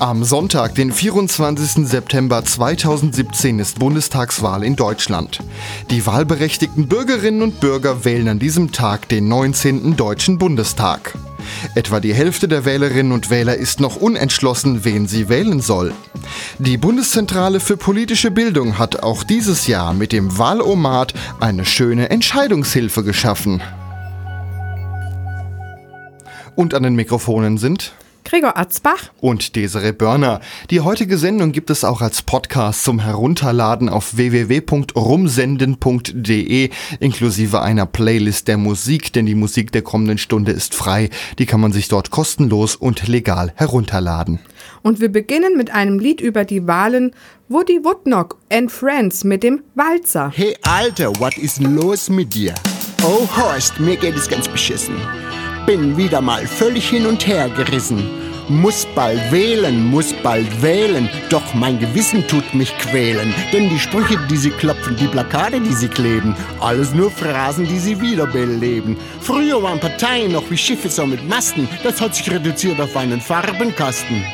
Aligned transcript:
Am 0.00 0.24
Sonntag, 0.24 0.74
den 0.76 0.92
24. 0.92 1.86
September 1.86 2.42
2017, 2.42 3.58
ist 3.58 3.78
Bundestagswahl 3.78 4.64
in 4.64 4.74
Deutschland. 4.74 5.40
Die 5.90 6.06
wahlberechtigten 6.06 6.88
Bürgerinnen 6.88 7.42
und 7.42 7.60
Bürger 7.60 8.02
wählen 8.02 8.28
an 8.28 8.38
diesem 8.38 8.72
Tag 8.72 9.10
den 9.10 9.28
19. 9.28 9.96
Deutschen 9.96 10.38
Bundestag. 10.38 11.14
Etwa 11.74 12.00
die 12.00 12.14
Hälfte 12.14 12.48
der 12.48 12.64
Wählerinnen 12.64 13.12
und 13.12 13.28
Wähler 13.28 13.56
ist 13.56 13.78
noch 13.80 13.96
unentschlossen, 13.96 14.84
wen 14.86 15.06
sie 15.06 15.28
wählen 15.28 15.60
soll. 15.60 15.92
Die 16.58 16.78
Bundeszentrale 16.78 17.60
für 17.60 17.76
politische 17.76 18.30
Bildung 18.30 18.78
hat 18.78 19.02
auch 19.02 19.22
dieses 19.22 19.66
Jahr 19.66 19.92
mit 19.92 20.12
dem 20.12 20.38
Wahlomat 20.38 21.12
eine 21.40 21.66
schöne 21.66 22.08
Entscheidungshilfe 22.08 23.04
geschaffen. 23.04 23.60
Und 26.60 26.74
an 26.74 26.82
den 26.82 26.94
Mikrofonen 26.94 27.56
sind 27.56 27.94
Gregor 28.22 28.58
Atzbach 28.58 29.04
und 29.22 29.56
Desiree 29.56 29.92
Börner. 29.92 30.42
Die 30.68 30.80
heutige 30.80 31.16
Sendung 31.16 31.52
gibt 31.52 31.70
es 31.70 31.84
auch 31.84 32.02
als 32.02 32.20
Podcast 32.20 32.84
zum 32.84 32.98
Herunterladen 32.98 33.88
auf 33.88 34.18
www.rumsenden.de 34.18 36.68
inklusive 37.00 37.62
einer 37.62 37.86
Playlist 37.86 38.46
der 38.46 38.58
Musik, 38.58 39.10
denn 39.14 39.24
die 39.24 39.34
Musik 39.34 39.72
der 39.72 39.80
kommenden 39.80 40.18
Stunde 40.18 40.52
ist 40.52 40.74
frei. 40.74 41.08
Die 41.38 41.46
kann 41.46 41.62
man 41.62 41.72
sich 41.72 41.88
dort 41.88 42.10
kostenlos 42.10 42.76
und 42.76 43.08
legal 43.08 43.54
herunterladen. 43.56 44.38
Und 44.82 45.00
wir 45.00 45.10
beginnen 45.10 45.56
mit 45.56 45.70
einem 45.70 45.98
Lied 45.98 46.20
über 46.20 46.44
die 46.44 46.66
Wahlen 46.66 47.12
Woody 47.48 47.82
Woodnock 47.84 48.36
and 48.52 48.70
Friends 48.70 49.24
mit 49.24 49.42
dem 49.42 49.62
Walzer. 49.76 50.30
Hey 50.34 50.58
Alter, 50.60 51.10
was 51.20 51.38
ist 51.38 51.62
los 51.62 52.10
mit 52.10 52.34
dir? 52.34 52.52
Oh 53.02 53.26
Horst, 53.34 53.80
mir 53.80 53.96
geht 53.96 54.14
es 54.14 54.28
ganz 54.28 54.46
beschissen 54.46 54.96
bin 55.70 55.96
wieder 55.96 56.20
mal 56.20 56.48
völlig 56.48 56.88
hin 56.88 57.06
und 57.06 57.28
her 57.28 57.48
gerissen. 57.48 58.02
Muss 58.48 58.88
bald 58.96 59.30
wählen, 59.30 59.86
muss 59.86 60.12
bald 60.20 60.60
wählen, 60.60 61.08
doch 61.28 61.54
mein 61.54 61.78
Gewissen 61.78 62.26
tut 62.26 62.52
mich 62.54 62.76
quälen. 62.78 63.32
Denn 63.52 63.68
die 63.70 63.78
Sprüche, 63.78 64.18
die 64.28 64.36
sie 64.36 64.50
klopfen, 64.50 64.96
die 64.96 65.06
Plakate, 65.06 65.60
die 65.60 65.72
sie 65.72 65.86
kleben, 65.86 66.34
alles 66.58 66.92
nur 66.92 67.08
Phrasen, 67.08 67.68
die 67.68 67.78
sie 67.78 68.00
wiederbeleben. 68.00 68.96
Früher 69.20 69.62
waren 69.62 69.78
Parteien 69.78 70.32
noch 70.32 70.50
wie 70.50 70.58
Schiffe 70.58 70.88
so 70.88 71.06
mit 71.06 71.28
Masten, 71.28 71.68
das 71.84 72.00
hat 72.00 72.16
sich 72.16 72.28
reduziert 72.28 72.80
auf 72.80 72.96
einen 72.96 73.20
Farbenkasten. 73.20 74.24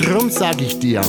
Drum 0.00 0.28
sag 0.28 0.60
ich 0.60 0.76
dir, 0.80 1.02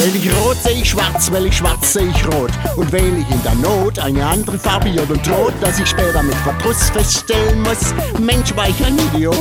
Wähl 0.00 0.16
ich 0.16 0.34
rot, 0.34 0.56
seh 0.64 0.70
ich 0.70 0.88
schwarz, 0.88 1.30
wähl 1.30 1.44
ich 1.44 1.58
schwarz, 1.58 1.92
seh 1.92 2.06
ich 2.06 2.26
rot. 2.28 2.50
Und 2.76 2.90
wähl 2.90 3.18
ich 3.18 3.30
in 3.30 3.42
der 3.42 3.54
Not 3.56 3.98
eine 3.98 4.24
andere 4.24 4.58
Farbe 4.58 4.90
oder 4.92 5.14
droht, 5.20 5.52
dass 5.60 5.78
ich 5.78 5.86
später 5.88 6.22
mit 6.22 6.34
Verdruss 6.36 6.88
feststellen 6.88 7.60
muss, 7.60 7.92
Mensch, 8.18 8.56
war 8.56 8.66
ich 8.66 8.82
ein 8.82 8.98
Idiot. 8.98 9.36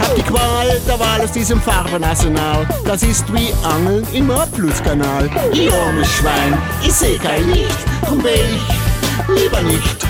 Hab 0.00 0.16
die 0.16 0.22
Qual 0.22 0.80
der 0.88 0.98
Wahl 0.98 1.20
aus 1.20 1.30
diesem 1.30 1.62
Farbenarsenal. 1.62 2.66
Das 2.84 3.04
ist 3.04 3.32
wie 3.32 3.52
Angeln 3.62 4.04
im 4.12 4.28
Abflusskanal. 4.28 5.30
Ich 5.52 5.72
armes 5.72 6.08
Schwein, 6.08 6.58
ich 6.84 6.92
seh 6.92 7.16
kein 7.16 7.48
Licht, 7.52 7.78
drum 8.08 8.24
wähl 8.24 8.44
ich 8.56 9.40
lieber 9.40 9.62
nicht. 9.62 10.07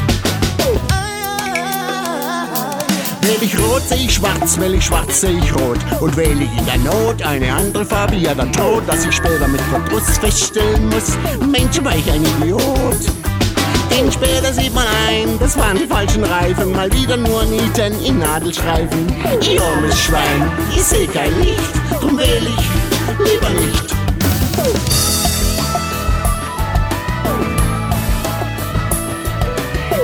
Wähl 3.28 3.42
ich 3.42 3.58
rot, 3.58 3.82
seh 3.86 3.96
ich 3.96 4.14
schwarz, 4.14 4.58
wähl 4.58 4.72
ich 4.72 4.86
schwarz, 4.86 5.20
seh 5.20 5.28
ich 5.28 5.54
rot. 5.54 5.78
Und 6.00 6.16
wähl 6.16 6.40
ich 6.40 6.58
in 6.58 6.64
der 6.64 6.78
Not 6.78 7.20
eine 7.20 7.52
andere 7.52 7.84
Farbe, 7.84 8.16
ja 8.16 8.34
dann 8.34 8.50
droht, 8.52 8.88
dass 8.88 9.04
ich 9.04 9.14
später 9.14 9.46
mit 9.46 9.60
Verdruss 9.60 10.16
feststellen 10.16 10.88
muss, 10.88 11.12
Mensch, 11.46 11.78
war 11.84 11.94
ich 11.94 12.10
ein 12.10 12.24
Idiot. 12.24 12.62
Denn 13.90 14.10
später 14.10 14.50
sieht 14.50 14.74
man 14.74 14.86
ein, 15.10 15.38
das 15.38 15.58
waren 15.58 15.76
die 15.76 15.86
falschen 15.86 16.24
Reifen, 16.24 16.72
mal 16.72 16.90
wieder 16.90 17.18
nur 17.18 17.44
Nieten 17.44 18.02
in 18.02 18.18
Nadelstreifen. 18.18 19.14
Ich 19.42 19.60
armes 19.60 20.00
Schwein, 20.00 20.50
ich 20.74 20.82
seh 20.82 21.06
kein 21.06 21.38
Licht, 21.42 21.60
drum 22.00 22.16
wähl 22.16 22.46
ich 22.46 23.30
lieber 23.30 23.50
nicht. 23.60 23.94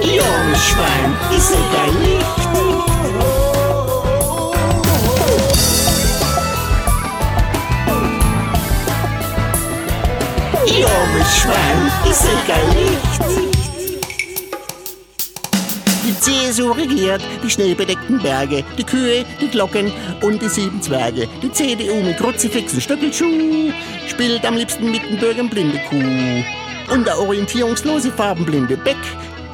Ich 0.02 0.22
armes 0.22 0.66
Schwein, 0.66 1.16
ich 1.34 1.42
seh 1.42 1.54
kein 1.54 2.02
Licht. 2.02 2.44
Ich 10.76 10.84
armes 10.84 11.36
Schwein, 11.36 11.92
seh 12.12 12.52
kein 12.52 12.66
Licht. 12.74 13.54
Die 16.04 16.20
CSU 16.20 16.72
regiert 16.72 17.22
die 17.44 17.50
schneebedeckten 17.50 18.18
Berge, 18.18 18.64
die 18.76 18.82
Kühe, 18.82 19.24
die 19.40 19.48
Glocken 19.48 19.92
und 20.20 20.42
die 20.42 20.48
sieben 20.48 20.82
Zwerge. 20.82 21.28
Die 21.42 21.52
CDU 21.52 22.02
mit 22.02 22.16
Kruzifixen 22.16 22.80
Stöckelschuh 22.80 23.70
spielt 24.08 24.44
am 24.44 24.56
liebsten 24.56 24.90
mit 24.90 25.04
den 25.04 25.20
Bürgern 25.20 25.48
blinde 25.48 25.78
Kuh. 25.88 26.92
Und 26.92 27.06
der 27.06 27.20
orientierungslose 27.20 28.10
farbenblinde 28.10 28.76
Beck 28.76 28.96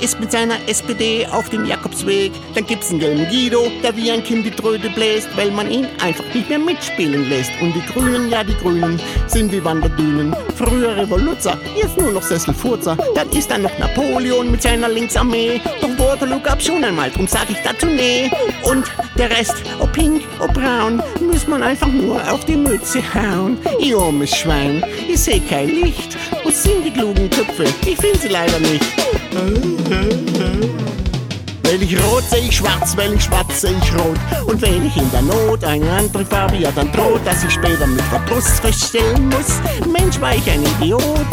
ist 0.01 0.19
mit 0.21 0.33
seiner 0.33 0.57
SPD 0.69 1.27
auf 1.27 1.51
dem 1.51 1.67
Jakobsweg. 1.67 2.33
Dann 2.55 2.65
gibt's 2.65 2.91
einen 2.91 3.01
gelben 3.01 3.29
Guido, 3.29 3.71
der 3.83 3.95
wie 3.95 4.11
ein 4.11 4.25
Kind 4.25 4.47
die 4.47 4.51
Tröte 4.51 4.89
bläst, 4.89 5.29
weil 5.37 5.51
man 5.51 5.71
ihn 5.71 5.87
einfach 6.03 6.25
nicht 6.33 6.49
mehr 6.49 6.59
mitspielen 6.59 7.29
lässt. 7.29 7.53
Und 7.61 7.75
die 7.75 7.93
Grünen, 7.93 8.31
ja 8.31 8.43
die 8.43 8.55
Grünen, 8.55 8.99
sind 9.27 9.53
wie 9.53 9.63
Wanderdünen. 9.63 10.35
Früher 10.61 10.95
Revoluzzer, 10.95 11.57
jetzt 11.75 11.97
nur 11.97 12.13
noch 12.13 12.23
Sesselfurzer. 12.23 12.95
Dann 13.15 13.31
ist 13.31 13.51
da 13.51 13.57
noch 13.57 13.79
Napoleon 13.79 14.51
mit 14.51 14.61
seiner 14.61 14.91
Linksarmee. 14.91 15.59
Doch 15.81 15.99
Waterloo 15.99 16.39
gab's 16.39 16.67
schon 16.67 16.85
einmal, 16.85 17.11
drum 17.11 17.27
sag 17.27 17.49
ich 17.49 17.57
dazu 17.65 17.87
nee. 17.87 18.31
Und 18.65 18.85
der 19.17 19.31
Rest, 19.31 19.55
ob 19.79 19.91
pink, 19.95 20.21
ob 20.39 20.53
braun, 20.53 21.03
muss 21.19 21.47
man 21.47 21.63
einfach 21.63 21.87
nur 21.87 22.21
auf 22.31 22.45
die 22.45 22.57
Mütze 22.57 23.03
hauen. 23.15 23.57
Ihr 23.79 23.97
armes 23.97 24.37
Schwein, 24.37 24.85
ich 25.09 25.21
seh 25.21 25.41
kein 25.41 25.69
Licht. 25.69 26.19
Wo 26.45 26.51
sind 26.51 26.85
die 26.85 26.91
klugen 26.91 27.31
Köpfe? 27.31 27.65
Ich 27.87 27.97
find 27.97 28.21
sie 28.21 28.29
leider 28.29 28.59
nicht. 28.59 28.85
Wähl 31.71 31.85
ich 31.85 31.97
rot, 32.03 32.25
seh 32.29 32.39
ich 32.39 32.57
schwarz, 32.57 32.97
wähl 32.97 33.15
ich 33.15 33.23
schwarz, 33.23 33.61
seh 33.61 33.69
ich 33.69 33.95
rot. 33.95 34.19
Und 34.45 34.61
wähl 34.61 34.85
ich 34.85 34.97
in 34.97 35.09
der 35.13 35.23
Not 35.23 35.63
eine 35.63 35.89
andere 35.89 36.25
Farbe, 36.25 36.57
ja 36.57 36.73
dann 36.73 36.91
droht, 36.91 37.25
dass 37.25 37.45
ich 37.45 37.53
später 37.53 37.87
mit 37.87 38.03
Verdruss 38.07 38.59
feststellen 38.59 39.29
muss, 39.29 39.61
Mensch, 39.87 40.21
war 40.21 40.35
ich 40.35 40.51
ein 40.51 40.65
Idiot. 40.65 41.29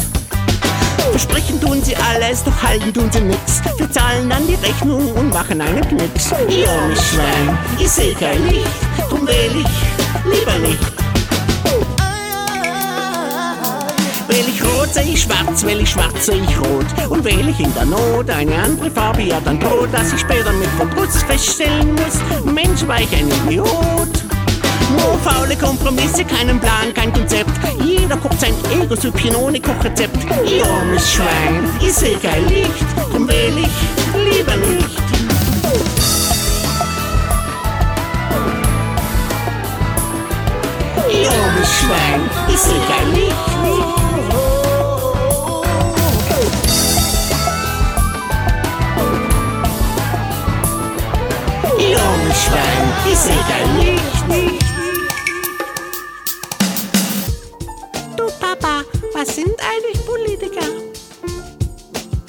Versprechen 1.09 1.59
tun 1.59 1.81
sie 1.83 1.95
alles, 1.95 2.43
doch 2.43 2.61
halten 2.61 2.93
tun 2.93 3.09
sie 3.11 3.21
nix. 3.21 3.63
Wir 3.77 3.89
zahlen 3.89 4.29
dann 4.29 4.45
die 4.45 4.53
Rechnung 4.53 5.11
und 5.13 5.33
machen 5.33 5.59
einen 5.59 5.81
Knicks. 5.87 6.31
Ihr 6.47 6.67
Schwein, 6.95 7.57
ich 7.79 7.89
seh 7.89 8.13
kein 8.13 8.47
Licht, 8.47 8.67
drum 9.09 9.25
wähl 9.25 9.51
ich 9.55 10.31
lieber 10.31 10.59
nicht. 10.59 10.97
Wähl 14.37 14.49
ich 14.49 14.63
rot, 14.63 14.89
seh 14.93 15.01
ich 15.01 15.23
schwarz, 15.23 15.65
wähl 15.65 15.81
ich 15.81 15.89
schwarz, 15.89 16.27
seh 16.27 16.33
ich 16.33 16.59
rot. 16.59 16.85
Und 17.09 17.25
wähl 17.25 17.49
ich 17.49 17.59
in 17.59 17.73
der 17.73 17.85
Not 17.85 18.29
eine 18.29 18.53
andere 18.55 18.91
Farbe, 18.91 19.23
ja 19.23 19.39
dann 19.43 19.59
droht, 19.59 19.91
dass 19.91 20.13
ich 20.13 20.19
später 20.19 20.51
mit 20.51 20.69
Verdruss 20.77 21.23
feststellen 21.23 21.95
muss, 21.95 22.53
Mensch, 22.53 22.85
war 22.85 23.01
ich 23.01 23.11
ein 23.15 23.27
Idiot. 23.47 23.67
Nur 24.91 25.17
faule 25.23 25.55
Kompromisse, 25.55 26.23
keinen 26.23 26.59
Plan, 26.59 26.93
kein 26.93 27.11
Konzept. 27.11 27.49
Jeder 27.83 28.15
kocht 28.17 28.39
sein 28.39 28.53
Ego-Süppchen 28.79 29.35
ohne 29.37 29.59
Kochrezept. 29.59 30.15
Ihr 30.45 30.67
armes 30.67 31.13
Schwein, 31.13 31.67
ich 31.81 31.93
seh 31.93 32.13
kein 32.13 32.47
Licht, 32.47 32.85
drum 33.11 33.27
wähl 33.27 33.57
ich 33.57 34.37
lieber 34.37 34.55
nicht. 34.55 34.99
Ihr 41.11 41.31
armes 41.31 41.79
Schwein, 41.79 42.29
ich 42.49 42.59
seh 42.59 42.79
kein 42.87 43.15
Licht. 43.15 43.96
Ich 53.11 53.17
seh 53.17 53.29
kein 53.47 53.79
Licht. 53.79 54.07
Du 58.17 58.25
Papa, 58.39 58.83
was 59.13 59.35
sind 59.35 59.55
eigentlich 59.59 60.05
Politiker? 60.05 60.67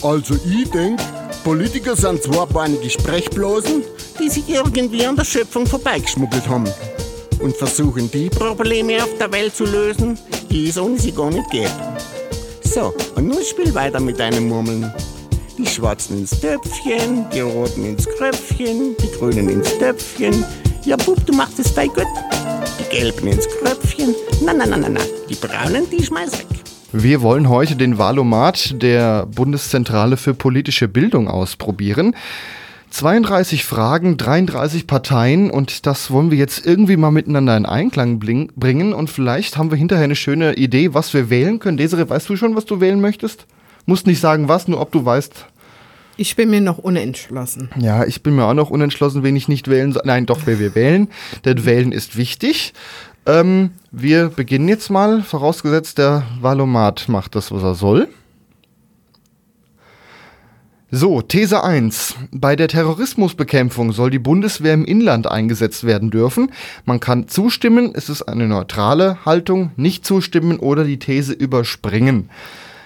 Also 0.02 0.34
ich 0.34 0.70
denk, 0.70 1.00
Politiker 1.44 1.96
sind 1.96 2.22
zweibeinige 2.22 2.90
Sprechblasen, 2.90 3.82
die 4.20 4.28
sich 4.28 4.48
irgendwie 4.48 5.04
an 5.06 5.16
der 5.16 5.24
Schöpfung 5.24 5.66
vorbeigeschmuggelt 5.66 6.48
haben. 6.48 6.68
Und 7.40 7.56
versuchen 7.56 8.10
die 8.10 8.28
Probleme 8.30 9.02
auf 9.02 9.16
der 9.18 9.30
Welt 9.32 9.54
zu 9.54 9.64
lösen, 9.64 10.18
die 10.50 10.68
es 10.68 10.78
ohne 10.78 10.98
sie 10.98 11.12
gar 11.12 11.30
nicht 11.30 11.48
geht. 11.50 11.70
So, 12.64 12.92
und 13.14 13.28
nun 13.28 13.42
spiel 13.44 13.74
weiter 13.74 14.00
mit 14.00 14.18
deinen 14.18 14.48
Murmeln. 14.48 14.92
Die 15.56 15.66
Schwarzen 15.66 16.18
ins 16.18 16.38
Töpfchen, 16.40 17.26
die 17.32 17.40
Roten 17.40 17.84
ins 17.84 18.06
Kröpfchen, 18.06 18.96
die 18.96 19.10
Grünen 19.18 19.48
ins 19.48 19.76
Töpfchen. 19.78 20.44
Ja, 20.88 20.96
Bub, 20.96 21.26
du 21.26 21.34
machst 21.34 21.58
es 21.58 21.74
bei 21.74 21.86
gut. 21.86 22.06
Die 22.80 22.96
Gelben 22.96 23.26
ins 23.26 23.46
Kröpfchen. 23.46 24.14
Na, 24.42 24.54
na, 24.54 24.64
na, 24.64 24.78
na, 24.78 24.88
na. 24.88 25.00
Die 25.28 25.34
Braunen, 25.34 25.84
die 25.90 26.02
schmeiß 26.02 26.32
weg. 26.38 26.46
Wir 26.92 27.20
wollen 27.20 27.50
heute 27.50 27.76
den 27.76 27.98
Wahlomat 27.98 28.80
der 28.80 29.26
Bundeszentrale 29.26 30.16
für 30.16 30.32
politische 30.32 30.88
Bildung 30.88 31.28
ausprobieren. 31.28 32.16
32 32.88 33.66
Fragen, 33.66 34.16
33 34.16 34.86
Parteien 34.86 35.50
und 35.50 35.84
das 35.84 36.10
wollen 36.10 36.30
wir 36.30 36.38
jetzt 36.38 36.64
irgendwie 36.64 36.96
mal 36.96 37.10
miteinander 37.10 37.54
in 37.58 37.66
Einklang 37.66 38.18
bringen 38.18 38.94
und 38.94 39.10
vielleicht 39.10 39.58
haben 39.58 39.70
wir 39.70 39.76
hinterher 39.76 40.04
eine 40.04 40.16
schöne 40.16 40.54
Idee, 40.54 40.94
was 40.94 41.12
wir 41.12 41.28
wählen 41.28 41.58
können. 41.58 41.76
Desiree, 41.76 42.08
weißt 42.08 42.30
du 42.30 42.36
schon, 42.36 42.56
was 42.56 42.64
du 42.64 42.80
wählen 42.80 43.02
möchtest? 43.02 43.44
Musst 43.84 44.06
nicht 44.06 44.20
sagen 44.20 44.48
was, 44.48 44.68
nur 44.68 44.80
ob 44.80 44.90
du 44.90 45.04
weißt. 45.04 45.48
Ich 46.20 46.34
bin 46.34 46.50
mir 46.50 46.60
noch 46.60 46.78
unentschlossen. 46.78 47.70
Ja, 47.78 48.04
ich 48.04 48.24
bin 48.24 48.34
mir 48.34 48.44
auch 48.44 48.54
noch 48.54 48.70
unentschlossen, 48.70 49.22
wen 49.22 49.36
ich 49.36 49.46
nicht 49.46 49.68
wählen 49.68 49.92
soll. 49.92 50.02
Nein, 50.04 50.26
doch, 50.26 50.40
wer 50.46 50.58
wir 50.58 50.74
wählen, 50.74 51.06
denn 51.44 51.64
wählen 51.64 51.92
ist 51.92 52.16
wichtig. 52.16 52.74
Ähm, 53.24 53.70
wir 53.92 54.28
beginnen 54.28 54.66
jetzt 54.66 54.90
mal, 54.90 55.22
vorausgesetzt 55.22 55.98
der 55.98 56.24
Valomat 56.40 57.08
macht 57.08 57.36
das, 57.36 57.52
was 57.52 57.62
er 57.62 57.76
soll. 57.76 58.08
So, 60.90 61.22
These 61.22 61.62
1. 61.62 62.16
Bei 62.32 62.56
der 62.56 62.66
Terrorismusbekämpfung 62.66 63.92
soll 63.92 64.10
die 64.10 64.18
Bundeswehr 64.18 64.74
im 64.74 64.86
Inland 64.86 65.30
eingesetzt 65.30 65.84
werden 65.84 66.10
dürfen. 66.10 66.50
Man 66.84 66.98
kann 66.98 67.28
zustimmen, 67.28 67.92
es 67.94 68.08
ist 68.08 68.22
eine 68.22 68.48
neutrale 68.48 69.24
Haltung, 69.24 69.70
nicht 69.76 70.04
zustimmen 70.04 70.58
oder 70.58 70.82
die 70.82 70.98
These 70.98 71.32
überspringen. 71.32 72.28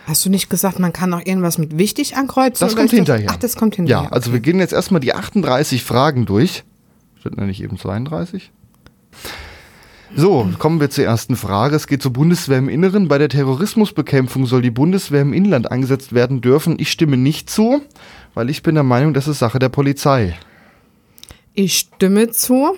Hast 0.07 0.25
du 0.25 0.31
nicht 0.31 0.51
gesagt, 0.51 0.79
man 0.79 0.93
kann 0.93 1.11
noch 1.11 1.25
irgendwas 1.25 1.59
mit 1.59 1.79
wichtig 1.79 2.17
ankreuzen? 2.17 2.67
Das 2.67 2.77
kommt 2.77 2.91
hinterher. 2.91 3.29
Ach, 3.31 3.37
das 3.37 3.57
kommt 3.57 3.77
hinterher. 3.77 4.05
Ja, 4.05 4.11
also 4.11 4.33
wir 4.33 4.41
gehen 4.41 4.59
jetzt 4.59 4.73
erstmal 4.73 5.01
die 5.01 5.15
38 5.15 5.85
Fragen 5.85 6.27
durch. 6.27 6.65
Sind 7.23 7.39
da 7.39 7.45
nicht 7.45 7.63
eben 7.63 7.79
32? 7.79 8.51
So, 10.15 10.47
kommen 10.59 10.81
wir 10.81 10.91
zur 10.91 11.05
ersten 11.05 11.37
Frage. 11.37 11.77
Es 11.77 11.87
geht 11.87 12.03
zur 12.03 12.13
Bundeswehr 12.13 12.59
im 12.59 12.69
Inneren. 12.69 13.09
Bei 13.09 13.17
der 13.17 13.29
Terrorismusbekämpfung 13.29 14.45
soll 14.45 14.61
die 14.61 14.71
Bundeswehr 14.71 15.23
im 15.23 15.33
Inland 15.33 15.71
eingesetzt 15.71 16.13
werden 16.13 16.41
dürfen. 16.41 16.77
Ich 16.79 16.91
stimme 16.91 17.17
nicht 17.17 17.49
zu, 17.49 17.81
weil 18.35 18.51
ich 18.51 18.63
bin 18.63 18.75
der 18.75 18.85
Meinung, 18.85 19.15
das 19.15 19.29
ist 19.29 19.39
Sache 19.39 19.59
der 19.59 19.71
Polizei. 19.71 20.37
Ich 21.55 21.79
stimme 21.79 22.31
zu, 22.31 22.77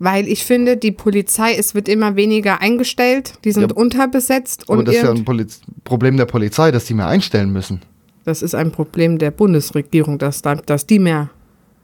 weil 0.00 0.26
ich 0.26 0.44
finde, 0.44 0.76
die 0.76 0.90
Polizei, 0.90 1.54
es 1.54 1.74
wird 1.76 1.88
immer 1.88 2.16
weniger 2.16 2.60
eingestellt, 2.60 3.34
die 3.44 3.52
sind 3.52 3.70
Ja. 3.70 3.76
unterbesetzt 3.76 4.64
Aber 4.68 4.80
und 4.80 4.88
das 4.88 4.96
ist 4.96 5.02
ja 5.04 5.10
ein 5.12 5.24
Poliz 5.24 5.60
Problem 5.84 6.16
der 6.16 6.24
Polizei, 6.26 6.72
dass 6.72 6.86
die 6.86 6.94
mehr 6.94 7.06
einstellen 7.06 7.52
müssen. 7.52 7.82
das 8.24 8.42
ist 8.42 8.54
ein 8.56 8.72
Problem 8.72 9.18
der 9.18 9.30
Bundesregierung, 9.30 10.18
dass, 10.18 10.42
da- 10.42 10.54
dass 10.56 10.86
die 10.86 10.98
mehr 10.98 11.30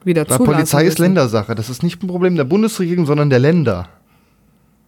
wieder 0.05 0.23
Weil 0.23 0.37
zulassen 0.39 0.45
Polizei 0.55 0.83
ist 0.85 0.99
müssen. 0.99 1.03
Ländersache. 1.03 1.55
Das 1.55 1.69
ist 1.71 1.83
nicht 1.83 2.03
ein 2.03 2.09
Problem 2.09 2.35
der 2.37 2.45
Bundesregierung, 2.45 3.07
sondern 3.07 3.31
der 3.31 3.39
Länder. 3.39 3.89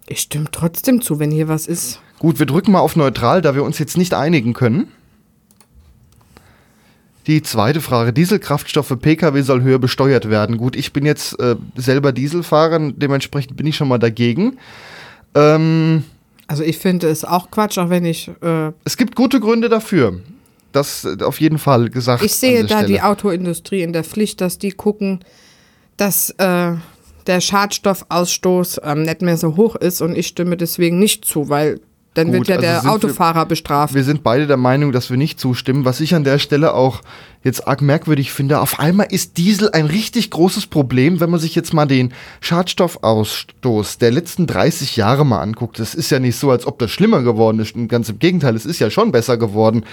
Ich 0.06 0.20
stimme 0.20 0.46
trotzdem 0.50 1.00
zu, 1.02 1.18
wenn 1.18 1.30
hier 1.30 1.48
was 1.48 1.66
ist. 1.66 2.00
Gut, 2.18 2.38
wir 2.38 2.46
drücken 2.46 2.72
mal 2.72 2.80
auf 2.80 2.96
neutral, 2.96 3.42
da 3.42 3.54
wir 3.54 3.62
uns 3.62 3.78
jetzt 3.78 3.96
nicht 3.98 4.14
einigen 4.14 4.52
können. 4.54 4.88
Die 7.28 7.42
zweite 7.42 7.82
Frage, 7.82 8.12
Dieselkraftstoff 8.14 8.86
für 8.86 8.96
Pkw 8.96 9.42
soll 9.42 9.62
höher 9.62 9.78
besteuert 9.78 10.30
werden. 10.30 10.56
Gut, 10.56 10.74
ich 10.74 10.94
bin 10.94 11.04
jetzt 11.04 11.38
äh, 11.38 11.56
selber 11.76 12.12
Dieselfahrer, 12.12 12.90
dementsprechend 12.92 13.54
bin 13.56 13.66
ich 13.66 13.76
schon 13.76 13.86
mal 13.86 13.98
dagegen. 13.98 14.56
Ähm, 15.34 16.04
Also 16.46 16.62
ich 16.64 16.78
finde 16.78 17.08
es 17.08 17.26
auch 17.26 17.50
Quatsch, 17.50 17.76
auch 17.76 17.90
wenn 17.90 18.06
ich, 18.06 18.30
äh, 18.40 18.72
es 18.84 18.96
gibt 18.96 19.14
gute 19.14 19.40
Gründe 19.40 19.68
dafür. 19.68 20.20
Das 20.72 21.04
äh, 21.04 21.22
auf 21.22 21.38
jeden 21.40 21.58
Fall 21.58 21.90
gesagt. 21.90 22.24
ich 22.24 22.34
sehe 22.34 22.64
da 22.64 22.82
die 22.82 22.94
Stelle. 22.94 23.04
Autoindustrie 23.04 23.82
in 23.82 23.92
der 23.92 24.04
Pflicht, 24.04 24.40
dass 24.40 24.56
die 24.56 24.70
gucken, 24.70 25.20
dass 25.98 26.30
äh, 26.38 26.72
der 27.26 27.40
Schadstoffausstoß 27.42 28.80
ähm, 28.82 29.02
nicht 29.02 29.20
mehr 29.20 29.36
so 29.36 29.56
hoch 29.56 29.76
ist 29.76 30.00
und 30.00 30.16
ich 30.16 30.28
stimme 30.28 30.56
deswegen 30.56 30.98
nicht 30.98 31.26
zu, 31.26 31.50
weil 31.50 31.80
dann 32.18 32.26
Gut, 32.28 32.34
wird 32.34 32.48
ja 32.48 32.54
also 32.56 32.66
der 32.66 32.74
sind 32.80 32.84
wir- 32.84 32.92
Autofahrer 32.92 33.46
bestraft. 33.46 33.94
Wir 33.94 34.04
sind 34.04 34.22
beide 34.22 34.46
der 34.46 34.56
Meinung, 34.56 34.92
dass 34.92 35.08
wir 35.10 35.16
nicht 35.16 35.38
zustimmen. 35.40 35.84
Was 35.84 36.00
ich 36.00 36.14
an 36.14 36.24
der 36.24 36.38
Stelle 36.38 36.74
auch 36.74 37.00
jetzt 37.44 37.66
arg 37.68 37.80
merkwürdig 37.80 38.32
finde, 38.32 38.60
auf 38.60 38.80
einmal 38.80 39.06
ist 39.10 39.36
Diesel 39.38 39.70
ein 39.70 39.86
richtig 39.86 40.30
großes 40.30 40.66
Problem, 40.66 41.20
wenn 41.20 41.30
man 41.30 41.40
sich 41.40 41.54
jetzt 41.54 41.72
mal 41.72 41.86
den 41.86 42.12
Schadstoffausstoß 42.40 43.98
der 43.98 44.10
letzten 44.10 44.46
30 44.46 44.96
Jahre 44.96 45.24
mal 45.24 45.40
anguckt. 45.40 45.78
Es 45.78 45.94
ist 45.94 46.10
ja 46.10 46.18
nicht 46.18 46.36
so, 46.36 46.50
als 46.50 46.66
ob 46.66 46.78
das 46.78 46.90
schlimmer 46.90 47.22
geworden 47.22 47.58
ist. 47.60 47.74
Ganz 47.88 48.08
im 48.08 48.18
Gegenteil, 48.18 48.56
es 48.56 48.66
ist 48.66 48.78
ja 48.80 48.90
schon 48.90 49.12
besser 49.12 49.36
geworden. 49.36 49.84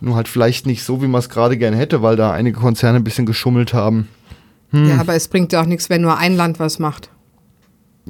Nur 0.00 0.16
halt 0.16 0.28
vielleicht 0.28 0.66
nicht 0.66 0.84
so, 0.84 1.02
wie 1.02 1.08
man 1.08 1.18
es 1.18 1.28
gerade 1.28 1.56
gern 1.58 1.74
hätte, 1.74 2.02
weil 2.02 2.16
da 2.16 2.30
einige 2.32 2.58
Konzerne 2.58 2.98
ein 2.98 3.04
bisschen 3.04 3.26
geschummelt 3.26 3.74
haben. 3.74 4.08
Hm. 4.70 4.88
Ja, 4.88 4.98
aber 5.00 5.14
es 5.14 5.28
bringt 5.28 5.52
ja 5.52 5.60
auch 5.62 5.66
nichts, 5.66 5.90
wenn 5.90 6.02
nur 6.02 6.16
ein 6.18 6.36
Land 6.36 6.58
was 6.60 6.78
macht. 6.78 7.10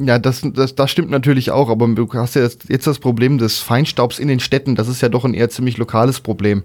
Ja, 0.00 0.19
das, 0.19 0.43
das, 0.45 0.75
das 0.75 0.91
stimmt 0.91 1.11
natürlich 1.11 1.50
auch, 1.50 1.69
aber 1.69 1.89
du 1.89 2.09
hast 2.15 2.35
ja 2.35 2.43
jetzt, 2.43 2.87
das 2.87 2.99
Problem 2.99 3.39
des 3.39 3.59
Feinstaubs 3.59 4.19
in 4.19 4.29
den 4.29 4.41
Städten. 4.41 4.77
Das 4.77 4.89
ist 4.89 5.00
ja 5.00 5.09
doch 5.09 5.25
ein 5.25 5.35
eher 5.35 5.50
ziemlich 5.50 5.77
lokales 5.77 6.21
Problem. 6.21 6.62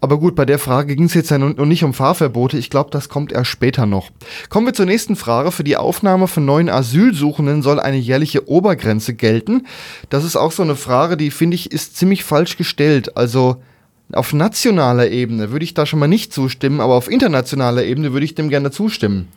Aber 0.00 0.18
gut, 0.18 0.34
bei 0.34 0.44
der 0.44 0.58
Frage 0.58 0.94
ging 0.94 1.06
es 1.06 1.14
jetzt 1.14 1.30
ja 1.30 1.38
noch 1.38 1.64
nicht 1.64 1.82
um 1.82 1.94
Fahrverbote. 1.94 2.58
Ich 2.58 2.68
glaube, 2.68 2.90
das 2.90 3.08
kommt 3.08 3.32
erst 3.32 3.50
später 3.50 3.86
noch. 3.86 4.10
Kommen 4.50 4.66
wir 4.66 4.74
zur 4.74 4.86
nächsten 4.86 5.16
Frage. 5.16 5.50
Für 5.52 5.64
die 5.64 5.76
Aufnahme 5.76 6.28
von 6.28 6.44
neuen 6.44 6.68
Asylsuchenden 6.68 7.62
soll 7.62 7.80
eine 7.80 7.96
jährliche 7.96 8.48
Obergrenze 8.48 9.14
gelten. 9.14 9.66
Das 10.10 10.24
ist 10.24 10.36
auch 10.36 10.52
so 10.52 10.62
eine 10.62 10.76
Frage, 10.76 11.16
die 11.16 11.30
finde 11.30 11.54
ich 11.54 11.72
ist 11.72 11.96
ziemlich 11.96 12.24
falsch 12.24 12.56
gestellt. 12.56 13.16
Also 13.16 13.56
auf 14.12 14.32
nationaler 14.32 15.08
Ebene 15.10 15.50
würde 15.50 15.64
ich 15.64 15.74
da 15.74 15.86
schon 15.86 15.98
mal 15.98 16.08
nicht 16.08 16.32
zustimmen, 16.32 16.80
aber 16.80 16.94
auf 16.94 17.10
internationaler 17.10 17.84
Ebene 17.84 18.12
würde 18.12 18.24
ich 18.24 18.34
dem 18.34 18.50
gerne 18.50 18.70
zustimmen. 18.70 19.28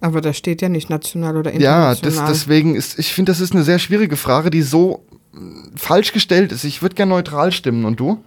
Aber 0.00 0.20
da 0.20 0.32
steht 0.32 0.60
ja 0.62 0.68
nicht 0.68 0.90
national 0.90 1.36
oder 1.36 1.52
Ja, 1.52 1.92
international. 1.92 2.28
das, 2.28 2.38
deswegen 2.40 2.74
ist, 2.74 2.98
ich 2.98 3.12
finde, 3.14 3.32
das 3.32 3.40
ist 3.40 3.52
eine 3.54 3.62
sehr 3.64 3.78
schwierige 3.78 4.16
Frage, 4.16 4.50
die 4.50 4.62
so 4.62 5.02
mh, 5.32 5.70
falsch 5.76 6.12
gestellt 6.12 6.52
ist. 6.52 6.64
Ich 6.64 6.82
würde 6.82 6.94
gerne 6.94 7.10
neutral 7.10 7.52
stimmen 7.52 7.84
und 7.84 7.98
du? 8.00 8.18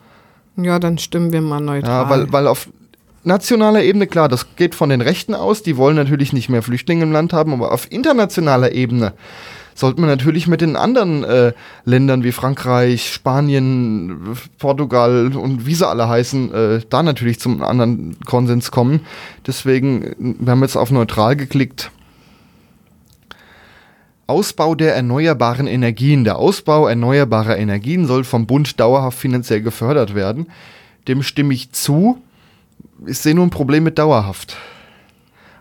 ja, 0.60 0.80
dann 0.80 0.98
stimmen 0.98 1.32
wir 1.32 1.42
mal 1.42 1.60
neutral. 1.60 2.06
Ja, 2.06 2.10
weil, 2.10 2.32
weil 2.34 2.48
auf 2.48 2.68
nationaler 3.24 3.84
Ebene, 3.84 4.08
klar, 4.08 4.28
das 4.28 4.56
geht 4.56 4.74
von 4.74 4.90
den 4.90 5.02
Rechten 5.02 5.36
aus, 5.36 5.62
die 5.62 5.78
wollen 5.78 5.96
natürlich 5.96 6.34
nicht 6.34 6.50
mehr 6.50 6.64
Flüchtlinge 6.64 7.04
im 7.04 7.12
Land 7.12 7.32
haben, 7.34 7.54
aber 7.54 7.72
auf 7.72 7.92
internationaler 7.92 8.72
Ebene 8.72 9.14
sollte 9.78 10.02
man 10.02 10.10
natürlich 10.10 10.48
mit 10.48 10.62
den 10.62 10.76
anderen 10.76 11.24
äh, 11.24 11.54
Ländern 11.86 12.24
wie 12.24 12.32
Frankreich, 12.32 13.14
Spanien, 13.14 14.36
Portugal 14.58 15.36
und 15.36 15.68
wie 15.68 15.76
sie 15.76 15.88
alle 15.88 16.10
heißen, 16.10 16.54
äh, 16.54 16.82
da 16.90 17.04
natürlich 17.04 17.40
zum 17.40 17.62
anderen 17.62 18.18
Konsens 18.26 18.72
kommen. 18.72 19.02
Deswegen, 19.46 20.36
wir 20.40 20.52
haben 20.52 20.64
jetzt 20.64 20.78
auf 20.78 20.90
neutral 20.90 21.36
geklickt. 21.36 21.92
Ausbau 24.26 24.74
der 24.74 24.96
erneuerbaren 24.96 25.68
Energien. 25.68 26.24
Der 26.24 26.38
Ausbau 26.38 26.88
erneuerbarer 26.88 27.58
Energien 27.58 28.08
soll 28.08 28.24
vom 28.24 28.48
Bund 28.48 28.80
dauerhaft 28.80 29.20
finanziell 29.20 29.62
gefördert 29.62 30.16
werden. 30.16 30.48
Dem 31.08 31.22
stimme 31.22 31.54
ich 31.54 31.72
zu. 31.72 32.18
Ich 33.06 33.20
sehe 33.20 33.36
nur 33.36 33.46
ein 33.46 33.52
Problem 33.52 33.84
mit 33.84 34.00
dauerhaft. 34.00 34.58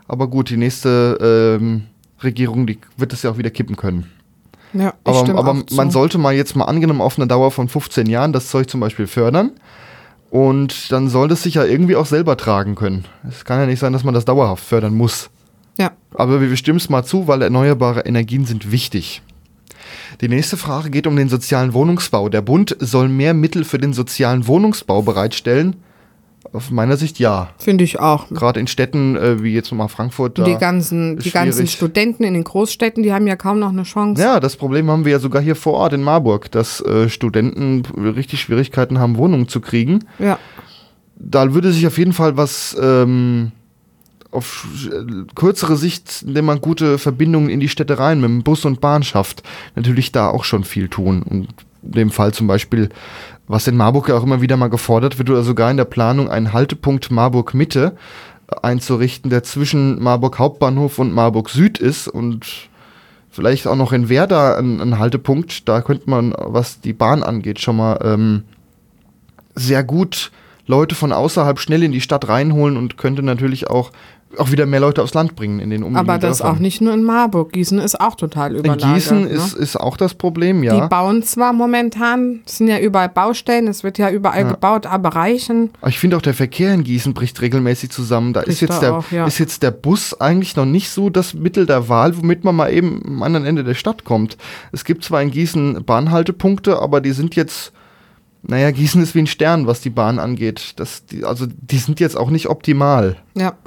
Aber 0.07 0.27
gut, 0.27 0.49
die 0.49 0.57
nächste 0.57 1.59
ähm, 1.61 1.83
Regierung, 2.23 2.67
die 2.67 2.79
wird 2.97 3.13
das 3.13 3.23
ja 3.23 3.31
auch 3.31 3.37
wieder 3.37 3.49
kippen 3.49 3.75
können. 3.75 4.11
ja, 4.73 4.93
Aber, 5.03 5.29
aber 5.37 5.63
man 5.71 5.91
sollte 5.91 6.17
mal 6.17 6.33
jetzt 6.33 6.55
mal 6.55 6.65
angenommen 6.65 7.01
auf 7.01 7.17
eine 7.17 7.27
Dauer 7.27 7.51
von 7.51 7.69
15 7.69 8.07
Jahren 8.07 8.33
das 8.33 8.49
Zeug 8.49 8.69
zum 8.69 8.79
Beispiel 8.79 9.07
fördern. 9.07 9.51
Und 10.29 10.91
dann 10.91 11.07
soll 11.07 11.29
das 11.29 11.43
sich 11.43 11.53
ja 11.55 11.63
irgendwie 11.63 11.95
auch 11.95 12.05
selber 12.05 12.35
tragen 12.35 12.75
können. 12.75 13.05
Es 13.27 13.45
kann 13.45 13.59
ja 13.59 13.65
nicht 13.65 13.79
sein, 13.79 13.93
dass 13.93 14.03
man 14.03 14.13
das 14.13 14.25
dauerhaft 14.25 14.63
fördern 14.63 14.93
muss. 14.93 15.29
Ja, 15.77 15.91
Aber 16.13 16.41
wir 16.41 16.57
stimmen 16.57 16.79
es 16.79 16.89
mal 16.89 17.03
zu, 17.03 17.27
weil 17.27 17.41
erneuerbare 17.41 18.01
Energien 18.01 18.45
sind 18.45 18.71
wichtig. 18.71 19.21
Die 20.21 20.27
nächste 20.27 20.57
Frage 20.57 20.89
geht 20.89 21.07
um 21.07 21.15
den 21.15 21.29
sozialen 21.29 21.73
Wohnungsbau. 21.73 22.29
Der 22.29 22.41
Bund 22.41 22.75
soll 22.79 23.07
mehr 23.07 23.33
Mittel 23.33 23.63
für 23.63 23.77
den 23.77 23.93
sozialen 23.93 24.47
Wohnungsbau 24.47 25.01
bereitstellen. 25.01 25.75
Aus 26.53 26.71
meiner 26.71 26.97
Sicht 26.97 27.19
ja. 27.19 27.49
finde 27.57 27.83
ich 27.83 27.99
auch. 27.99 28.29
Gerade 28.29 28.59
in 28.59 28.67
Städten 28.67 29.15
äh, 29.15 29.43
wie 29.43 29.53
jetzt 29.53 29.71
mal 29.71 29.87
Frankfurt. 29.87 30.37
Die 30.37 30.57
ganzen, 30.57 31.17
die 31.17 31.31
ganzen. 31.31 31.67
Studenten 31.67 32.23
in 32.23 32.33
den 32.33 32.43
Großstädten, 32.43 33.03
die 33.03 33.13
haben 33.13 33.27
ja 33.27 33.35
kaum 33.35 33.59
noch 33.59 33.69
eine 33.69 33.83
Chance. 33.83 34.21
Ja, 34.21 34.39
das 34.39 34.55
Problem 34.55 34.89
haben 34.89 35.05
wir 35.05 35.11
ja 35.11 35.19
sogar 35.19 35.41
hier 35.41 35.55
vor 35.55 35.73
Ort 35.73 35.93
in 35.93 36.03
Marburg, 36.03 36.51
dass 36.51 36.81
äh, 36.81 37.09
Studenten 37.09 37.83
richtig 37.97 38.41
Schwierigkeiten 38.41 38.97
haben, 38.99 39.17
Wohnungen 39.17 39.47
zu 39.47 39.59
kriegen. 39.61 40.05
Ja. 40.19 40.39
Da 41.17 41.53
würde 41.53 41.71
sich 41.71 41.85
auf 41.87 41.97
jeden 41.97 42.13
Fall 42.13 42.37
was 42.37 42.77
ähm, 42.79 43.51
auf 44.31 44.67
sch- 44.75 45.27
kürzere 45.35 45.75
Sicht, 45.75 46.23
indem 46.25 46.45
man 46.45 46.61
gute 46.61 46.97
Verbindungen 46.97 47.49
in 47.49 47.59
die 47.59 47.69
Städte 47.69 47.97
rein 47.99 48.21
mit 48.21 48.29
dem 48.29 48.43
Bus 48.43 48.65
und 48.65 48.81
Bahn 48.81 49.03
schafft, 49.03 49.43
natürlich 49.75 50.11
da 50.11 50.29
auch 50.29 50.43
schon 50.43 50.63
viel 50.63 50.87
tun. 50.89 51.23
Und 51.23 51.47
in 51.83 51.91
dem 51.91 52.11
Fall 52.11 52.33
zum 52.33 52.47
Beispiel, 52.47 52.89
was 53.47 53.67
in 53.67 53.77
Marburg 53.77 54.09
ja 54.09 54.17
auch 54.17 54.23
immer 54.23 54.41
wieder 54.41 54.57
mal 54.57 54.69
gefordert 54.69 55.17
wird, 55.17 55.29
oder 55.29 55.43
sogar 55.43 55.71
in 55.71 55.77
der 55.77 55.85
Planung, 55.85 56.29
einen 56.29 56.53
Haltepunkt 56.53 57.11
Marburg 57.11 57.53
Mitte 57.53 57.95
einzurichten, 58.61 59.29
der 59.29 59.43
zwischen 59.43 60.01
Marburg 60.01 60.39
Hauptbahnhof 60.39 60.99
und 60.99 61.13
Marburg 61.13 61.49
Süd 61.49 61.79
ist 61.79 62.07
und 62.07 62.69
vielleicht 63.29 63.67
auch 63.67 63.75
noch 63.75 63.91
in 63.91 64.09
Werder 64.09 64.57
ein, 64.57 64.99
Haltepunkt. 64.99 65.67
Da 65.67 65.81
könnte 65.81 66.09
man, 66.09 66.33
was 66.37 66.81
die 66.81 66.93
Bahn 66.93 67.23
angeht, 67.23 67.59
schon 67.59 67.77
mal 67.77 67.99
ähm, 68.03 68.43
sehr 69.55 69.83
gut 69.83 70.31
Leute 70.67 70.95
von 70.95 71.13
außerhalb 71.13 71.59
schnell 71.59 71.81
in 71.81 71.91
die 71.91 72.01
Stadt 72.01 72.27
reinholen 72.27 72.75
und 72.75 72.97
könnte 72.97 73.23
natürlich 73.23 73.69
auch, 73.69 73.91
auch 74.37 74.51
wieder 74.51 74.65
mehr 74.65 74.81
Leute 74.81 75.01
aufs 75.01 75.13
Land 75.13 75.37
bringen 75.37 75.59
in 75.59 75.69
den 75.69 75.81
umliegenden 75.81 76.09
Aber 76.09 76.19
das 76.19 76.41
auch 76.41 76.59
nicht 76.59 76.81
nur 76.81 76.93
in 76.93 77.03
Marburg. 77.03 77.53
Gießen 77.53 77.79
ist 77.79 77.99
auch 78.01 78.15
total 78.15 78.51
In 78.51 78.59
überlagert. 78.59 78.95
Gießen 78.95 79.21
ne? 79.21 79.29
ist, 79.29 79.53
ist 79.53 79.77
auch 79.77 79.95
das 79.95 80.13
Problem, 80.13 80.61
Die 80.61 80.67
ja. 80.67 80.87
bauen 80.87 81.23
zwar 81.23 81.53
momentan, 81.53 82.41
es 82.45 82.57
sind 82.57 82.67
ja 82.67 82.79
überall 82.79 83.07
Baustellen, 83.07 83.67
es 83.67 83.85
wird 83.85 83.97
ja 83.97 84.09
überall 84.09 84.43
gebaut, 84.43 84.85
aber 84.85 85.09
reichen. 85.09 85.69
Ich 85.87 85.99
finde 85.99 86.17
auch 86.17 86.21
der 86.21 86.33
Verkehr 86.33 86.73
in 86.73 86.83
Gießen 86.83 87.13
bricht 87.13 87.39
regelmäßig 87.39 87.89
zusammen. 87.89 88.33
Da 88.33 88.41
ist 88.41 88.59
jetzt, 88.59 88.75
da 88.75 88.79
der, 88.81 88.95
auch, 88.95 89.11
ja. 89.11 89.25
ist 89.25 89.37
jetzt 89.37 89.63
der 89.63 89.71
Bus 89.71 90.19
eigentlich 90.19 90.57
noch 90.57 90.65
nicht 90.65 90.89
so 90.89 91.09
das 91.09 91.33
Mittel 91.33 91.65
der 91.65 91.87
Wahl, 91.87 92.17
womit 92.17 92.43
man 92.43 92.55
mal 92.55 92.73
eben 92.73 93.01
am 93.05 93.23
anderen 93.23 93.45
Ende 93.45 93.63
der 93.63 93.73
Stadt 93.73 94.03
kommt. 94.03 94.37
Es 94.73 94.83
gibt 94.83 95.05
zwar 95.05 95.21
in 95.21 95.31
Gießen 95.31 95.85
Bahnhaltepunkte, 95.85 96.81
aber 96.81 96.99
die 96.99 97.11
sind 97.11 97.35
jetzt, 97.35 97.71
naja, 98.47 98.71
Gießen 98.71 99.01
ist 99.01 99.13
wie 99.13 99.19
ein 99.19 99.27
Stern, 99.27 99.67
was 99.67 99.81
die 99.81 99.89
Bahn 99.89 100.19
angeht. 100.19 100.73
Das, 100.77 101.05
die, 101.05 101.23
also 101.25 101.45
die 101.47 101.77
sind 101.77 101.99
jetzt 101.99 102.17
auch 102.17 102.29
nicht 102.29 102.47
optimal. 102.47 103.17
Ja. 103.35 103.57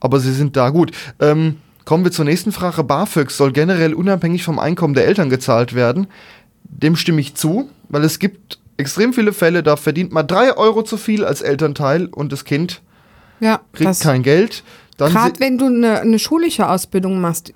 Aber 0.00 0.20
sie 0.20 0.32
sind 0.32 0.56
da 0.56 0.70
gut. 0.70 0.92
Ähm, 1.20 1.56
kommen 1.84 2.04
wir 2.04 2.12
zur 2.12 2.24
nächsten 2.24 2.52
Frage. 2.52 2.84
BAföG 2.84 3.30
soll 3.30 3.52
generell 3.52 3.94
unabhängig 3.94 4.42
vom 4.42 4.58
Einkommen 4.58 4.94
der 4.94 5.06
Eltern 5.06 5.30
gezahlt 5.30 5.74
werden. 5.74 6.06
Dem 6.64 6.96
stimme 6.96 7.20
ich 7.20 7.34
zu, 7.34 7.68
weil 7.88 8.04
es 8.04 8.18
gibt 8.18 8.58
extrem 8.76 9.12
viele 9.12 9.32
Fälle, 9.32 9.62
da 9.62 9.76
verdient 9.76 10.12
man 10.12 10.26
drei 10.26 10.56
Euro 10.56 10.82
zu 10.82 10.96
viel 10.96 11.24
als 11.24 11.42
Elternteil 11.42 12.06
und 12.06 12.32
das 12.32 12.44
Kind 12.44 12.82
Ja, 13.40 13.60
kriegt 13.72 14.00
kein 14.00 14.22
Geld. 14.22 14.64
Gerade 14.96 15.38
wenn 15.40 15.58
du 15.58 15.66
eine, 15.66 16.00
eine 16.00 16.18
schulische 16.18 16.68
Ausbildung 16.68 17.20
machst, 17.20 17.52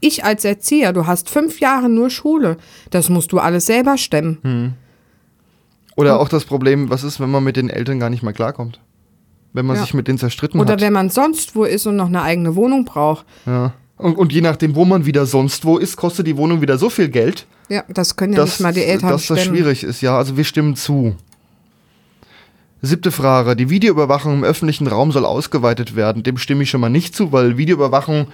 ich 0.00 0.24
als 0.24 0.44
Erzieher, 0.44 0.92
du 0.92 1.06
hast 1.06 1.30
fünf 1.30 1.60
Jahre 1.60 1.88
nur 1.88 2.10
Schule, 2.10 2.56
das 2.90 3.08
musst 3.08 3.32
du 3.32 3.38
alles 3.38 3.66
selber 3.66 3.96
stemmen. 3.96 4.38
Hm. 4.42 4.72
Oder 5.96 6.20
auch 6.20 6.28
das 6.28 6.44
Problem, 6.44 6.90
was 6.90 7.04
ist, 7.04 7.20
wenn 7.20 7.30
man 7.30 7.44
mit 7.44 7.56
den 7.56 7.68
Eltern 7.70 7.98
gar 8.00 8.10
nicht 8.10 8.22
mehr 8.22 8.32
klarkommt? 8.32 8.80
Wenn 9.52 9.66
man 9.66 9.76
Ja. 9.76 9.82
sich 9.82 9.94
mit 9.94 10.06
denen 10.08 10.18
zerstritten 10.18 10.60
Oder 10.60 10.74
hat. 10.74 10.80
wenn 10.80 10.92
man 10.92 11.10
sonst 11.10 11.56
wo 11.56 11.64
ist 11.64 11.86
und 11.86 11.96
noch 11.96 12.06
eine 12.06 12.22
eigene 12.22 12.54
Wohnung 12.54 12.84
braucht. 12.84 13.26
Ja. 13.46 13.72
Und, 13.96 14.16
und 14.16 14.32
je 14.32 14.40
nachdem, 14.40 14.74
wo 14.76 14.84
man 14.84 15.04
wieder 15.06 15.26
sonst 15.26 15.64
wo 15.64 15.76
ist, 15.76 15.96
kostet 15.96 16.26
die 16.26 16.36
Wohnung 16.36 16.60
wieder 16.62 16.78
so 16.78 16.88
viel 16.88 17.08
Geld, 17.08 17.46
Ja, 17.68 17.84
das 17.88 18.16
können 18.16 18.32
ja 18.32 18.38
dass, 18.38 18.50
nicht 18.50 18.60
mal 18.60 18.72
die 18.72 18.84
Eltern 18.84 19.10
dass 19.10 19.26
das 19.26 19.40
stemmen. 19.40 19.56
schwierig 19.56 19.82
ist. 19.84 20.00
Ja, 20.00 20.16
also 20.16 20.36
wir 20.36 20.44
stimmen 20.44 20.76
zu. 20.76 21.16
Siebte 22.82 23.10
Frage. 23.10 23.56
Die 23.56 23.68
Videoüberwachung 23.68 24.32
im 24.34 24.44
öffentlichen 24.44 24.86
Raum 24.86 25.12
soll 25.12 25.26
ausgeweitet 25.26 25.96
werden. 25.96 26.22
Dem 26.22 26.38
stimme 26.38 26.62
ich 26.62 26.70
schon 26.70 26.80
mal 26.80 26.88
nicht 26.88 27.14
zu, 27.14 27.30
weil 27.30 27.58
Videoüberwachung 27.58 28.28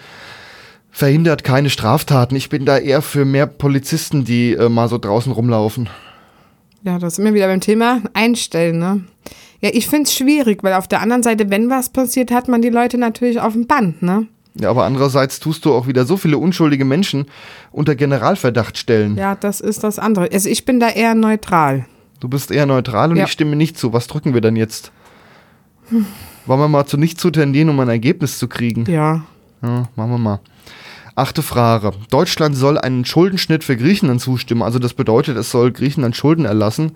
verhindert 0.92 1.42
keine 1.42 1.68
Straftaten. 1.68 2.36
Ich 2.36 2.48
bin 2.48 2.64
da 2.64 2.78
eher 2.78 3.02
für 3.02 3.24
mehr 3.24 3.46
Polizisten, 3.46 4.24
die 4.24 4.52
äh, 4.52 4.68
mal 4.68 4.88
so 4.88 4.98
draußen 4.98 5.32
rumlaufen. 5.32 5.88
Ja, 6.86 7.00
das 7.00 7.16
sind 7.16 7.24
wir 7.24 7.34
wieder 7.34 7.48
beim 7.48 7.60
Thema 7.60 8.00
Einstellen, 8.14 8.78
ne? 8.78 9.02
Ja, 9.60 9.70
ich 9.72 9.88
finde 9.88 10.04
es 10.04 10.14
schwierig, 10.14 10.62
weil 10.62 10.74
auf 10.74 10.86
der 10.86 11.00
anderen 11.00 11.24
Seite, 11.24 11.50
wenn 11.50 11.68
was 11.68 11.88
passiert, 11.88 12.30
hat 12.30 12.46
man 12.46 12.62
die 12.62 12.68
Leute 12.70 12.96
natürlich 12.96 13.40
auf 13.40 13.54
dem 13.54 13.66
Band, 13.66 14.02
ne? 14.02 14.26
Ja, 14.54 14.70
aber 14.70 14.84
andererseits 14.84 15.40
tust 15.40 15.64
du 15.64 15.74
auch 15.74 15.88
wieder 15.88 16.06
so 16.06 16.16
viele 16.16 16.38
unschuldige 16.38 16.84
Menschen 16.84 17.26
unter 17.72 17.96
Generalverdacht 17.96 18.78
stellen. 18.78 19.16
Ja, 19.16 19.34
das 19.34 19.60
ist 19.60 19.82
das 19.82 19.98
andere. 19.98 20.30
Also 20.32 20.48
ich 20.48 20.64
bin 20.64 20.78
da 20.78 20.88
eher 20.88 21.14
neutral. 21.16 21.86
Du 22.20 22.28
bist 22.28 22.52
eher 22.52 22.66
neutral 22.66 23.10
und 23.10 23.16
Ja. 23.16 23.24
ich 23.24 23.32
stimme 23.32 23.56
nicht 23.56 23.76
zu. 23.76 23.92
Was 23.92 24.06
drücken 24.06 24.32
wir 24.32 24.40
dann 24.40 24.54
jetzt? 24.56 24.92
Wollen 25.90 26.60
wir 26.60 26.68
mal 26.68 26.86
zu 26.86 26.96
nicht 26.96 27.20
zu 27.20 27.30
tendieren, 27.30 27.68
um 27.68 27.80
ein 27.80 27.88
Ergebnis 27.88 28.38
zu 28.38 28.46
kriegen? 28.48 28.84
Ja. 28.88 29.24
Ja, 29.60 29.88
machen 29.96 30.10
wir 30.12 30.18
mal. 30.18 30.40
Achte 31.16 31.42
Frage. 31.42 31.92
Deutschland 32.10 32.56
soll 32.56 32.76
einen 32.76 33.06
Schuldenschnitt 33.06 33.64
für 33.64 33.76
Griechenland 33.76 34.20
zustimmen. 34.20 34.62
Also 34.62 34.78
das 34.78 34.92
bedeutet, 34.92 35.38
es 35.38 35.50
soll 35.50 35.72
Griechenland 35.72 36.14
Schulden 36.14 36.44
erlassen. 36.44 36.92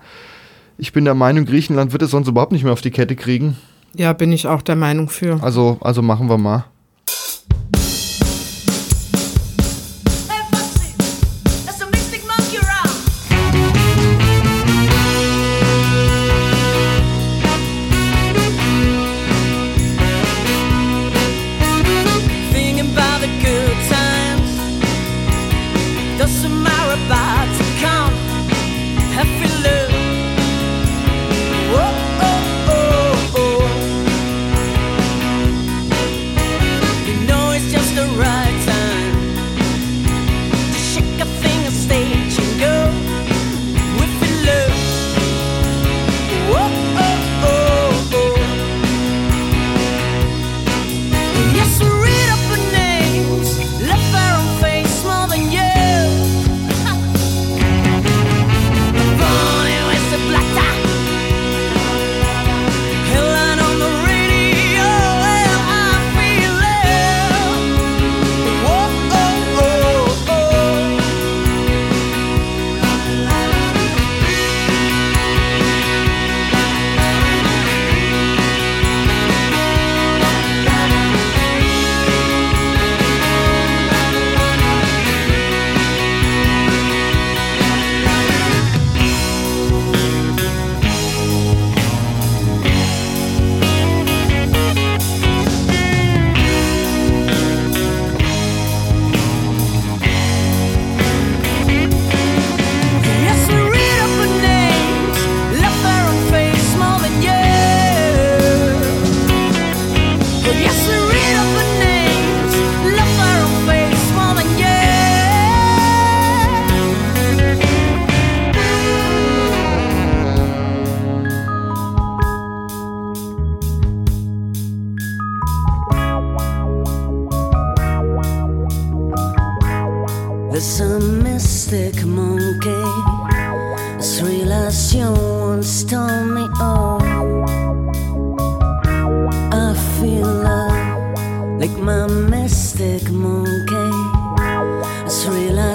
Ich 0.77 0.93
bin 0.93 1.05
der 1.05 1.15
Meinung, 1.15 1.45
Griechenland 1.45 1.91
wird 1.91 2.03
es 2.03 2.11
sonst 2.11 2.27
überhaupt 2.27 2.51
nicht 2.51 2.63
mehr 2.63 2.71
auf 2.71 2.81
die 2.81 2.91
Kette 2.91 3.15
kriegen. 3.15 3.57
Ja, 3.95 4.13
bin 4.13 4.31
ich 4.31 4.45
auch 4.45 4.61
der 4.61 4.75
Meinung 4.75 5.09
für. 5.09 5.41
Also, 5.41 5.79
also 5.81 6.03
machen 6.03 6.29
wir 6.29 6.37
mal. 6.37 6.65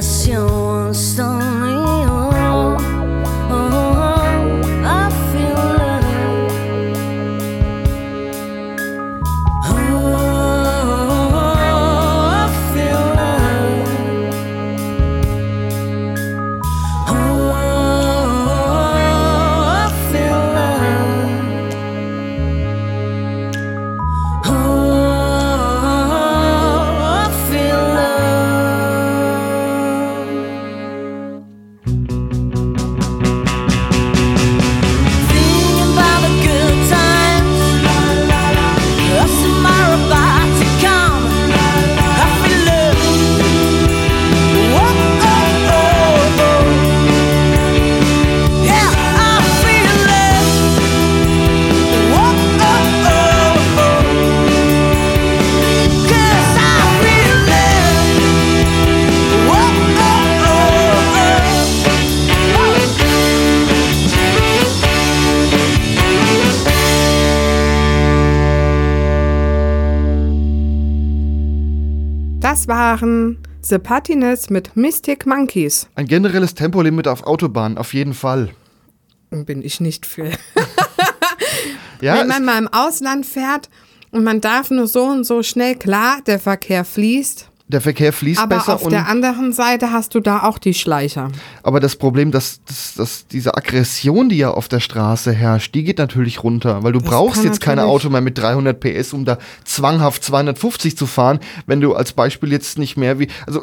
canción 0.06 0.94
son 0.94 1.45
The 73.68 73.78
Patines 73.78 74.48
mit 74.48 74.76
Mystic 74.76 75.26
Monkeys. 75.26 75.88
Ein 75.96 76.06
generelles 76.06 76.54
Tempolimit 76.54 77.08
auf 77.08 77.24
Autobahnen, 77.24 77.78
auf 77.78 77.94
jeden 77.94 78.14
Fall. 78.14 78.50
Bin 79.30 79.60
ich 79.62 79.80
nicht 79.80 80.06
für. 80.06 80.30
Ja, 82.02 82.20
Wenn 82.20 82.28
man 82.28 82.44
mal 82.44 82.58
im 82.58 82.68
Ausland 82.68 83.24
fährt 83.24 83.70
und 84.10 84.22
man 84.22 84.42
darf 84.42 84.70
nur 84.70 84.86
so 84.86 85.04
und 85.04 85.24
so 85.24 85.42
schnell, 85.42 85.76
klar, 85.76 86.18
der 86.26 86.38
Verkehr 86.38 86.84
fließt. 86.84 87.48
Der 87.68 87.80
Verkehr 87.80 88.12
fließt 88.12 88.40
Aber 88.40 88.56
besser 88.56 88.74
auf 88.74 88.82
und 88.84 88.92
der 88.92 89.08
anderen 89.08 89.52
Seite 89.52 89.90
hast 89.90 90.14
du 90.14 90.20
da 90.20 90.44
auch 90.44 90.58
die 90.58 90.72
Schleicher. 90.74 91.30
Aber 91.64 91.80
das 91.80 91.96
Problem, 91.96 92.30
dass, 92.30 92.60
dass, 92.64 92.94
dass 92.94 93.26
diese 93.26 93.56
Aggression, 93.56 94.28
die 94.28 94.36
ja 94.38 94.50
auf 94.52 94.68
der 94.68 94.78
Straße 94.80 95.32
herrscht, 95.32 95.74
die 95.74 95.82
geht 95.82 95.98
natürlich 95.98 96.44
runter, 96.44 96.82
weil 96.84 96.92
du 96.92 97.00
brauchst 97.00 97.36
kann 97.36 97.44
jetzt 97.46 97.60
keine 97.60 97.82
natürlich- 97.82 97.94
Auto 98.04 98.10
mehr 98.10 98.20
mit 98.20 98.38
300 98.38 98.78
PS, 98.78 99.12
um 99.12 99.24
da 99.24 99.38
zwanghaft 99.64 100.22
250 100.22 100.96
zu 100.96 101.06
fahren, 101.06 101.40
wenn 101.66 101.80
du 101.80 101.94
als 101.94 102.12
Beispiel 102.12 102.52
jetzt 102.52 102.78
nicht 102.78 102.96
mehr 102.96 103.18
wie, 103.18 103.28
also 103.48 103.62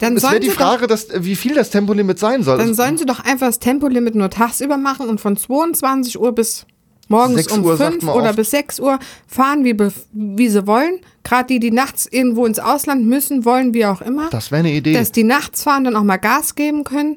Dann 0.00 0.16
es 0.16 0.24
wäre 0.24 0.40
die 0.40 0.48
sie 0.48 0.54
doch, 0.56 0.60
Frage, 0.60 0.86
dass, 0.88 1.06
wie 1.14 1.36
viel 1.36 1.54
das 1.54 1.70
Tempolimit 1.70 2.18
sein 2.18 2.42
soll. 2.42 2.58
dann 2.58 2.68
Also, 2.70 2.82
sollen 2.82 2.98
sie 2.98 3.06
doch 3.06 3.20
einfach 3.20 3.46
das 3.46 3.60
Tempolimit 3.60 4.16
nur 4.16 4.30
tagsüber 4.30 4.76
machen 4.76 5.08
und 5.08 5.20
von 5.20 5.36
22 5.36 6.18
Uhr 6.20 6.34
bis 6.34 6.66
morgens 7.10 7.44
6 7.44 7.58
um 7.58 7.64
Uhr 7.64 7.76
sagt 7.76 7.92
5 7.92 8.04
man 8.04 8.14
oder 8.14 8.32
bis 8.32 8.50
6 8.50 8.80
Uhr 8.80 8.98
fahren, 9.26 9.64
wie, 9.64 9.76
wie 10.12 10.48
sie 10.48 10.66
wollen. 10.66 11.00
Gerade 11.24 11.46
die, 11.48 11.60
die 11.60 11.70
nachts 11.70 12.06
irgendwo 12.06 12.46
ins 12.46 12.58
Ausland 12.58 13.06
müssen, 13.06 13.44
wollen, 13.44 13.74
wie 13.74 13.84
auch 13.84 14.00
immer. 14.00 14.30
das 14.30 14.50
wäre 14.50 14.60
eine 14.60 14.72
Idee. 14.72 14.94
dass 14.94 15.12
die 15.12 15.24
nachts 15.24 15.62
fahren, 15.62 15.84
dann 15.84 15.96
auch 15.96 16.02
mal 16.02 16.16
Gas 16.16 16.54
geben 16.54 16.84
können 16.84 17.16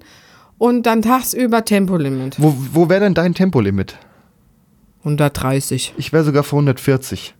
und 0.57 0.85
dann 0.85 1.01
tagsüber 1.01 1.63
Tempolimit. 1.63 2.35
wo 2.37 2.55
wo 2.73 2.89
wäre 2.89 3.01
denn 3.01 3.13
dein 3.13 3.33
Tempolimit? 3.33 3.97
130. 4.99 5.93
Ich 5.97 6.13
wäre 6.13 6.23
sogar 6.23 6.43
für 6.43 6.55
140. 6.55 7.35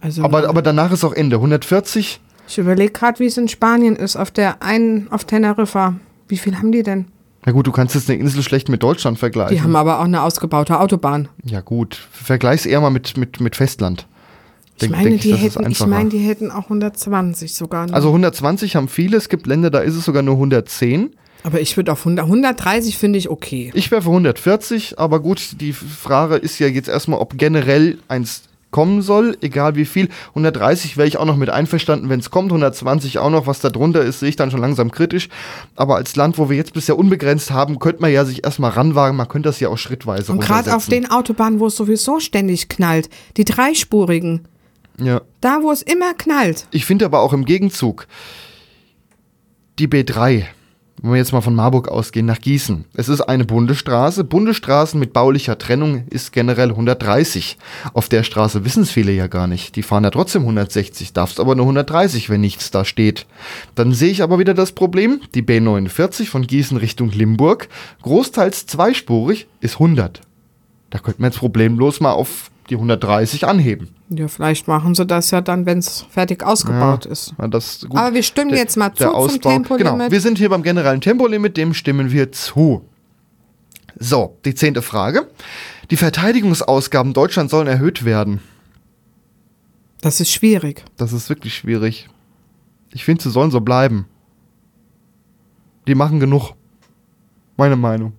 Also 0.00 0.24
Aber, 0.24 0.48
aber 0.48 0.62
danach 0.62 0.92
ist 0.92 1.04
auch 1.04 1.12
Ende. 1.12 1.36
140? 1.36 2.20
ich 2.48 2.58
überlege 2.58 2.92
gerade, 2.92 3.18
wie 3.20 3.26
es 3.26 3.36
in 3.38 3.48
Spanien 3.48 3.96
ist, 3.96 4.16
auf 4.16 4.30
der 4.30 4.62
einen, 4.62 5.10
auf 5.10 5.24
Teneriffa. 5.24 5.94
Wie 6.28 6.36
viel 6.36 6.58
haben 6.58 6.72
die 6.72 6.82
denn? 6.82 7.06
Na 7.44 7.52
gut, 7.52 7.66
du 7.66 7.72
kannst 7.72 7.94
jetzt 7.94 8.08
eine 8.08 8.20
Insel 8.20 8.42
schlecht 8.42 8.68
mit 8.68 8.82
Deutschland 8.82 9.18
vergleichen. 9.18 9.56
Die 9.56 9.62
haben 9.62 9.74
aber 9.74 9.98
auch 9.98 10.04
eine 10.04 10.22
ausgebaute 10.22 10.78
Autobahn. 10.78 11.28
ja 11.44 11.60
gut, 11.60 11.96
vergleich's 12.12 12.66
eher 12.66 12.80
mal 12.80 12.90
mit, 12.90 13.16
mit, 13.16 13.40
mit 13.40 13.56
Festland. 13.56 14.06
Ich 14.76 14.88
Denk- 14.88 14.92
meine, 14.92 15.10
denk 15.10 15.20
die 15.22 15.34
hätten, 15.34 15.70
ich 15.70 15.86
meine, 15.86 16.08
die 16.08 16.18
hätten 16.18 16.50
auch 16.50 16.64
120 16.64 17.54
sogar. 17.54 17.86
Noch. 17.88 17.94
Also 17.94 18.08
120 18.08 18.76
haben 18.76 18.88
viele, 18.88 19.16
es 19.16 19.28
gibt 19.28 19.46
Länder, 19.46 19.70
da 19.70 19.80
ist 19.80 19.94
es 19.94 20.04
sogar 20.04 20.22
nur 20.22 20.34
110. 20.34 21.10
aber 21.44 21.60
ich 21.60 21.76
würde 21.76 21.92
auf 21.92 22.00
100, 22.00 22.24
130 22.24 22.96
finde 22.96 23.18
ich 23.18 23.28
okay. 23.28 23.70
Ich 23.74 23.90
wäre 23.90 24.02
für 24.02 24.08
140, 24.08 24.98
aber 24.98 25.20
gut, 25.20 25.60
die 25.60 25.72
Frage 25.72 26.36
ist 26.36 26.58
ja 26.58 26.68
jetzt 26.68 26.88
erstmal, 26.88 27.20
ob 27.20 27.36
generell 27.36 27.98
eins 28.08 28.42
kommen 28.72 29.00
soll, 29.02 29.36
egal 29.42 29.76
wie 29.76 29.84
viel. 29.84 30.08
130 30.30 30.96
wäre 30.96 31.06
ich 31.06 31.16
auch 31.18 31.24
noch 31.24 31.36
mit 31.36 31.48
einverstanden, 31.50 32.08
wenn 32.08 32.18
es 32.18 32.30
kommt. 32.32 32.50
120 32.50 33.20
auch 33.20 33.30
noch, 33.30 33.46
was 33.46 33.60
da 33.60 33.70
drunter 33.70 34.02
ist, 34.02 34.18
sehe 34.18 34.30
ich 34.30 34.34
dann 34.36 34.50
schon 34.50 34.60
langsam 34.60 34.90
kritisch. 34.90 35.28
Aber 35.76 35.94
als 35.94 36.16
Land, 36.16 36.38
wo 36.38 36.50
wir 36.50 36.56
jetzt 36.56 36.72
bisher 36.72 36.98
unbegrenzt 36.98 37.52
haben, 37.52 37.78
könnte 37.78 38.02
man 38.02 38.10
ja 38.12 38.24
sich 38.24 38.42
erstmal 38.44 38.72
ranwagen. 38.72 39.16
Man 39.16 39.28
könnte 39.28 39.48
das 39.48 39.60
ja 39.60 39.68
auch 39.68 39.78
schrittweise 39.78 40.32
Und 40.32 40.40
gerade 40.40 40.74
auf 40.74 40.86
den 40.86 41.08
Autobahnen, 41.08 41.60
wo 41.60 41.66
es 41.68 41.76
sowieso 41.76 42.18
ständig 42.18 42.68
knallt, 42.68 43.08
die 43.36 43.44
dreispurigen, 43.44 44.48
Ja. 44.98 45.20
da 45.40 45.60
wo 45.62 45.70
es 45.70 45.82
immer 45.82 46.14
knallt. 46.14 46.66
Ich 46.72 46.84
finde 46.84 47.04
aber 47.04 47.20
auch 47.20 47.32
im 47.32 47.44
Gegenzug, 47.44 48.06
die 49.78 49.86
B3, 49.88 50.44
wenn 51.02 51.10
wir 51.10 51.16
jetzt 51.18 51.32
mal 51.32 51.40
von 51.40 51.56
Marburg 51.56 51.88
ausgehen, 51.88 52.26
nach 52.26 52.38
Gießen. 52.38 52.84
Es 52.94 53.08
ist 53.08 53.22
eine 53.22 53.44
Bundesstraße. 53.44 54.22
Bundesstraßen 54.22 55.00
mit 55.00 55.12
baulicher 55.12 55.58
Trennung 55.58 56.04
ist 56.08 56.32
generell 56.32 56.70
130. 56.70 57.58
Auf 57.92 58.08
der 58.08 58.22
Straße 58.22 58.64
wissen 58.64 58.84
es 58.84 58.92
viele 58.92 59.10
ja 59.10 59.26
gar 59.26 59.48
nicht. 59.48 59.74
Die 59.74 59.82
fahren 59.82 60.04
ja 60.04 60.10
trotzdem 60.10 60.42
160, 60.42 61.12
darfst 61.12 61.40
aber 61.40 61.56
nur 61.56 61.64
130, 61.64 62.30
wenn 62.30 62.40
nichts 62.40 62.70
da 62.70 62.84
steht. 62.84 63.26
Dann 63.74 63.92
sehe 63.92 64.10
ich 64.10 64.22
aber 64.22 64.38
wieder 64.38 64.54
das 64.54 64.72
Problem, 64.72 65.20
die 65.34 65.42
B49 65.42 66.26
von 66.26 66.46
Gießen 66.46 66.76
Richtung 66.76 67.10
Limburg, 67.10 67.68
großteils 68.02 68.66
zweispurig, 68.66 69.48
ist 69.60 69.74
100. 69.74 70.20
Da 70.90 70.98
könnten 71.00 71.22
wir 71.22 71.26
jetzt 71.26 71.38
problemlos 71.38 72.00
mal 72.00 72.12
auf 72.12 72.51
die 72.72 72.76
130 72.76 73.46
anheben. 73.46 73.88
Ja, 74.08 74.28
vielleicht 74.28 74.66
machen 74.66 74.94
sie 74.94 75.04
das 75.04 75.30
ja 75.30 75.42
dann, 75.42 75.66
wenn 75.66 75.76
es 75.78 76.06
fertig 76.08 76.42
ausgebaut 76.42 77.04
ist. 77.04 77.34
Ja, 77.38 77.46
das, 77.48 77.82
gut. 77.86 77.98
Aber 77.98 78.14
wir 78.14 78.22
stimmen 78.22 78.50
Der- 78.50 78.58
jetzt 78.60 78.76
mal 78.78 78.90
zu 78.92 78.98
der 79.04 79.08
zum 79.08 79.16
Ausbau. 79.16 79.50
Tempolimit. 79.50 79.92
Genau, 79.92 80.10
wir 80.10 80.20
sind 80.22 80.38
hier 80.38 80.48
beim 80.48 80.62
generellen 80.62 81.02
Tempolimit, 81.02 81.56
dem 81.58 81.74
stimmen 81.74 82.10
wir 82.10 82.32
zu. 82.32 82.88
So, 83.98 84.38
die 84.46 84.54
zehnte 84.54 84.80
Frage. 84.80 85.28
Die 85.90 85.96
Verteidigungsausgaben 85.96 87.12
Deutschlands 87.12 87.50
sollen 87.50 87.66
erhöht 87.66 88.06
werden. 88.06 88.40
Das 90.00 90.18
ist 90.18 90.30
schwierig. 90.32 90.82
Das 90.96 91.12
ist 91.12 91.28
wirklich 91.28 91.54
schwierig. 91.54 92.08
Ich 92.94 93.04
finde, 93.04 93.22
sie 93.22 93.30
sollen 93.30 93.50
so 93.50 93.60
bleiben. 93.60 94.06
Die 95.86 95.94
machen 95.94 96.20
genug. 96.20 96.52
Meine 97.58 97.76
Meinung. 97.76 98.14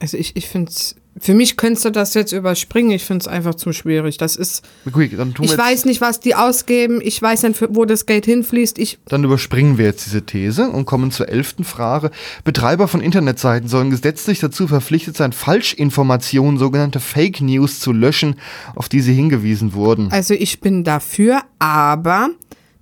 Also 0.00 0.16
ich, 0.16 0.36
ich 0.36 0.48
finde 0.48 0.70
es, 0.70 0.96
für 1.20 1.34
mich 1.34 1.56
könntest 1.56 1.84
du 1.84 1.90
das 1.90 2.14
jetzt 2.14 2.32
überspringen. 2.32 2.90
Ich 2.90 3.04
finde 3.04 3.22
es 3.22 3.28
einfach 3.28 3.54
zu 3.54 3.72
schwierig. 3.72 4.16
Das 4.18 4.34
ist, 4.36 4.64
Gut, 4.90 5.10
ich 5.12 5.58
weiß 5.58 5.84
nicht, 5.84 6.00
was 6.00 6.18
die 6.20 6.34
ausgeben. 6.34 7.00
Ich 7.02 7.20
weiß 7.22 7.44
nicht, 7.44 7.62
wo 7.70 7.84
das 7.84 8.06
Geld 8.06 8.24
hinfließt. 8.24 8.78
Ich, 8.78 8.98
dann 9.06 9.22
überspringen 9.22 9.78
wir 9.78 9.84
jetzt 9.84 10.06
diese 10.06 10.22
These 10.26 10.68
und 10.70 10.86
kommen 10.86 11.10
zur 11.12 11.28
elften 11.28 11.64
Frage. 11.64 12.10
Betreiber 12.42 12.88
von 12.88 13.00
Internetseiten 13.00 13.68
sollen 13.68 13.90
gesetzlich 13.90 14.40
dazu 14.40 14.66
verpflichtet 14.66 15.16
sein, 15.16 15.32
Falschinformationen, 15.32 16.58
sogenannte 16.58 17.00
Fake 17.00 17.40
News 17.40 17.80
zu 17.80 17.92
löschen, 17.92 18.36
auf 18.74 18.88
die 18.88 19.00
sie 19.00 19.14
hingewiesen 19.14 19.72
wurden. 19.74 20.10
also 20.10 20.34
ich 20.34 20.60
bin 20.60 20.84
dafür, 20.84 21.42
aber 21.58 22.30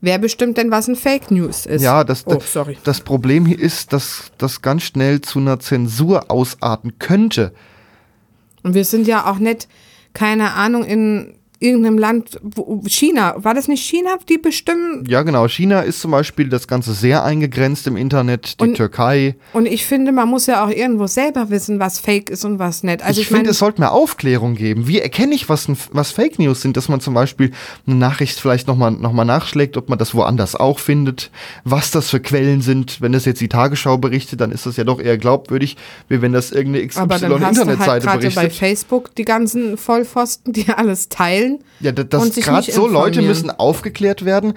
wer 0.00 0.18
bestimmt 0.18 0.56
denn, 0.56 0.70
was 0.70 0.88
ein 0.88 0.96
Fake 0.96 1.30
News 1.30 1.66
ist? 1.66 1.82
Ja, 1.82 2.02
das, 2.04 2.26
Oh, 2.26 2.38
sorry. 2.44 2.78
das 2.84 3.00
Problem 3.00 3.46
hier 3.46 3.58
ist, 3.58 3.92
dass 3.92 4.32
das 4.38 4.62
ganz 4.62 4.82
schnell 4.84 5.20
zu 5.20 5.38
einer 5.38 5.60
Zensur 5.60 6.30
ausarten 6.30 6.98
könnte. 6.98 7.52
Und 8.62 8.74
wir 8.74 8.84
sind 8.84 9.06
ja 9.06 9.30
auch 9.30 9.38
nicht, 9.38 9.68
keine 10.12 10.52
Ahnung, 10.52 10.84
in 10.84 11.34
irgendeinem 11.62 11.98
Land, 11.98 12.38
wo, 12.42 12.82
China, 12.86 13.34
war 13.38 13.54
das 13.54 13.68
nicht 13.68 13.82
China, 13.84 14.16
die 14.28 14.38
bestimmen? 14.38 15.04
Ja, 15.08 15.22
genau. 15.22 15.46
China 15.48 15.80
ist 15.80 16.00
zum 16.00 16.10
Beispiel 16.10 16.48
das 16.48 16.66
Ganze 16.68 16.92
sehr 16.92 17.24
eingegrenzt 17.24 17.86
im 17.86 17.96
Internet, 17.96 18.60
die 18.60 18.64
Und- 18.64 18.74
Türkei. 18.76 19.36
Und 19.52 19.66
ich 19.66 19.86
finde, 19.86 20.12
man 20.12 20.28
muss 20.28 20.46
ja 20.46 20.64
auch 20.64 20.70
irgendwo 20.70 21.06
selber 21.06 21.50
wissen, 21.50 21.78
was 21.78 21.98
Fake 21.98 22.30
ist 22.30 22.44
und 22.44 22.58
was 22.58 22.82
nicht. 22.82 23.02
Also 23.02 23.20
ich 23.20 23.30
ich, 23.30 23.34
finde, 23.34 23.50
es 23.50 23.58
sollte 23.58 23.80
mehr 23.80 23.92
Aufklärung 23.92 24.54
geben. 24.54 24.86
Wie 24.88 24.98
erkenne 25.00 25.34
ich, 25.34 25.48
was, 25.48 25.68
was 25.92 26.10
Fake 26.10 26.38
News 26.38 26.60
sind? 26.62 26.76
Dass 26.76 26.88
man 26.88 27.00
zum 27.00 27.14
Beispiel 27.14 27.52
eine 27.86 27.96
Nachricht 27.96 28.38
vielleicht 28.40 28.66
nochmal 28.66 28.90
noch 28.90 29.12
mal 29.12 29.24
nachschlägt, 29.24 29.76
ob 29.76 29.88
man 29.88 29.98
das 29.98 30.14
woanders 30.14 30.56
auch 30.56 30.78
findet, 30.78 31.30
was 31.64 31.90
das 31.90 32.10
für 32.10 32.20
Quellen 32.20 32.60
sind. 32.62 33.00
Wenn 33.00 33.12
das 33.12 33.24
jetzt 33.24 33.40
die 33.40 33.48
Tagesschau 33.48 33.98
berichtet, 33.98 34.40
dann 34.40 34.50
ist 34.52 34.66
das 34.66 34.76
ja 34.76 34.84
doch 34.84 35.00
eher 35.00 35.18
glaubwürdig, 35.18 35.76
wie 36.08 36.20
wenn 36.22 36.32
das 36.32 36.50
irgendeine 36.50 36.88
aber 36.96 37.18
dann 37.18 37.44
hast 37.44 37.56
du 37.58 37.66
halt 37.66 37.78
XY-Internetseite 37.78 38.06
gerade 38.06 38.18
bei 38.18 38.30
berichtet. 38.42 38.52
Facebook 38.58 39.14
die 39.14 39.24
ganzen 39.24 39.76
Vollpfosten, 39.76 40.52
die 40.52 40.68
alles 40.76 41.08
teilen. 41.08 41.51
Ja, 41.80 41.92
da- 41.92 42.02
und 42.02 42.12
das 42.12 42.34
sich 42.34 42.44
gerade 42.44 42.70
so 42.70 42.86
Leute 42.88 43.22
müssen 43.22 43.50
aufgeklärt 43.50 44.24
werden, 44.24 44.54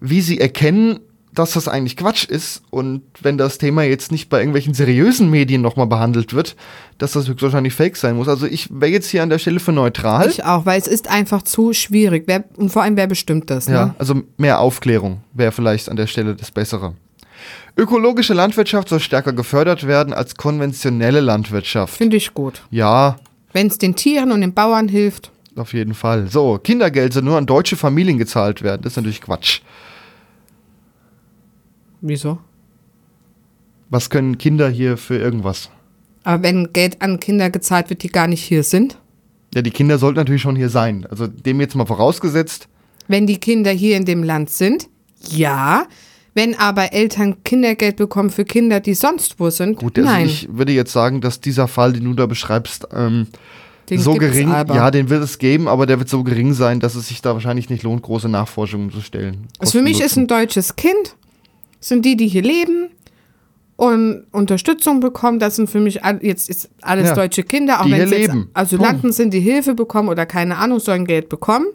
wie 0.00 0.20
sie 0.20 0.40
erkennen, 0.40 1.00
dass 1.34 1.52
das 1.52 1.66
eigentlich 1.66 1.96
Quatsch 1.96 2.24
ist 2.24 2.62
und 2.68 3.00
wenn 3.22 3.38
das 3.38 3.56
Thema 3.56 3.82
jetzt 3.84 4.12
nicht 4.12 4.28
bei 4.28 4.38
irgendwelchen 4.40 4.74
seriösen 4.74 5.30
Medien 5.30 5.62
nochmal 5.62 5.86
behandelt 5.86 6.34
wird, 6.34 6.56
dass 6.98 7.12
das 7.12 7.26
höchstwahrscheinlich 7.26 7.72
Fake 7.72 7.96
sein 7.96 8.16
muss. 8.16 8.28
Also 8.28 8.44
ich 8.46 8.68
wäre 8.70 8.90
jetzt 8.92 9.08
hier 9.08 9.22
an 9.22 9.30
der 9.30 9.38
Stelle 9.38 9.58
für 9.58 9.72
neutral. 9.72 10.28
Ich 10.28 10.44
auch, 10.44 10.66
weil 10.66 10.78
es 10.78 10.86
ist 10.86 11.08
einfach 11.08 11.40
zu 11.42 11.72
schwierig. 11.72 12.24
Wer, 12.26 12.44
und 12.56 12.68
vor 12.70 12.82
allem, 12.82 12.96
wer 12.98 13.06
bestimmt 13.06 13.48
das? 13.48 13.66
ja, 13.66 13.86
Ne? 13.86 13.94
also 13.98 14.22
mehr 14.36 14.60
Aufklärung 14.60 15.22
wäre 15.32 15.52
vielleicht 15.52 15.88
an 15.88 15.96
der 15.96 16.06
Stelle 16.06 16.34
das 16.36 16.50
Bessere. 16.50 16.92
Ökologische 17.78 18.34
Landwirtschaft 18.34 18.90
soll 18.90 19.00
stärker 19.00 19.32
gefördert 19.32 19.86
werden 19.86 20.12
als 20.12 20.34
konventionelle 20.36 21.20
Landwirtschaft. 21.20 21.96
Finde 21.96 22.18
ich 22.18 22.34
gut. 22.34 22.62
Ja, 22.70 23.16
Wenn 23.54 23.68
es 23.68 23.78
den 23.78 23.96
Tieren 23.96 24.30
und 24.32 24.42
den 24.42 24.52
Bauern 24.52 24.88
hilft. 24.88 25.30
Auf 25.56 25.72
jeden 25.74 25.94
Fall. 25.94 26.28
So, 26.28 26.58
Kindergeld 26.58 27.12
soll 27.12 27.22
nur 27.22 27.36
an 27.36 27.46
deutsche 27.46 27.76
Familien 27.76 28.18
gezahlt 28.18 28.62
werden. 28.62 28.82
Das 28.82 28.92
ist 28.92 28.96
natürlich 28.96 29.20
Quatsch. 29.20 29.60
Wieso? 32.00 32.38
Was 33.90 34.10
können 34.10 34.38
Kinder 34.38 34.68
hier 34.68 34.96
für 34.96 35.16
irgendwas? 35.16 35.70
Aber 36.24 36.42
wenn 36.42 36.72
Geld 36.72 37.02
an 37.02 37.20
Kinder 37.20 37.50
gezahlt 37.50 37.90
wird, 37.90 38.02
die 38.02 38.08
gar 38.08 38.26
nicht 38.26 38.42
hier 38.42 38.62
sind. 38.62 38.98
Ja, 39.54 39.62
die 39.62 39.70
Kinder 39.70 39.98
sollten 39.98 40.18
natürlich 40.18 40.42
schon 40.42 40.56
hier 40.56 40.70
sein. 40.70 41.06
Also 41.10 41.26
dem 41.26 41.60
jetzt 41.60 41.74
mal 41.74 41.86
vorausgesetzt. 41.86 42.68
Wenn 43.08 43.26
die 43.26 43.38
Kinder 43.38 43.70
hier 43.70 43.96
in 43.96 44.04
dem 44.04 44.22
Land 44.22 44.50
sind, 44.50 44.88
ja. 45.28 45.86
Wenn 46.34 46.58
aber 46.58 46.94
Eltern 46.94 47.44
Kindergeld 47.44 47.96
bekommen 47.96 48.30
für 48.30 48.46
Kinder, 48.46 48.80
die 48.80 48.94
sonst 48.94 49.38
wo 49.38 49.50
sind, 49.50 49.76
Gut, 49.76 49.98
also 49.98 50.08
nein. 50.10 50.26
ich 50.26 50.48
würde 50.50 50.72
jetzt 50.72 50.92
sagen, 50.92 51.20
dass 51.20 51.40
dieser 51.40 51.68
Fall, 51.68 51.92
den 51.92 52.04
du 52.04 52.14
da 52.14 52.24
beschreibst, 52.24 52.88
ähm, 52.94 53.26
Den 53.96 54.02
so 54.02 54.14
gering, 54.14 54.48
ja, 54.50 54.90
den 54.90 55.08
wird 55.10 55.22
es 55.22 55.38
geben, 55.38 55.68
aber 55.68 55.86
der 55.86 55.98
wird 55.98 56.08
so 56.08 56.22
gering 56.24 56.52
sein, 56.54 56.80
dass 56.80 56.94
es 56.94 57.08
sich 57.08 57.22
da 57.22 57.34
wahrscheinlich 57.34 57.70
nicht 57.70 57.82
lohnt, 57.82 58.02
große 58.02 58.28
Nachforschungen 58.28 58.90
zu 58.90 59.00
stellen. 59.00 59.48
Also 59.58 59.78
für 59.78 59.82
mich 59.82 60.00
ist 60.00 60.16
ein 60.16 60.26
deutsches 60.26 60.76
Kind, 60.76 61.16
sind 61.80 62.04
die, 62.04 62.16
die 62.16 62.28
hier 62.28 62.42
leben 62.42 62.88
und 63.76 64.24
Unterstützung 64.32 65.00
bekommen. 65.00 65.38
Das 65.38 65.56
sind 65.56 65.68
für 65.68 65.80
mich 65.80 66.04
all, 66.04 66.20
jetzt 66.22 66.48
ist 66.48 66.68
alles 66.82 67.08
Ja, 67.08 67.14
deutsche 67.14 67.42
Kinder, 67.42 67.80
auch 67.80 67.84
wenn 67.84 67.96
jetzt 67.96 68.10
leben. 68.10 68.50
Asylanten 68.54 69.12
sind, 69.12 69.32
die 69.34 69.40
Hilfe 69.40 69.74
bekommen 69.74 70.08
oder 70.08 70.26
keine 70.26 70.56
Ahnung, 70.58 70.78
sollen 70.80 71.04
Geld 71.06 71.28
bekommen, 71.28 71.66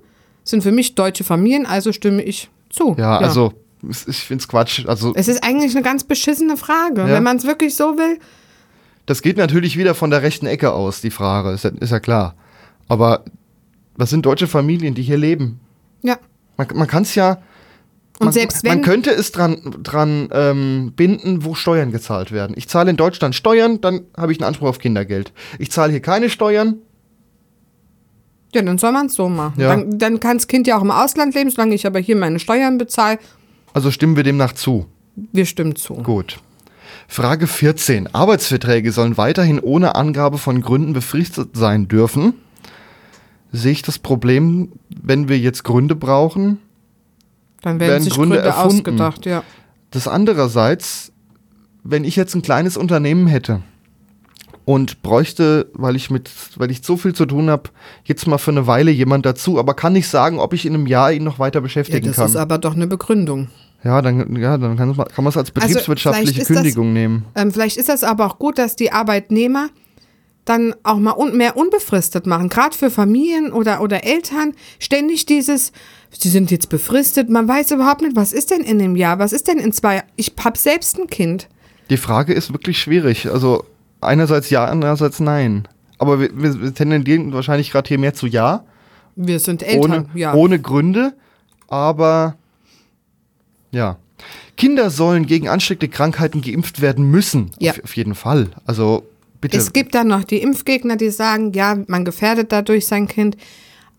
sind 0.44 0.64
für 0.64 0.72
mich 0.72 0.96
deutsche 0.96 1.24
Familien, 1.24 1.66
also 1.66 1.92
stimme 1.92 2.22
ich 2.24 2.50
zu. 2.70 2.96
Ja, 2.98 3.18
also 3.18 3.54
es- 3.90 4.08
ich 4.08 4.18
finde 4.18 4.42
es 4.42 4.48
Quatsch. 4.48 4.86
Also 4.88 5.12
Es 5.16 5.28
ist 5.28 5.44
eigentlich 5.44 5.74
eine 5.76 5.84
ganz 5.84 6.04
beschissene 6.04 6.56
Frage. 6.58 7.02
Ja. 7.02 7.08
Wenn 7.08 7.24
man 7.24 7.38
es 7.38 7.46
wirklich 7.46 7.76
so 7.76 7.98
will, 7.98 8.20
das 9.08 9.24
geht 9.24 9.38
natürlich 9.38 9.78
wieder 9.78 9.96
von 9.96 10.12
der 10.12 10.22
rechten 10.22 10.46
Ecke 10.46 10.72
aus, 10.72 11.02
die 11.02 11.10
Frage, 11.12 11.50
ist 11.52 11.64
ja, 11.64 11.72
ist 11.72 11.92
ja 11.92 12.00
klar. 12.00 12.36
Aber 12.88 13.26
was 13.96 14.12
sind 14.12 14.26
deutsche 14.26 14.46
Familien, 14.48 14.94
die 14.94 15.02
hier 15.02 15.18
leben? 15.18 15.60
ja. 16.04 16.18
Man, 16.58 16.68
man 16.74 16.88
kann 16.88 17.04
es 17.04 17.14
ja. 17.16 17.38
Und 18.20 18.26
man, 18.26 18.34
selbst 18.34 18.64
man 18.64 18.78
wenn- 18.78 18.82
könnte 18.84 19.12
es 19.12 19.32
dran, 19.32 19.76
dran 19.84 20.28
ähm, 20.32 20.94
binden, 20.96 21.44
wo 21.46 21.54
Steuern 21.54 21.92
gezahlt 21.92 22.32
werden. 22.32 22.54
Ich 22.58 22.68
zahle 22.68 22.90
in 22.90 22.98
Deutschland 22.98 23.36
Steuern, 23.36 23.80
dann 23.80 24.02
habe 24.18 24.32
ich 24.32 24.40
einen 24.40 24.48
Anspruch 24.48 24.70
auf 24.70 24.80
Kindergeld. 24.80 25.34
Ich 25.60 25.70
zahle 25.72 25.92
hier 25.92 26.02
keine 26.02 26.30
Steuern. 26.32 26.78
Ja, 28.56 28.62
dann 28.64 28.78
soll 28.80 28.92
man 28.92 29.06
es 29.08 29.14
so 29.14 29.30
machen. 29.30 29.60
Ja. 29.62 29.70
Dann, 29.76 30.00
dann 30.00 30.20
kann 30.20 30.38
das 30.38 30.48
Kind 30.48 30.66
ja 30.68 30.78
auch 30.78 30.82
im 30.82 30.90
Ausland 30.90 31.36
leben, 31.36 31.50
solange 31.52 31.76
ich 31.76 31.86
aber 31.86 32.00
hier 32.00 32.16
meine 32.16 32.40
Steuern 32.40 32.78
bezahle. 32.80 33.20
Also 33.74 33.92
stimmen 33.92 34.16
wir 34.16 34.24
demnach 34.24 34.54
zu. 34.54 34.88
Wir 35.32 35.46
stimmen 35.46 35.76
zu. 35.76 35.94
Gut. 35.96 36.40
Frage 37.08 37.48
14. 37.48 38.14
Arbeitsverträge 38.14 38.92
sollen 38.92 39.18
weiterhin 39.18 39.60
ohne 39.60 39.96
Angabe 39.96 40.38
von 40.38 40.62
Gründen 40.62 40.94
befristet 40.94 41.56
sein 41.56 41.88
dürfen. 41.88 42.34
Sehe 43.52 43.72
ich 43.72 43.82
das 43.82 43.98
Problem, 43.98 44.74
wenn 44.90 45.30
wir 45.30 45.40
jetzt 45.40 45.64
Gründe 45.64 45.96
brauchen? 45.96 46.60
Dann 47.62 47.80
werden 47.80 47.90
Werden 47.92 48.04
sich 48.04 48.14
Gründe 48.14 48.36
Gründe, 48.36 48.50
erfunden. 48.50 48.78
ausgedacht, 48.78 49.26
ja. 49.26 49.44
Das 49.92 50.08
andererseits, 50.08 51.12
wenn 51.84 52.04
ich 52.04 52.18
jetzt 52.18 52.36
ein 52.36 52.42
kleines 52.42 52.76
Unternehmen 52.76 53.26
hätte 53.28 53.62
und 54.66 55.02
bräuchte, 55.02 55.72
weil 55.74 55.96
ich 55.96 56.12
mit, 56.12 56.30
weil 56.58 56.70
ich 56.72 56.82
so 56.84 56.98
viel 56.98 57.14
zu 57.16 57.26
tun 57.26 57.50
habe, 57.50 57.70
jetzt 58.04 58.28
mal 58.28 58.38
für 58.38 58.52
eine 58.52 58.68
Weile 58.68 58.92
jemand 58.92 59.26
dazu, 59.26 59.58
aber 59.58 59.74
kann 59.74 59.94
nicht 59.94 60.10
sagen, 60.10 60.40
ob 60.40 60.54
ich 60.54 60.66
in 60.66 60.74
einem 60.74 60.88
Jahr 60.88 61.14
ihn 61.14 61.24
noch 61.24 61.40
weiter 61.40 61.60
Ja, 61.60 61.62
beschäftigen 61.62 62.06
das 62.08 62.18
kann. 62.18 62.26
ist 62.28 62.36
aber 62.36 62.58
doch 62.58 62.76
eine 62.76 62.86
Begründung. 62.86 63.48
Ja, 63.84 64.02
dann, 64.02 64.36
ja, 64.36 64.58
dann 64.58 64.76
kann 64.76 64.96
man 64.96 65.08
kann 65.08 65.24
man 65.24 65.30
es 65.30 65.38
als 65.38 65.52
betriebswirtschaftliche 65.52 66.34
vielleicht 66.34 66.42
ist 66.42 66.50
das- 66.50 66.58
Kündigung 66.58 66.94
nehmen. 66.94 67.26
Ähm, 67.36 67.52
vielleicht 67.52 67.78
ist 67.78 67.90
das 67.90 68.04
aber 68.04 68.26
auch 68.26 68.40
gut, 68.40 68.58
dass 68.58 68.76
die 68.76 68.92
Arbeitnehmer 68.92 69.70
dann 70.46 70.74
auch 70.84 70.98
mal 70.98 71.12
un 71.12 71.36
mehr 71.36 71.58
unbefristet 71.58 72.26
machen. 72.26 72.50
Gerade 72.50 72.76
für 72.76 72.90
Familien 72.90 73.52
oder, 73.52 73.82
oder 73.82 74.06
Eltern 74.06 74.54
ständig 74.80 75.26
dieses, 75.26 75.72
sie 76.10 76.30
sind 76.30 76.52
jetzt 76.52 76.70
befristet, 76.70 77.30
man 77.30 77.48
weiß 77.48 77.72
überhaupt 77.72 78.02
nicht, 78.02 78.16
was 78.16 78.32
ist 78.32 78.52
denn 78.52 78.62
in 78.62 78.80
dem 78.80 78.96
Jahr, 78.96 79.20
was 79.20 79.34
ist 79.34 79.48
denn 79.48 79.60
in 79.60 79.74
zwei, 79.74 80.04
ich 80.16 80.34
habe 80.44 80.58
selbst 80.58 80.98
ein 80.98 81.08
Kind. 81.08 81.50
Die 81.90 81.98
Frage 81.98 82.34
ist 82.34 82.54
wirklich 82.54 82.80
schwierig. 82.80 83.30
Also 83.30 83.66
einerseits 84.02 84.50
ja, 84.50 84.66
andererseits 84.66 85.20
nein. 85.20 85.68
Aber 86.00 86.20
wir, 86.20 86.30
wir 86.34 86.62
wir 86.62 86.74
tendieren 86.74 87.34
wahrscheinlich 87.34 87.72
gerade 87.72 87.88
hier 87.88 87.98
mehr 87.98 88.14
zu 88.14 88.28
ja, 88.28 88.66
Wir 89.16 89.40
sind 89.40 89.64
Eltern, 89.64 89.82
ohne, 89.82 90.06
ja. 90.14 90.34
ohne 90.34 90.60
Gründe. 90.60 91.14
Aber 91.68 92.36
ja. 93.72 93.98
Kinder 94.56 94.90
sollen 94.90 95.28
gegen 95.28 95.48
ansteckende 95.48 95.90
Krankheiten 95.96 96.42
geimpft 96.42 96.82
werden 96.82 97.10
müssen. 97.12 97.52
Ja. 97.60 97.72
Auf, 97.74 97.84
auf 97.84 97.96
jeden 97.96 98.16
Fall. 98.16 98.50
Also 98.66 99.04
bitte. 99.42 99.58
Es 99.58 99.72
gibt 99.74 99.94
dann 99.94 100.08
noch 100.08 100.24
die 100.24 100.42
Impfgegner, 100.42 100.96
die 100.96 101.12
sagen, 101.12 101.54
ja, 101.54 101.78
man 101.88 102.04
gefährdet 102.06 102.52
dadurch 102.52 102.88
sein 102.88 103.08
Kind, 103.08 103.38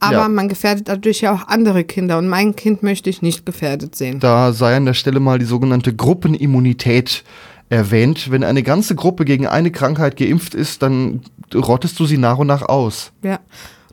aber 0.00 0.12
Ja. 0.14 0.28
man 0.28 0.48
gefährdet 0.48 0.88
dadurch 0.88 1.20
ja 1.20 1.32
auch 1.32 1.46
andere 1.46 1.84
Kinder 1.84 2.18
und 2.18 2.28
mein 2.28 2.56
Kind 2.56 2.82
möchte 2.82 3.08
ich 3.10 3.22
nicht 3.22 3.46
gefährdet 3.46 3.94
sehen. 3.94 4.18
Da 4.18 4.52
sei 4.52 4.76
an 4.76 4.86
der 4.86 4.94
Stelle 4.94 5.20
mal 5.20 5.38
die 5.38 5.44
sogenannte 5.44 5.94
Gruppenimmunität 5.94 7.22
erwähnt. 7.68 8.30
Wenn 8.30 8.42
eine 8.44 8.62
ganze 8.62 8.94
Gruppe 8.94 9.24
gegen 9.24 9.46
eine 9.46 9.70
Krankheit 9.70 10.16
geimpft 10.16 10.54
ist, 10.54 10.82
dann 10.82 11.20
rottest 11.54 11.98
du 12.00 12.06
sie 12.06 12.18
nach 12.18 12.38
und 12.38 12.46
nach 12.48 12.62
aus. 12.62 13.12
Ja. 13.22 13.38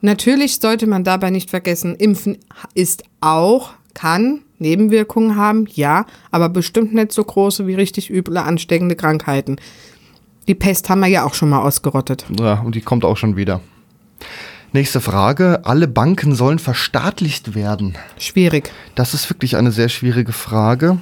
Natürlich 0.00 0.56
sollte 0.58 0.86
man 0.86 1.04
dabei 1.04 1.30
nicht 1.30 1.50
vergessen, 1.50 1.94
Impfen 1.94 2.38
ist 2.74 3.04
auch, 3.20 3.70
kann 3.94 4.42
Nebenwirkungen 4.58 5.36
haben, 5.36 5.66
ja, 5.72 6.06
aber 6.30 6.48
bestimmt 6.48 6.94
nicht 6.94 7.12
so 7.12 7.22
große 7.24 7.66
wie 7.66 7.74
richtig 7.74 8.10
üble 8.10 8.38
ansteckende 8.38 8.96
Krankheiten. 8.96 9.56
Die 10.48 10.54
Pest 10.54 10.88
haben 10.88 11.00
wir 11.00 11.08
ja 11.08 11.24
auch 11.24 11.34
schon 11.34 11.48
mal 11.50 11.62
ausgerottet. 11.62 12.24
Ja, 12.38 12.60
und 12.60 12.74
die 12.74 12.80
kommt 12.80 13.04
auch 13.04 13.16
schon 13.16 13.36
wieder. 13.36 13.60
Nächste 14.72 15.00
Frage. 15.00 15.60
Alle 15.64 15.88
Banken 15.88 16.34
sollen 16.34 16.58
verstaatlicht 16.58 17.54
werden. 17.54 17.96
Schwierig, 18.18 18.70
Das 18.94 19.14
ist 19.14 19.28
wirklich 19.30 19.56
eine 19.56 19.72
sehr 19.72 19.88
schwierige 19.88 20.32
Frage. 20.32 20.98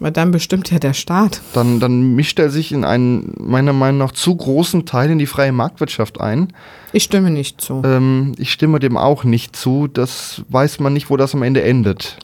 weil 0.00 0.12
dann 0.12 0.30
bestimmt 0.30 0.70
ja 0.70 0.78
der 0.78 0.92
Staat. 0.94 1.40
Dann, 1.54 1.80
dann 1.80 2.14
mischt 2.14 2.38
er 2.38 2.50
sich 2.50 2.72
in 2.72 2.84
einen 2.84 3.34
meiner 3.38 3.72
Meinung 3.72 3.98
nach 3.98 4.12
zu 4.12 4.34
großen 4.34 4.86
Teil 4.86 5.10
in 5.10 5.18
die 5.18 5.26
freie 5.26 5.52
Marktwirtschaft 5.52 6.20
ein. 6.20 6.52
Ich 6.92 7.02
stimme 7.02 7.30
nicht 7.30 7.60
zu. 7.60 7.82
Ähm, 7.84 8.32
ich 8.38 8.52
stimme 8.52 8.78
dem 8.78 8.96
auch 8.96 9.24
nicht 9.24 9.56
zu. 9.56 9.86
Das 9.88 10.42
weiß 10.48 10.78
man 10.80 10.92
nicht, 10.92 11.10
wo 11.10 11.16
das 11.16 11.34
am 11.34 11.42
Ende 11.42 11.62
endet. 11.62 12.16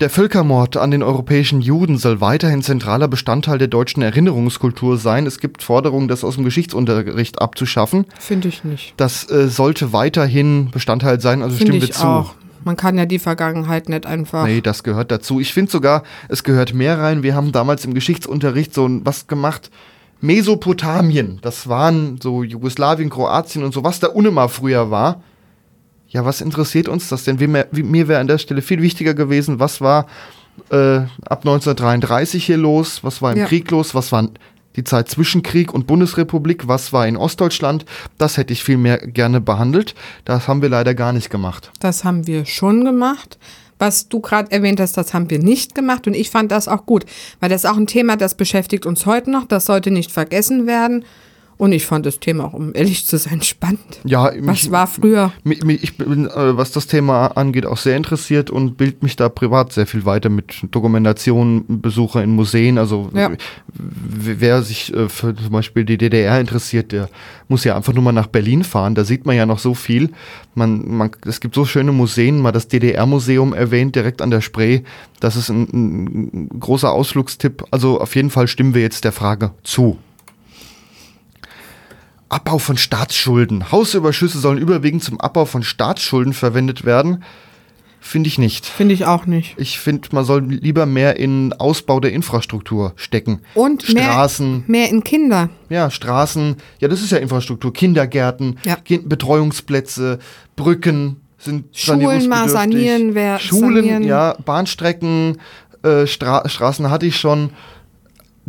Der 0.00 0.08
Völkermord 0.08 0.78
an 0.78 0.90
den 0.90 1.02
europäischen 1.02 1.60
Juden 1.60 1.98
soll 1.98 2.22
weiterhin 2.22 2.62
zentraler 2.62 3.06
Bestandteil 3.06 3.58
der 3.58 3.68
deutschen 3.68 4.02
Erinnerungskultur 4.02 4.96
sein. 4.96 5.26
Es 5.26 5.40
gibt 5.40 5.62
Forderungen, 5.62 6.08
das 6.08 6.24
aus 6.24 6.36
dem 6.36 6.44
Geschichtsunterricht 6.44 7.40
abzuschaffen. 7.42 8.06
Finde 8.18 8.48
ich 8.48 8.64
nicht. 8.64 8.94
Das 8.96 9.30
äh, 9.30 9.48
sollte 9.48 9.92
weiterhin 9.92 10.70
Bestandteil 10.70 11.20
sein, 11.20 11.42
also 11.42 11.56
Finde 11.56 11.72
stimmen 11.74 11.86
wir 11.88 11.94
zu. 11.94 12.06
auch. 12.06 12.34
Man 12.64 12.76
kann 12.76 12.96
ja 12.96 13.04
die 13.04 13.18
Vergangenheit 13.18 13.90
nicht 13.90 14.06
einfach. 14.06 14.46
Nee, 14.46 14.62
das 14.62 14.82
gehört 14.84 15.10
dazu. 15.10 15.38
Ich 15.38 15.52
finde 15.52 15.70
sogar, 15.70 16.02
es 16.28 16.44
gehört 16.44 16.72
mehr 16.72 16.98
rein. 16.98 17.22
Wir 17.22 17.34
haben 17.34 17.52
damals 17.52 17.84
im 17.84 17.92
Geschichtsunterricht 17.92 18.72
so 18.72 18.86
ein- 18.86 19.04
was 19.04 19.26
gemacht. 19.26 19.70
Mesopotamien, 20.22 21.38
das 21.42 21.68
waren 21.68 22.18
so 22.22 22.42
Jugoslawien, 22.42 23.08
Kroatien 23.10 23.64
und 23.64 23.72
so, 23.72 23.84
was 23.84 24.00
da 24.00 24.08
ohne 24.12 24.30
mal 24.30 24.48
früher 24.48 24.90
war. 24.90 25.22
Ja, 26.10 26.24
was 26.24 26.40
interessiert 26.40 26.88
uns 26.88 27.08
das 27.08 27.24
denn? 27.24 27.36
Mir, 27.36 27.66
mir 27.70 28.08
wäre 28.08 28.20
an 28.20 28.26
der 28.26 28.38
Stelle 28.38 28.62
viel 28.62 28.82
wichtiger 28.82 29.14
gewesen, 29.14 29.60
was 29.60 29.80
war 29.80 30.06
äh, 30.70 30.98
ab 31.24 31.40
1933 31.40 32.44
hier 32.44 32.56
los, 32.56 33.02
was 33.02 33.22
war 33.22 33.32
im 33.32 33.38
Ja. 33.38 33.46
Krieg 33.46 33.70
los, 33.70 33.94
was 33.94 34.10
war 34.12 34.28
die 34.76 34.84
Zeit 34.84 35.08
zwischen 35.08 35.42
Krieg 35.42 35.72
und 35.72 35.86
Bundesrepublik, 35.86 36.68
was 36.68 36.92
war 36.92 37.06
in 37.06 37.16
Ostdeutschland. 37.16 37.84
Das 38.18 38.36
hätte 38.36 38.52
ich 38.52 38.62
viel 38.62 38.76
mehr 38.76 38.98
gerne 38.98 39.40
behandelt. 39.40 39.94
Das 40.24 40.48
haben 40.48 40.62
wir 40.62 40.68
leider 40.68 40.94
gar 40.94 41.12
nicht 41.12 41.30
gemacht. 41.30 41.72
Das 41.80 42.04
haben 42.04 42.26
wir 42.26 42.44
schon 42.44 42.84
gemacht. 42.84 43.38
Was 43.78 44.08
du 44.08 44.20
gerade 44.20 44.52
erwähnt 44.52 44.78
hast, 44.78 44.96
das 44.96 45.14
haben 45.14 45.30
wir 45.30 45.38
nicht 45.38 45.74
gemacht 45.74 46.06
und 46.06 46.14
ich 46.14 46.28
fand 46.28 46.52
das 46.52 46.68
auch 46.68 46.84
gut, 46.84 47.06
weil 47.40 47.48
das 47.48 47.64
ist 47.64 47.70
auch 47.70 47.78
ein 47.78 47.86
Thema, 47.86 48.16
das 48.16 48.34
beschäftigt 48.34 48.84
uns 48.84 49.06
heute 49.06 49.30
noch, 49.30 49.46
das 49.46 49.64
sollte 49.64 49.90
nicht 49.90 50.12
vergessen 50.12 50.66
werden 50.66 51.04
und 51.60 51.72
ich 51.72 51.86
fand 51.86 52.06
das 52.06 52.18
Thema 52.20 52.44
auch, 52.46 52.52
um 52.54 52.72
ehrlich 52.74 53.06
zu 53.06 53.16
sein, 53.18 53.42
spannend. 53.42 54.00
Ja, 54.04 54.24
Was 54.40 54.64
mich- 54.64 54.70
war 54.70 54.86
früher? 54.86 55.32
Mi- 55.44 55.62
mi- 55.64 55.78
Ich 55.82 55.96
bin, 55.96 56.26
äh, 56.26 56.56
was 56.56 56.72
das 56.72 56.86
Thema 56.86 57.28
angeht, 57.36 57.66
auch 57.66 57.76
sehr 57.76 57.96
interessiert 57.96 58.50
und 58.50 58.76
bild 58.76 59.02
mich 59.02 59.16
da 59.16 59.28
privat 59.28 59.72
sehr 59.72 59.86
viel 59.86 60.04
weiter 60.04 60.28
mit 60.30 60.54
Dokumentationen, 60.70 61.64
Besucher 61.80 62.22
in 62.22 62.30
Museen. 62.34 62.78
Also 62.78 63.10
Ja. 63.14 63.30
wer 63.74 64.62
sich 64.62 64.92
äh, 64.94 65.08
für 65.08 65.34
zum 65.34 65.50
Beispiel 65.50 65.84
die 65.84 65.98
DDR 65.98 66.40
interessiert, 66.40 66.92
der 66.92 67.08
muss 67.48 67.64
ja 67.64 67.76
einfach 67.76 67.92
nur 67.92 68.02
mal 68.02 68.12
nach 68.12 68.26
Berlin 68.28 68.64
fahren. 68.64 68.94
Da 68.94 69.04
sieht 69.04 69.26
man 69.26 69.36
ja 69.36 69.46
noch 69.46 69.58
so 69.58 69.74
viel. 69.74 70.10
Man, 70.54 70.88
man, 70.96 71.10
es 71.26 71.40
gibt 71.40 71.54
so 71.54 71.64
schöne 71.64 71.92
Museen, 71.92 72.40
mal 72.40 72.52
das 72.52 72.68
DDR-Museum 72.68 73.52
erwähnt, 73.54 73.94
direkt 73.96 74.22
an 74.22 74.30
der 74.30 74.40
Spree. 74.40 74.80
Das 75.20 75.36
ist 75.36 75.48
ein, 75.50 75.62
ein 75.72 76.48
großer 76.60 76.90
Ausflugstipp. 76.90 77.64
Also 77.70 78.00
auf 78.00 78.14
jeden 78.16 78.30
Fall 78.30 78.48
stimmen 78.48 78.74
wir 78.74 78.82
jetzt 78.82 79.04
der 79.04 79.12
Frage 79.12 79.52
zu. 79.62 79.98
Abbau 82.30 82.58
von 82.58 82.78
Staatsschulden. 82.78 83.70
Hausüberschüsse 83.70 84.38
sollen 84.38 84.56
überwiegend 84.58 85.04
zum 85.04 85.20
Abbau 85.20 85.44
von 85.44 85.62
Staatsschulden 85.62 86.32
verwendet 86.32 86.84
werden. 86.86 87.22
Finde 88.02 88.28
ich 88.28 88.38
nicht. 88.38 88.64
Finde 88.64 88.94
ich 88.94 89.04
auch 89.04 89.26
nicht. 89.26 89.54
Ich 89.58 89.78
finde, 89.78 90.08
man 90.12 90.24
soll 90.24 90.42
lieber 90.46 90.86
mehr 90.86 91.16
in 91.18 91.52
Ausbau 91.52 92.00
der 92.00 92.12
Infrastruktur 92.12 92.94
stecken. 92.96 93.40
Und 93.54 93.92
mehr, 93.92 94.04
Straßen, 94.04 94.64
mehr 94.68 94.88
in 94.88 95.04
Kinder. 95.04 95.50
ja, 95.68 95.90
Straßen, 95.90 96.56
ja, 96.78 96.88
das 96.88 97.02
ist 97.02 97.10
ja 97.12 97.18
Infrastruktur. 97.18 97.74
Kindergärten, 97.74 98.58
Ja. 98.64 98.78
Betreuungsplätze, 99.04 100.18
Brücken 100.56 101.16
sind 101.36 101.76
Schulen 101.76 102.28
mal 102.28 102.48
sanieren, 102.48 103.14
wer- 103.14 103.38
Schulen, 103.38 103.76
sanieren. 103.84 104.02
ja, 104.04 104.34
Bahnstrecken, 104.46 105.36
äh, 105.82 106.06
Stra 106.06 106.48
Straßen 106.48 106.90
hatte 106.90 107.04
ich 107.06 107.16
schon. 107.16 107.50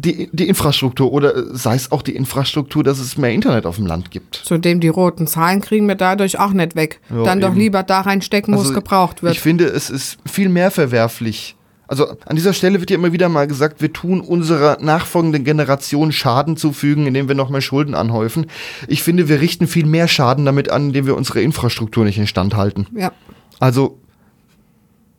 Die, 0.03 0.29
die 0.31 0.47
Infrastruktur 0.47 1.11
oder 1.13 1.35
äh, 1.35 1.43
sei 1.51 1.75
es 1.75 1.91
auch 1.91 2.01
die 2.01 2.15
Infrastruktur, 2.15 2.83
dass 2.83 2.97
es 2.97 3.17
mehr 3.17 3.31
Internet 3.31 3.65
auf 3.67 3.75
dem 3.75 3.85
Land 3.85 4.09
gibt. 4.09 4.35
Zudem 4.43 4.79
die 4.79 4.87
roten 4.87 5.27
Zahlen 5.27 5.61
kriegen 5.61 5.87
wir 5.87 5.95
dadurch 5.95 6.39
auch 6.39 6.51
nicht 6.53 6.75
weg. 6.75 6.99
Ja, 7.09 7.23
Dann 7.23 7.39
doch 7.39 7.49
eben. 7.51 7.59
lieber 7.59 7.83
da 7.83 8.01
reinstecken, 8.01 8.53
wo 8.55 8.59
es 8.59 8.67
Also, 8.69 8.73
gebraucht 8.79 9.21
wird. 9.21 9.33
Ich 9.33 9.41
finde, 9.41 9.65
es 9.65 9.89
ist 9.91 10.17
viel 10.25 10.49
mehr 10.49 10.71
verwerflich. 10.71 11.55
Also 11.87 12.07
an 12.25 12.35
dieser 12.37 12.53
Stelle 12.53 12.79
wird 12.79 12.89
ja 12.89 12.95
immer 12.95 13.11
wieder 13.11 13.27
mal 13.27 13.47
gesagt, 13.47 13.81
wir 13.81 13.91
tun 13.91 14.21
unserer 14.21 14.77
nachfolgenden 14.81 15.43
Generation 15.43 16.11
Schaden 16.13 16.55
zufügen, 16.55 17.05
indem 17.05 17.27
wir 17.27 17.35
noch 17.35 17.49
mehr 17.49 17.59
Schulden 17.61 17.93
anhäufen. 17.95 18.45
Ich 18.87 19.03
finde, 19.03 19.27
wir 19.27 19.41
richten 19.41 19.67
viel 19.67 19.85
mehr 19.85 20.07
Schaden 20.07 20.45
damit 20.45 20.69
an, 20.71 20.87
indem 20.87 21.05
wir 21.05 21.17
unsere 21.17 21.41
Infrastruktur 21.41 22.05
nicht 22.05 22.17
instand 22.17 22.55
halten. 22.55 22.87
ja, 22.95 23.11
Also 23.59 23.99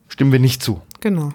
stimmen 0.09 0.33
wir 0.33 0.39
nicht 0.41 0.63
zu. 0.63 0.81
genau. 1.01 1.33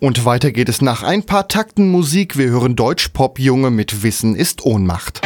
Und 0.00 0.24
weiter 0.24 0.52
geht 0.52 0.68
es 0.68 0.82
nach 0.82 1.02
ein 1.02 1.24
paar 1.24 1.48
Takten 1.48 1.90
Musik. 1.90 2.36
Wir 2.36 2.48
hören 2.48 2.76
Deutsch-Pop-Junge 2.76 3.70
mit 3.70 4.02
Wissen 4.02 4.36
ist 4.36 4.64
Ohnmacht. 4.64 5.20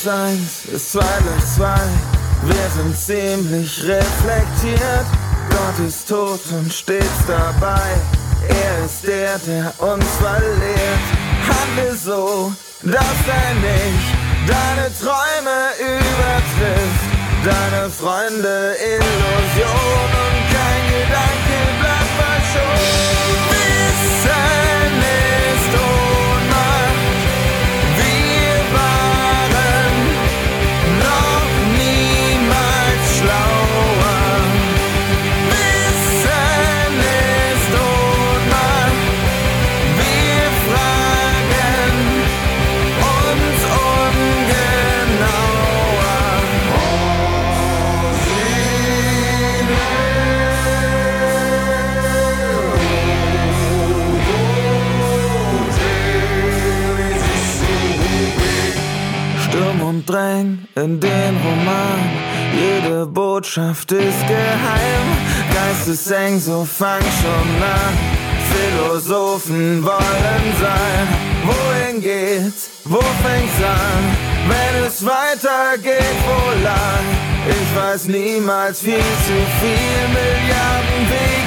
Plus 0.00 0.08
eins 0.08 0.64
ist 0.66 0.92
zwei 0.92 1.00
plus 1.00 1.56
zwei. 1.56 1.80
Wir 2.44 2.70
sind 2.74 2.96
ziemlich 2.96 3.82
reflektiert. 3.82 5.06
Gott 5.50 5.86
ist 5.86 6.08
tot 6.08 6.40
und 6.52 6.72
stets 6.72 7.26
dabei. 7.26 7.82
Er 8.48 8.84
ist 8.84 9.06
der, 9.06 9.38
der 9.38 9.72
uns 9.78 10.06
verlehrt. 10.16 11.06
Handle 11.48 11.94
so, 11.96 12.52
dass 12.82 13.16
er 13.26 13.54
nicht 13.54 14.14
deine 14.46 14.90
Träume 14.98 15.58
übertrifft. 15.78 17.10
Deine 17.44 17.90
Freunde 17.90 18.76
Illusion 18.84 19.59
Dräng 60.06 60.66
in 60.74 61.00
den 61.00 61.36
Roman. 61.44 62.00
Jede 62.54 63.06
Botschaft 63.06 63.92
ist 63.92 64.26
geheim. 64.26 65.06
Geisteseng, 65.52 66.38
so 66.40 66.64
fang 66.64 67.02
schon 67.20 67.62
an. 67.62 67.94
Philosophen 68.52 69.84
wollen 69.84 70.44
sein. 70.60 71.08
Wohin 71.44 72.00
geht's? 72.00 72.70
Wo 72.84 72.98
fängt's 72.98 73.62
an? 73.62 74.02
Wenn 74.48 74.84
es 74.86 75.04
weitergeht, 75.04 76.18
wo 76.26 76.64
lang? 76.64 77.06
Ich 77.48 77.76
weiß 77.76 78.06
niemals 78.06 78.80
viel 78.80 78.98
zu 79.26 79.38
viel. 79.60 80.02
Milliarden 80.12 81.00
Wege 81.08 81.39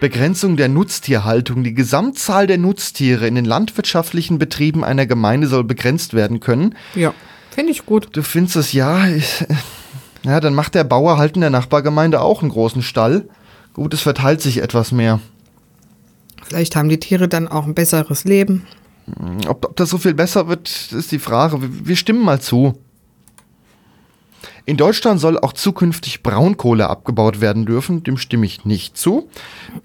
Begrenzung 0.00 0.56
der 0.56 0.68
Nutztierhaltung. 0.68 1.64
Die 1.64 1.74
Gesamtzahl 1.74 2.46
der 2.46 2.58
Nutztiere 2.58 3.26
in 3.26 3.34
den 3.34 3.44
landwirtschaftlichen 3.44 4.38
Betrieben 4.38 4.84
einer 4.84 5.06
Gemeinde 5.06 5.48
soll 5.48 5.64
begrenzt 5.64 6.14
werden 6.14 6.40
können. 6.40 6.76
Ja, 6.94 7.12
finde 7.50 7.72
ich 7.72 7.84
gut. 7.84 8.08
Du 8.12 8.22
findest 8.22 8.56
es 8.56 8.72
ja, 8.72 9.08
ich, 9.08 9.44
ja, 10.24 10.40
dann 10.40 10.54
macht 10.54 10.74
der 10.74 10.84
Bauer 10.84 11.18
halt 11.18 11.36
in 11.36 11.40
der 11.40 11.50
Nachbargemeinde 11.50 12.20
auch 12.20 12.42
einen 12.42 12.50
großen 12.50 12.82
Stall. 12.82 13.28
Gut, 13.74 13.94
es 13.94 14.00
verteilt 14.00 14.40
sich 14.40 14.58
etwas 14.58 14.92
mehr. 14.92 15.20
Vielleicht 16.42 16.76
haben 16.76 16.88
die 16.88 17.00
Tiere 17.00 17.28
dann 17.28 17.46
auch 17.46 17.66
ein 17.66 17.74
besseres 17.74 18.24
Leben. 18.24 18.66
Ob, 19.46 19.64
ob 19.66 19.76
das 19.76 19.90
so 19.90 19.98
viel 19.98 20.14
besser 20.14 20.48
wird, 20.48 20.92
ist 20.92 21.12
die 21.12 21.18
Frage. 21.18 21.62
Wir, 21.62 21.86
wir 21.86 21.96
stimmen 21.96 22.24
mal 22.24 22.40
zu. 22.40 22.78
In 24.64 24.76
Deutschland 24.76 25.18
soll 25.20 25.38
auch 25.38 25.54
zukünftig 25.54 26.22
Braunkohle 26.22 26.88
abgebaut 26.88 27.40
werden 27.40 27.64
dürfen. 27.64 28.02
Dem 28.02 28.18
stimme 28.18 28.44
ich 28.44 28.64
nicht 28.64 28.98
zu. 28.98 29.28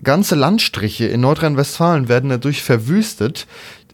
Ganze 0.04 0.36
Landstriche 0.36 1.06
in 1.06 1.22
Nordrhein-Westfalen 1.22 2.10
werden 2.10 2.30
dadurch 2.30 2.64
verwüstet. 2.64 3.48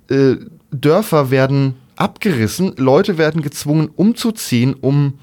Äh, 0.09 0.37
Dörfer 0.71 1.29
werden 1.29 1.75
abgerissen. 1.95 2.73
Leute 2.77 3.17
werden 3.17 3.41
gezwungen, 3.41 3.89
umzuziehen, 3.95 4.73
um, 4.73 5.19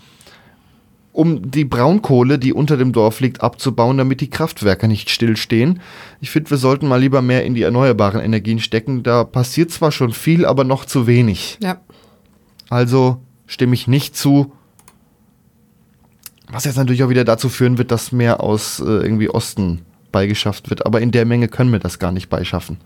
um 1.17 1.51
die 1.51 1.65
Braunkohle, 1.65 2.39
die 2.39 2.53
unter 2.53 2.77
dem 2.77 2.93
Dorf 2.93 3.21
liegt, 3.21 3.41
abzubauen, 3.41 3.97
damit 3.97 4.21
die 4.21 4.29
Kraftwerke 4.29 4.87
nicht 4.87 5.09
stillstehen. 5.09 5.81
Ich 6.21 6.31
finde, 6.31 6.51
wir 6.51 6.59
sollten 6.59 6.89
mal 6.89 7.01
lieber 7.01 7.23
mehr 7.23 7.45
in 7.45 7.55
die 7.55 7.63
erneuerbaren 7.63 8.21
Energien 8.21 8.59
stecken. 8.59 9.03
Da 9.03 9.25
passiert 9.25 9.71
zwar 9.71 9.93
schon 9.93 10.13
viel, 10.13 10.45
aber 10.45 10.65
noch 10.65 10.85
zu 10.85 11.07
wenig. 11.07 11.59
Ja. 11.63 11.81
Also 12.69 13.23
stimme 13.47 13.75
ich 13.75 13.89
nicht 13.89 14.15
zu. 14.15 14.53
Was 16.49 16.67
jetzt 16.67 16.77
natürlich 16.77 17.03
auch 17.03 17.09
wieder 17.09 17.25
dazu 17.25 17.49
führen 17.49 17.79
wird, 17.79 17.91
dass 17.91 18.13
mehr 18.13 18.43
aus 18.43 18.81
äh, 18.81 18.85
irgendwie 18.85 19.31
Osten 19.31 19.83
beigeschafft 20.13 20.69
wird. 20.69 20.85
Aber 20.85 21.01
in 21.01 21.13
der 21.13 21.25
Menge 21.25 21.49
können 21.49 21.73
wir 21.73 21.79
das 21.79 21.99
gar 21.99 22.13
nicht 22.13 22.29
beischaffen. 22.29 22.77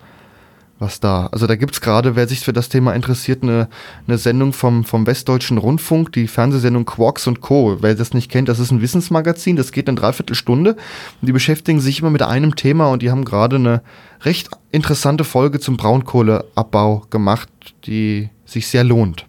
Was 0.80 0.98
da. 0.98 1.26
Also 1.26 1.46
da 1.46 1.56
gibt 1.56 1.74
es 1.74 1.82
gerade, 1.82 2.16
wer 2.16 2.26
sich 2.26 2.40
für 2.40 2.54
das 2.54 2.70
Thema 2.70 2.94
interessiert, 2.94 3.42
eine, 3.42 3.68
eine 4.08 4.16
Sendung 4.16 4.54
vom, 4.54 4.84
vom 4.84 5.06
Westdeutschen 5.06 5.58
Rundfunk, 5.58 6.10
die 6.12 6.26
Fernsehsendung 6.26 6.86
Quarks 6.86 7.26
und 7.26 7.42
Co. 7.42 7.76
Wer 7.82 7.94
das 7.94 8.14
nicht 8.14 8.30
kennt, 8.30 8.48
das 8.48 8.58
ist 8.58 8.70
ein 8.70 8.80
Wissensmagazin, 8.80 9.56
das 9.56 9.72
geht 9.72 9.88
eine 9.88 10.00
Dreiviertelstunde. 10.00 10.72
Und 10.72 11.26
die 11.26 11.32
beschäftigen 11.32 11.80
sich 11.80 12.00
immer 12.00 12.08
mit 12.08 12.22
einem 12.22 12.56
Thema 12.56 12.88
und 12.88 13.02
die 13.02 13.10
haben 13.10 13.26
gerade 13.26 13.56
eine 13.56 13.82
recht 14.22 14.48
interessante 14.72 15.24
Folge 15.24 15.60
zum 15.60 15.76
Braunkohleabbau 15.76 17.04
gemacht, 17.10 17.50
die 17.84 18.30
sich 18.46 18.66
sehr 18.66 18.82
lohnt. 18.82 19.26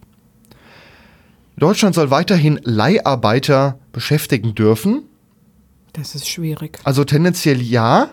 Deutschland 1.58 1.94
soll 1.94 2.10
weiterhin 2.10 2.60
Leiharbeiter 2.64 3.78
beschäftigen 3.92 4.54
dürfen. 4.54 5.02
Das 5.92 6.14
ist 6.14 6.30
schwierig. 6.30 6.78
Also 6.84 7.04
tendenziell 7.04 7.60
ja, 7.60 8.08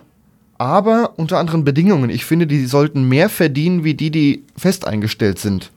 aber 0.59 1.13
unter 1.15 1.39
anderen 1.39 1.63
Bedingungen. 1.63 2.09
Ich 2.09 2.25
finde, 2.25 2.45
die 2.45 2.65
sollten 2.65 3.07
mehr 3.07 3.29
verdienen 3.29 3.83
wie 3.83 3.95
die, 3.95 4.11
die 4.11 4.43
fest 4.55 4.85
eingestellt 4.85 5.39
sind. 5.39 5.71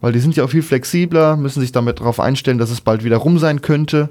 Weil 0.00 0.12
die 0.12 0.20
sind 0.20 0.36
ja 0.36 0.44
auch 0.44 0.50
viel 0.50 0.62
flexibler, 0.62 1.36
müssen 1.36 1.60
sich 1.60 1.72
damit 1.72 1.98
darauf 1.98 2.20
einstellen, 2.20 2.58
dass 2.58 2.70
es 2.70 2.80
bald 2.80 3.02
wieder 3.02 3.16
rum 3.16 3.38
sein 3.38 3.62
könnte. 3.62 4.10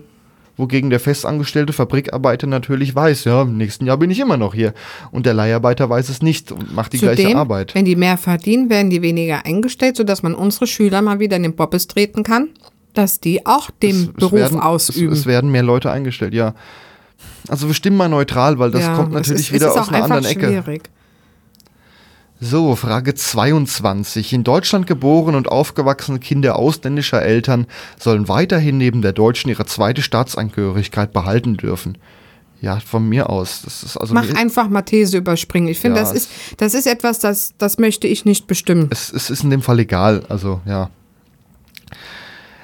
Wogegen 0.57 0.89
der 0.89 0.99
festangestellte 0.99 1.71
Fabrikarbeiter 1.71 2.47
natürlich 2.47 2.95
weiß, 2.95 3.25
ja, 3.25 3.43
im 3.43 3.57
nächsten 3.57 3.85
Jahr 3.85 3.97
bin 3.97 4.09
ich 4.09 4.19
immer 4.19 4.37
noch 4.37 4.55
hier. 4.55 4.73
Und 5.11 5.27
der 5.27 5.35
Leiharbeiter 5.35 5.87
weiß 5.87 6.09
es 6.09 6.23
nicht 6.23 6.51
und 6.51 6.73
macht 6.73 6.93
die 6.93 6.97
gleiche 6.97 7.21
Zudem, 7.21 7.37
Arbeit. 7.37 7.75
wenn 7.75 7.85
die 7.85 7.95
mehr 7.95 8.17
verdienen, 8.17 8.71
werden 8.71 8.89
die 8.89 9.03
weniger 9.03 9.45
eingestellt, 9.45 9.95
sodass 9.95 10.23
man 10.23 10.33
unsere 10.33 10.65
Schüler 10.65 11.03
mal 11.03 11.19
wieder 11.19 11.37
in 11.37 11.43
den 11.43 11.55
Bobbes 11.55 11.85
treten 11.85 12.23
kann, 12.23 12.49
dass 12.95 13.19
die 13.19 13.45
auch 13.45 13.69
den 13.69 14.13
Beruf 14.13 14.31
werden, 14.31 14.59
ausüben. 14.59 15.13
Es, 15.13 15.19
es 15.19 15.25
werden 15.27 15.51
mehr 15.51 15.61
Leute 15.61 15.91
eingestellt, 15.91 16.33
ja. 16.33 16.55
Also 17.47 17.67
wir 17.67 17.73
stimmen 17.73 17.97
mal 17.97 18.09
neutral, 18.09 18.59
weil 18.59 18.71
das 18.71 18.81
Ja, 18.81 18.95
kommt 18.95 19.11
natürlich 19.13 19.47
ist, 19.47 19.53
wieder 19.53 19.71
aus 19.71 19.87
einer 19.89 20.03
einfach 20.03 20.15
anderen 20.17 20.25
Ecke. 20.25 20.47
schwierig. 20.63 20.89
So, 22.39 22.75
Frage 22.75 23.15
22. 23.15 24.31
In 24.33 24.43
Deutschland 24.43 24.85
geboren 24.85 25.33
und 25.33 25.47
aufgewachsene 25.49 26.19
Kinder 26.19 26.55
ausländischer 26.55 27.21
Eltern 27.21 27.65
sollen 27.97 28.27
weiterhin 28.27 28.77
neben 28.77 29.01
der 29.01 29.13
deutschen 29.13 29.49
ihre 29.49 29.65
zweite 29.65 30.03
Staatsangehörigkeit 30.03 31.13
behalten 31.13 31.57
dürfen. 31.57 31.97
Ja, 32.61 32.79
von 32.79 33.07
mir 33.07 33.29
aus. 33.29 33.61
Das 33.63 33.81
ist 33.83 33.97
also 33.97 34.13
Mach 34.13 34.29
einfach 34.35 34.67
mal 34.69 34.81
These 34.83 35.17
überspringen. 35.17 35.67
Ich 35.67 35.79
finde, 35.79 35.97
Ja, 35.99 36.03
das, 36.03 36.13
ist, 36.13 36.29
das 36.57 36.73
ist 36.75 36.85
etwas, 36.87 37.19
das, 37.19 37.53
das 37.57 37.77
möchte 37.79 38.07
ich 38.07 38.25
nicht 38.25 38.45
bestimmen. 38.47 38.87
es, 38.91 39.11
es 39.11 39.29
ist 39.31 39.43
in 39.43 39.49
dem 39.49 39.61
Fall 39.63 39.79
egal. 39.79 40.23
Also, 40.29 40.61
ja. 40.65 40.89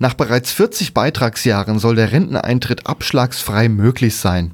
Nach 0.04 0.16
bereits 0.16 0.52
40 0.52 0.94
Beitragsjahren 0.94 1.80
soll 1.80 1.96
der 1.96 2.12
Renteneintritt 2.12 2.88
abschlagsfrei 2.88 3.70
möglich 3.70 4.18
sein. 4.18 4.52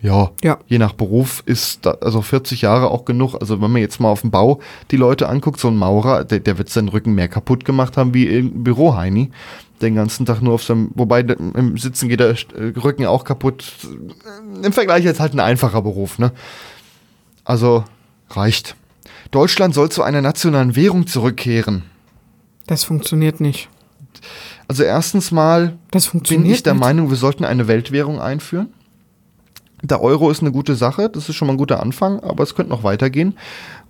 Ja, 0.00 0.30
Ja. 0.44 0.60
je 0.68 0.78
nach 0.78 0.92
Beruf 0.92 1.42
ist 1.44 1.84
da, 1.84 1.98
also 2.00 2.22
40 2.22 2.62
Jahre 2.62 2.92
auch 2.92 3.04
genug. 3.04 3.34
Also 3.34 3.60
wenn 3.60 3.72
man 3.72 3.82
jetzt 3.82 3.98
mal 3.98 4.10
auf 4.10 4.20
dem 4.20 4.30
Bau 4.30 4.60
die 4.92 4.96
Leute 4.96 5.28
anguckt, 5.28 5.58
so 5.58 5.66
ein 5.66 5.76
Maurer, 5.76 6.24
der, 6.24 6.38
der 6.38 6.56
wird 6.56 6.68
seinen 6.68 6.86
Rücken 6.86 7.16
mehr 7.16 7.26
kaputt 7.26 7.64
gemacht 7.64 7.96
haben 7.96 8.14
wie 8.14 8.28
irgendein 8.28 8.62
Büroheini. 8.62 9.32
den 9.82 9.96
ganzen 9.96 10.24
Tag 10.24 10.40
nur 10.40 10.54
auf 10.54 10.62
seinem, 10.62 10.92
wobei 10.94 11.22
im 11.22 11.76
Sitzen 11.76 12.08
geht 12.08 12.20
der 12.20 12.30
äh, 12.30 12.78
Rücken 12.78 13.04
auch 13.06 13.24
kaputt. 13.24 13.72
Im 14.62 14.72
Vergleich 14.72 15.02
jetzt 15.02 15.18
halt 15.18 15.34
ein 15.34 15.40
einfacher 15.40 15.82
Beruf, 15.82 16.20
ne? 16.20 16.30
Also 17.42 17.82
reicht. 18.30 18.76
Deutschland 19.32 19.74
soll 19.74 19.88
zu 19.88 20.04
einer 20.04 20.22
nationalen 20.22 20.76
Währung 20.76 21.08
zurückkehren. 21.08 21.82
Das 22.68 22.84
funktioniert 22.84 23.40
nicht. 23.40 23.68
Also 24.70 24.84
erstens 24.84 25.32
mal 25.32 25.78
bin 26.28 26.46
ich 26.46 26.62
der 26.62 26.74
nicht. 26.74 26.80
Meinung, 26.80 27.10
wir 27.10 27.16
sollten 27.16 27.44
eine 27.44 27.66
Weltwährung 27.66 28.20
einführen. 28.20 28.68
Der 29.82 30.00
Euro 30.00 30.30
ist 30.30 30.42
eine 30.42 30.52
gute 30.52 30.76
Sache, 30.76 31.10
das 31.10 31.28
ist 31.28 31.34
schon 31.34 31.48
mal 31.48 31.54
ein 31.54 31.58
guter 31.58 31.82
Anfang, 31.82 32.20
aber 32.20 32.44
es 32.44 32.54
könnte 32.54 32.70
noch 32.70 32.84
weitergehen. 32.84 33.34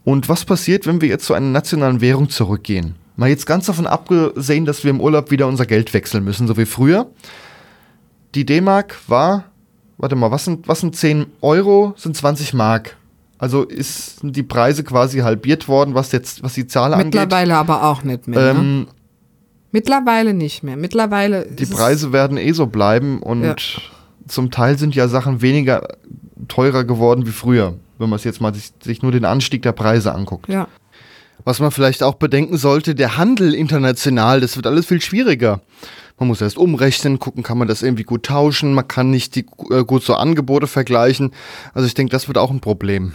Und 0.05 0.31
was 0.31 0.47
passiert, 0.47 0.87
wenn 0.87 1.03
wir 1.03 1.11
jetzt 1.11 1.27
zu 1.27 1.35
einer 1.35 1.49
nationalen 1.49 2.01
Währung 2.01 2.31
zurückgehen? 2.31 2.95
Mal 3.17 3.29
jetzt 3.29 3.45
ganz 3.45 3.67
davon 3.67 3.87
abgesehen, 3.87 4.65
dass 4.65 4.83
wir 4.83 4.91
im 4.91 5.03
Urlaub 5.03 5.31
wieder 5.31 5.49
unser 5.49 5.67
Geld 5.67 5.93
wechseln 5.93 6.25
müssen, 6.25 6.47
so 6.47 6.57
wie 6.57 6.65
früher. 6.65 7.09
Die 8.35 8.47
D-Mark 8.47 8.97
war, 9.07 9.45
warte 9.99 10.17
mal, 10.17 10.31
was 10.31 10.47
sind, 10.47 10.67
was 10.67 10.81
sind 10.81 10.97
10 10.97 11.27
Euro? 11.43 11.93
Sind 11.99 12.17
20 12.17 12.55
Mark. 12.55 12.97
Also 13.37 13.65
ist 13.65 14.21
sind 14.21 14.35
die 14.35 14.43
Preise 14.43 14.83
quasi 14.83 15.19
halbiert 15.19 15.69
worden, 15.69 15.95
was 15.95 16.11
jetzt, 16.13 16.43
was 16.43 16.55
die 16.55 16.67
Zahl 16.67 16.95
angeht. 16.95 17.21
Mittlerweile 17.21 17.57
aber 17.57 17.85
auch 17.85 18.03
nicht 18.03 18.27
mehr. 18.27 18.55
ne? 18.55 18.87
Mittlerweile 19.73 20.35
nicht 20.35 20.63
mehr. 20.63 20.77
Mittlerweile 20.77 21.47
die 21.47 21.67
Preise 21.67 22.13
werden 22.13 22.37
eh 22.37 22.53
so 22.53 22.67
bleiben 22.67 23.23
und 23.23 23.43
Ja. 23.45 23.55
zum 24.27 24.51
Teil 24.51 24.79
sind 24.79 24.95
ja 24.95 25.09
Sachen 25.09 25.43
weniger 25.43 25.87
teurer 26.49 26.85
geworden 26.85 27.27
wie 27.27 27.31
früher, 27.31 27.75
wenn 27.99 28.09
man 28.09 28.17
es 28.17 28.25
jetzt 28.25 28.41
mal 28.41 28.53
sich, 28.55 28.73
sich 28.83 29.03
nur 29.03 29.13
den 29.13 29.25
Anstieg 29.25 29.63
der 29.63 29.73
Preise 29.73 30.13
anguckt. 30.15 30.49
Ja. 30.49 30.67
Was 31.45 31.59
man 31.61 31.71
vielleicht 31.71 32.03
auch 32.03 32.15
bedenken 32.15 32.59
sollte, 32.59 32.95
der 32.95 33.17
Handel 33.17 33.55
international, 33.55 34.41
das 34.41 34.57
wird 34.57 34.67
alles 34.67 34.87
viel 34.87 35.01
schwieriger. 35.01 35.61
Man 36.19 36.29
muss 36.29 36.43
erst 36.43 36.59
umrechnen, 36.59 37.19
gucken, 37.19 37.43
kann 37.43 37.57
man 37.57 37.67
das 37.67 37.83
irgendwie 37.83 38.03
gut 38.03 38.25
tauschen, 38.25 38.75
man 38.75 38.87
kann 38.87 39.11
nicht 39.11 39.37
die 39.37 39.47
äh, 39.71 39.85
gut 39.85 40.03
so 40.03 40.15
Angebote 40.15 40.67
vergleichen. 40.67 41.33
Also 41.73 41.87
ich 41.87 41.95
denke, 41.95 42.11
das 42.11 42.29
wird 42.29 42.37
auch 42.37 42.51
ein 42.51 42.61
Problem. 42.61 43.15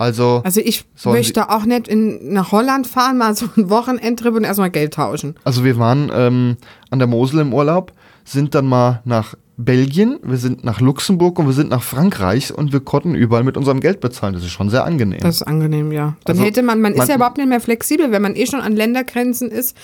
Also, 0.00 0.40
Also 0.44 0.62
ich 0.62 0.86
möchte 1.04 1.50
auch 1.50 1.66
nicht 1.66 1.86
in, 1.86 2.32
nach 2.32 2.52
Holland 2.52 2.86
fahren, 2.86 3.18
mal 3.18 3.36
so 3.36 3.46
einen 3.54 3.68
Wochenendtrip 3.68 4.34
und 4.34 4.44
erstmal 4.44 4.70
Geld 4.70 4.94
tauschen. 4.94 5.34
also 5.44 5.62
wir 5.62 5.78
waren 5.78 6.10
ähm, 6.14 6.56
an 6.90 6.98
der 6.98 7.06
Mosel 7.06 7.40
im 7.40 7.52
Urlaub, 7.52 7.92
sind 8.24 8.54
dann 8.54 8.66
mal 8.66 9.02
nach 9.04 9.34
Belgien, 9.64 10.18
wir 10.22 10.36
sind 10.38 10.64
nach 10.64 10.80
Luxemburg 10.80 11.38
und 11.38 11.46
wir 11.46 11.52
sind 11.52 11.70
nach 11.70 11.82
Frankreich 11.82 12.52
und 12.52 12.72
wir 12.72 12.80
konnten 12.80 13.14
überall 13.14 13.44
mit 13.44 13.56
unserem 13.56 13.80
Geld 13.80 14.00
bezahlen. 14.00 14.34
Das 14.34 14.42
ist 14.42 14.50
schon 14.50 14.70
sehr 14.70 14.84
angenehm. 14.84 15.20
Das 15.20 15.36
ist 15.36 15.42
angenehm, 15.42 15.92
ja. 15.92 16.16
Dann 16.24 16.36
Also, 16.36 16.44
hätte 16.46 16.62
man, 16.62 16.80
man, 16.80 16.92
man- 16.92 17.02
ist 17.02 17.08
ja 17.08 17.16
überhaupt 17.16 17.36
nicht 17.38 17.48
mehr 17.48 17.60
flexibel, 17.60 18.10
wenn 18.12 18.22
man 18.22 18.36
eh 18.36 18.46
schon 18.46 18.60
an 18.60 18.74
Ländergrenzen 18.74 19.50
ist 19.50 19.76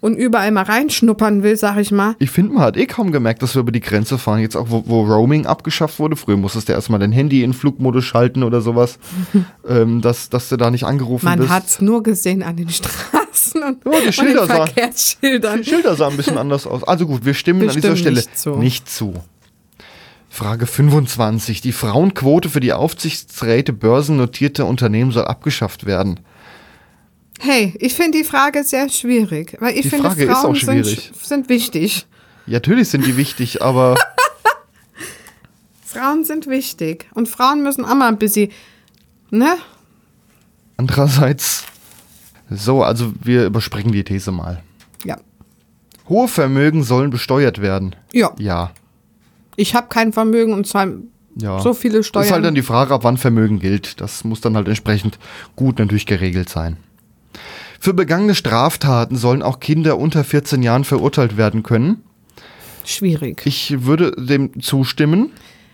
und 0.00 0.14
überall 0.16 0.50
mal 0.50 0.64
reinschnuppern 0.64 1.42
will, 1.42 1.56
sag 1.56 1.78
ich 1.78 1.90
mal. 1.90 2.14
Ich 2.18 2.30
finde, 2.30 2.52
man 2.54 2.62
hat 2.62 2.76
eh 2.76 2.84
kaum 2.86 3.10
gemerkt, 3.10 3.42
dass 3.42 3.54
wir 3.54 3.60
über 3.60 3.72
die 3.72 3.80
Grenze 3.80 4.18
fahren. 4.18 4.40
Jetzt 4.40 4.54
auch, 4.56 4.66
wo, 4.68 4.84
wo 4.86 5.02
Roaming 5.04 5.46
abgeschafft 5.46 5.98
wurde. 5.98 6.16
Früher 6.16 6.36
musstest 6.36 6.68
du 6.68 6.72
erstmal 6.74 7.00
dein 7.00 7.12
Handy 7.12 7.42
in 7.42 7.54
Flugmodus 7.54 8.04
schalten 8.04 8.42
oder 8.42 8.60
sowas, 8.60 8.98
ähm, 9.68 10.00
dass, 10.02 10.28
dass 10.28 10.48
du 10.50 10.56
da 10.58 10.70
nicht 10.70 10.84
angerufen 10.84 11.24
Man 11.24 11.38
bist. 11.38 11.50
hat's 11.50 11.80
nur 11.80 12.02
gesehen 12.02 12.42
an 12.42 12.56
den 12.56 12.68
Straßen 12.68 13.20
und, 13.62 13.84
Ja, 13.84 14.00
die 14.00 14.06
und 14.06 14.12
Schilder 14.14 14.40
den 14.42 14.48
sahen- 14.48 14.66
Verkehrsschildern. 14.66 15.62
Die 15.62 15.68
Schilder 15.68 15.94
sahen 15.96 16.10
ein 16.12 16.16
bisschen 16.16 16.38
anders 16.38 16.66
aus. 16.66 16.82
Also 16.84 17.06
gut, 17.06 17.24
wir 17.24 17.34
stimmen 17.34 17.60
Wir 17.60 17.68
an 17.70 17.74
dieser 17.74 17.96
stimmen 17.96 17.96
Stelle 17.98 18.16
nicht 18.16 18.38
zu. 18.38 18.56
nicht 18.56 18.90
zu. 18.90 19.14
Frage 20.30 20.66
25. 20.66 21.60
Die 21.60 21.72
Frauenquote 21.72 22.48
für 22.48 22.60
die 22.60 22.72
Aufsichtsräte 22.72 23.72
börsennotierter 23.72 24.66
Unternehmen 24.66 25.12
soll 25.12 25.24
abgeschafft 25.26 25.86
werden. 25.86 26.20
Hey, 27.38 27.74
ich 27.78 27.94
finde 27.94 28.18
die 28.18 28.24
Frage 28.24 28.64
sehr 28.64 28.88
schwierig, 28.88 29.56
weil 29.60 29.74
ich 29.74 29.82
Die 29.82 29.90
finde, 29.90 30.08
Frage 30.08 30.24
ist 30.24 30.30
Frauen 30.32 30.52
auch 30.52 30.56
schwierig. 30.56 31.12
Sind, 31.12 31.24
sind 31.26 31.48
wichtig. 31.48 32.06
Ja, 32.46 32.54
natürlich 32.54 32.88
sind 32.88 33.06
die 33.06 33.16
wichtig, 33.16 33.62
aber 33.62 33.96
Frauen 35.84 36.24
sind 36.24 36.46
wichtig 36.48 37.06
und 37.14 37.28
Frauen 37.28 37.62
müssen 37.62 37.84
auch 37.84 37.94
mal 37.94 38.08
ein 38.08 38.18
bisschen, 38.18 38.50
ne? 39.30 39.56
andererseits. 40.76 41.64
So, 42.50 42.82
also 42.82 43.12
wir 43.22 43.46
überspringen 43.46 43.92
die 43.92 44.04
These 44.04 44.32
mal. 44.32 44.62
Ja. 45.04 45.16
Hohe 46.08 46.28
Vermögen 46.28 46.82
sollen 46.82 47.10
besteuert 47.10 47.60
werden. 47.60 47.96
Ja, 48.12 48.32
Ja. 48.38 48.70
ich 49.56 49.74
habe 49.74 49.88
kein 49.88 50.12
Vermögen 50.12 50.52
und 50.52 50.66
zwar 50.66 50.88
Ja. 51.36 51.60
so 51.60 51.74
viele 51.74 52.04
Steuern. 52.04 52.26
Ist 52.26 52.32
halt 52.32 52.44
dann 52.44 52.54
die 52.54 52.62
Frage, 52.62 52.92
ab 52.94 53.04
wann 53.04 53.16
Vermögen 53.16 53.58
gilt. 53.60 54.00
Das 54.00 54.24
muss 54.24 54.40
dann 54.40 54.56
halt 54.56 54.68
entsprechend 54.68 55.18
gut 55.56 55.78
natürlich 55.78 56.06
geregelt 56.06 56.48
sein. 56.48 56.76
Für 57.80 57.92
begangene 57.94 58.34
Straftaten 58.34 59.16
sollen 59.16 59.42
auch 59.42 59.60
Kinder 59.60 59.98
unter 59.98 60.24
14 60.24 60.62
Jahren 60.62 60.84
verurteilt 60.84 61.36
werden 61.36 61.62
können. 61.62 62.02
Schwierig. 62.84 63.42
Ich 63.46 63.84
würde 63.84 64.12
dem 64.12 64.60
zustimmen. 64.60 65.30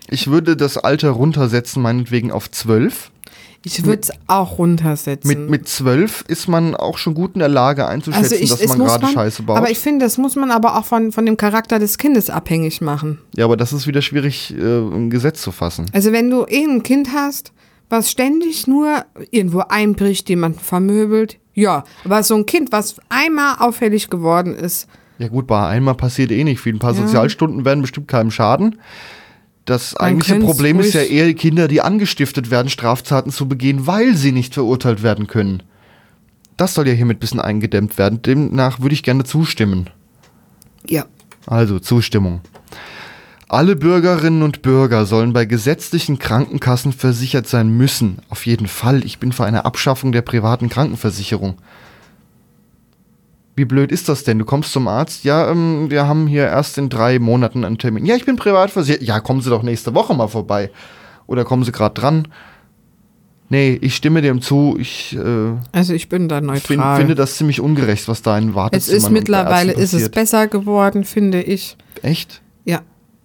Ich 0.09 0.27
würde 0.27 0.57
das 0.57 0.77
Alter 0.77 1.11
runtersetzen, 1.11 1.81
meinetwegen 1.81 2.31
auf 2.31 2.49
12. 2.51 3.11
Ich 3.63 3.85
würde 3.85 4.01
es 4.01 4.11
auch 4.27 4.57
runtersetzen. 4.57 5.27
Mit, 5.27 5.49
mit 5.49 5.67
12 5.67 6.25
ist 6.27 6.47
man 6.47 6.75
auch 6.75 6.97
schon 6.97 7.13
gut 7.13 7.35
in 7.35 7.39
der 7.39 7.47
Lage 7.47 7.87
einzuschätzen, 7.87 8.39
dass 8.47 8.59
es 8.59 8.67
man 8.69 8.77
muss 8.79 8.87
gerade 8.87 9.07
Scheiße 9.07 9.43
baut. 9.43 9.57
Aber 9.57 9.69
ich 9.69 9.77
finde, 9.77 10.03
das 10.05 10.17
muss 10.17 10.35
man 10.35 10.49
aber 10.49 10.77
auch 10.77 10.85
von, 10.85 11.11
von 11.11 11.25
dem 11.25 11.37
Charakter 11.37 11.77
des 11.77 11.97
Kindes 11.99 12.29
abhängig 12.31 12.81
machen. 12.81 13.19
ja, 13.35 13.45
aber 13.45 13.57
das 13.57 13.71
ist 13.71 13.85
wieder 13.85 14.01
schwierig, 14.01 14.55
äh, 14.57 14.61
ein 14.79 15.09
Gesetz 15.11 15.41
zu 15.41 15.51
fassen. 15.51 15.85
Also 15.93 16.11
wenn 16.11 16.29
du 16.31 16.45
eh 16.47 16.63
ein 16.63 16.81
Kind 16.81 17.09
hast, 17.13 17.51
was 17.89 18.09
ständig 18.09 18.65
nur 18.67 19.05
irgendwo 19.29 19.59
einbricht, 19.69 20.29
jemanden 20.29 20.59
vermöbelt, 20.59 21.37
ja. 21.53 21.83
Aber 22.05 22.23
so 22.23 22.35
ein 22.35 22.45
Kind, 22.45 22.71
was 22.71 22.95
einmal 23.09 23.57
auffällig 23.59 24.09
geworden 24.09 24.55
ist, 24.55 24.87
Ja 25.19 25.27
gut, 25.27 25.45
bei 25.45 25.67
einmal 25.67 25.93
passiert 25.95 26.31
eh 26.31 26.43
nicht 26.43 26.61
viel. 26.61 26.73
Ein 26.73 26.79
paar 26.79 26.95
Ja. 26.95 27.01
Sozialstunden 27.01 27.63
werden 27.65 27.81
bestimmt 27.81 28.07
keinem 28.07 28.31
schaden. 28.31 28.79
Das 29.65 29.95
eigentliche 29.95 30.39
Problem 30.39 30.79
ist 30.79 30.93
ja 30.93 31.01
eher 31.01 31.33
Kinder, 31.33 31.67
die 31.67 31.81
angestiftet 31.81 32.49
werden, 32.49 32.69
Straftaten 32.69 33.31
zu 33.31 33.47
begehen, 33.47 33.85
weil 33.85 34.15
sie 34.15 34.31
nicht 34.31 34.53
verurteilt 34.53 35.03
werden 35.03 35.27
können. 35.27 35.63
Das 36.57 36.73
soll 36.73 36.87
ja 36.87 36.93
hiermit 36.93 37.17
ein 37.17 37.19
bisschen 37.19 37.39
eingedämmt 37.39 37.97
werden. 37.97 38.21
Demnach 38.21 38.79
würde 38.79 38.93
ich 38.93 39.03
gerne 39.03 39.23
zustimmen. 39.23 39.89
ja. 40.87 41.05
Also 41.47 41.79
Zustimmung. 41.79 42.41
Alle 43.49 43.75
Bürgerinnen 43.75 44.43
und 44.43 44.61
Bürger 44.61 45.05
sollen 45.05 45.33
bei 45.33 45.45
gesetzlichen 45.45 46.19
Krankenkassen 46.19 46.93
versichert 46.93 47.47
sein 47.47 47.75
müssen. 47.75 48.19
Auf 48.29 48.45
jeden 48.45 48.67
Fall. 48.67 49.03
Ich 49.03 49.17
bin 49.17 49.31
für 49.31 49.43
eine 49.43 49.65
Abschaffung 49.65 50.11
der 50.11 50.21
privaten 50.21 50.69
Krankenversicherung. 50.69 51.57
Wie 53.55 53.65
blöd 53.65 53.91
ist 53.91 54.07
das 54.07 54.23
denn? 54.23 54.39
Du 54.39 54.45
kommst 54.45 54.71
zum 54.71 54.87
Arzt, 54.87 55.23
ja, 55.23 55.51
ähm, 55.51 55.91
wir 55.91 56.07
haben 56.07 56.27
hier 56.27 56.45
erst 56.45 56.77
in 56.77 56.89
drei 56.89 57.19
Monaten 57.19 57.65
einen 57.65 57.77
Termin. 57.77 58.05
Ja, 58.05 58.15
ich 58.15 58.25
bin 58.25 58.37
privat 58.37 58.71
versichert. 58.71 59.03
Ja, 59.03 59.19
kommen 59.19 59.41
Sie 59.41 59.49
doch 59.49 59.63
nächste 59.63 59.93
Woche 59.93 60.13
mal 60.13 60.27
vorbei. 60.27 60.71
Oder 61.27 61.43
kommen 61.43 61.63
Sie 61.63 61.71
gerade 61.71 61.93
dran? 61.93 62.27
Nee, 63.49 63.77
ich 63.81 63.97
stimme 63.97 64.21
dem 64.21 64.41
zu. 64.41 64.77
Ich 64.79 65.13
äh, 65.17 65.51
Also 65.73 65.93
ich 65.93 66.07
bin 66.07 66.29
da 66.29 66.39
neutral. 66.39 66.97
finde 66.97 67.15
das 67.15 67.35
ziemlich 67.35 67.59
ungerecht, 67.59 68.07
was 68.07 68.21
da 68.21 68.37
in 68.37 68.49
es 68.49 68.55
Wartezimmern 68.55 68.97
ist 68.97 69.03
und 69.03 69.13
bei 69.13 69.19
mittlerweile 69.19 69.73
ist 69.73 69.93
es 69.93 70.09
besser 70.09 70.47
geworden, 70.47 71.03
finde 71.03 71.41
ich. 71.41 71.75
Echt? 72.01 72.41
Ja, 72.63 72.79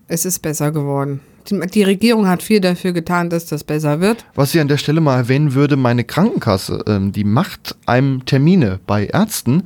es 0.09 0.25
ist 0.25 0.41
besser 0.41 0.73
geworden. 0.73 1.21
Die, 1.49 1.61
die 1.73 1.85
Regierung 1.85 2.27
hat 2.27 2.43
viel 2.43 2.61
dafür 2.61 2.91
getan, 2.93 3.31
dass 3.31 3.47
das 3.47 3.63
besser 3.63 4.01
wird. 4.01 4.25
Was 4.35 4.53
ich 4.53 4.61
an 4.61 4.67
der 4.67 4.79
Stelle 4.79 5.01
mal 5.01 5.17
erwähnen 5.17 5.55
würde, 5.55 5.77
meine 5.77 6.03
Krankenkasse, 6.03 6.83
ähm, 6.89 7.13
die 7.13 7.23
macht 7.23 7.77
einem 7.87 8.25
Termine 8.25 8.81
bei 8.85 9.07
Ärzten, 9.07 9.63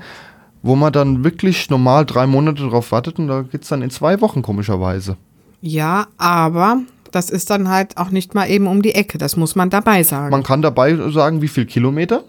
wo 0.62 0.76
man 0.76 0.92
dann 0.92 1.24
wirklich 1.24 1.70
normal 1.70 2.04
drei 2.04 2.26
Monate 2.26 2.68
drauf 2.68 2.92
wartet 2.92 3.18
und 3.18 3.28
da 3.28 3.42
geht's 3.42 3.68
dann 3.68 3.82
in 3.82 3.90
zwei 3.90 4.20
Wochen 4.20 4.42
komischerweise. 4.42 5.16
Ja, 5.62 6.06
aber 6.18 6.80
das 7.12 7.30
ist 7.30 7.50
dann 7.50 7.68
halt 7.68 7.96
auch 7.96 8.10
nicht 8.10 8.34
mal 8.34 8.48
eben 8.48 8.66
um 8.66 8.82
die 8.82 8.94
Ecke. 8.94 9.18
Das 9.18 9.36
muss 9.36 9.56
man 9.56 9.70
dabei 9.70 10.02
sagen. 10.02 10.30
Man 10.30 10.42
kann 10.42 10.62
dabei 10.62 10.96
sagen, 11.10 11.42
wie 11.42 11.48
viel 11.48 11.66
Kilometer 11.66 12.24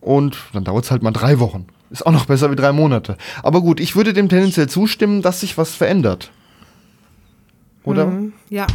und 0.00 0.36
dann 0.52 0.64
dauert's 0.64 0.90
halt 0.90 1.02
mal 1.02 1.12
drei 1.12 1.38
Wochen. 1.38 1.66
Ist 1.90 2.06
auch 2.06 2.12
noch 2.12 2.26
besser 2.26 2.50
wie 2.50 2.56
drei 2.56 2.72
Monate. 2.72 3.16
Aber 3.42 3.60
gut, 3.60 3.80
ich 3.80 3.94
würde 3.94 4.12
dem 4.12 4.28
tendenziell 4.28 4.68
zustimmen, 4.68 5.22
dass 5.22 5.40
sich 5.40 5.56
was 5.56 5.74
verändert. 5.74 6.30
Oder? 7.84 8.12
ja. 8.48 8.66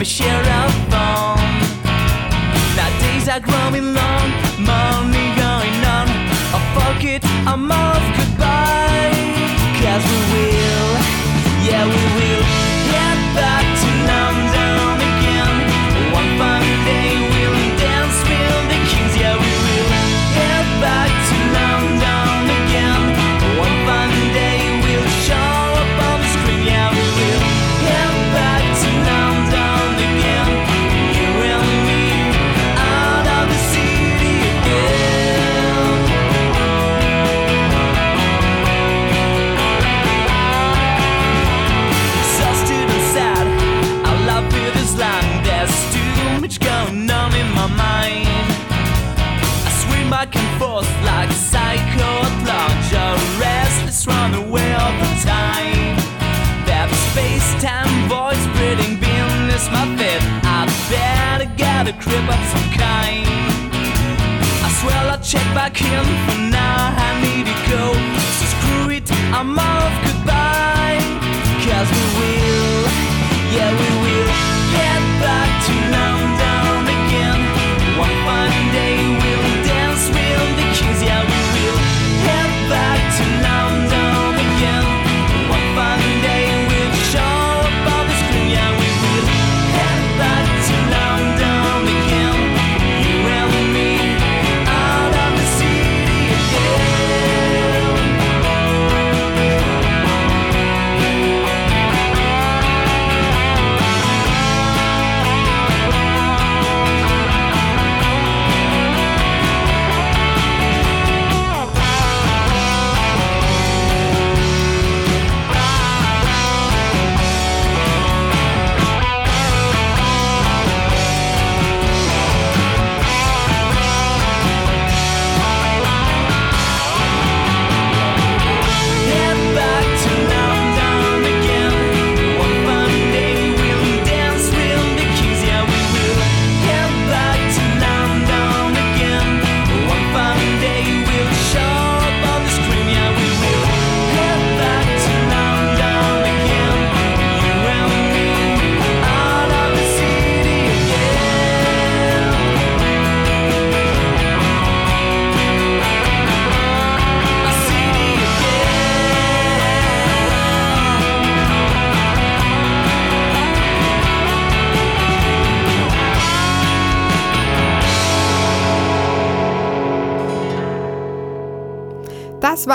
of 0.00 0.06
share 0.06 0.40
a 0.40 0.70
phone. 0.90 1.60
Now 2.76 2.88
days 3.00 3.28
are 3.28 3.40
growing 3.40 3.92
long, 3.92 4.30
money 4.58 5.28
going 5.36 5.78
on. 5.96 6.08
I 6.54 6.58
fuck 6.74 7.04
it, 7.04 7.22
I'm 7.46 7.70
all 7.70 7.99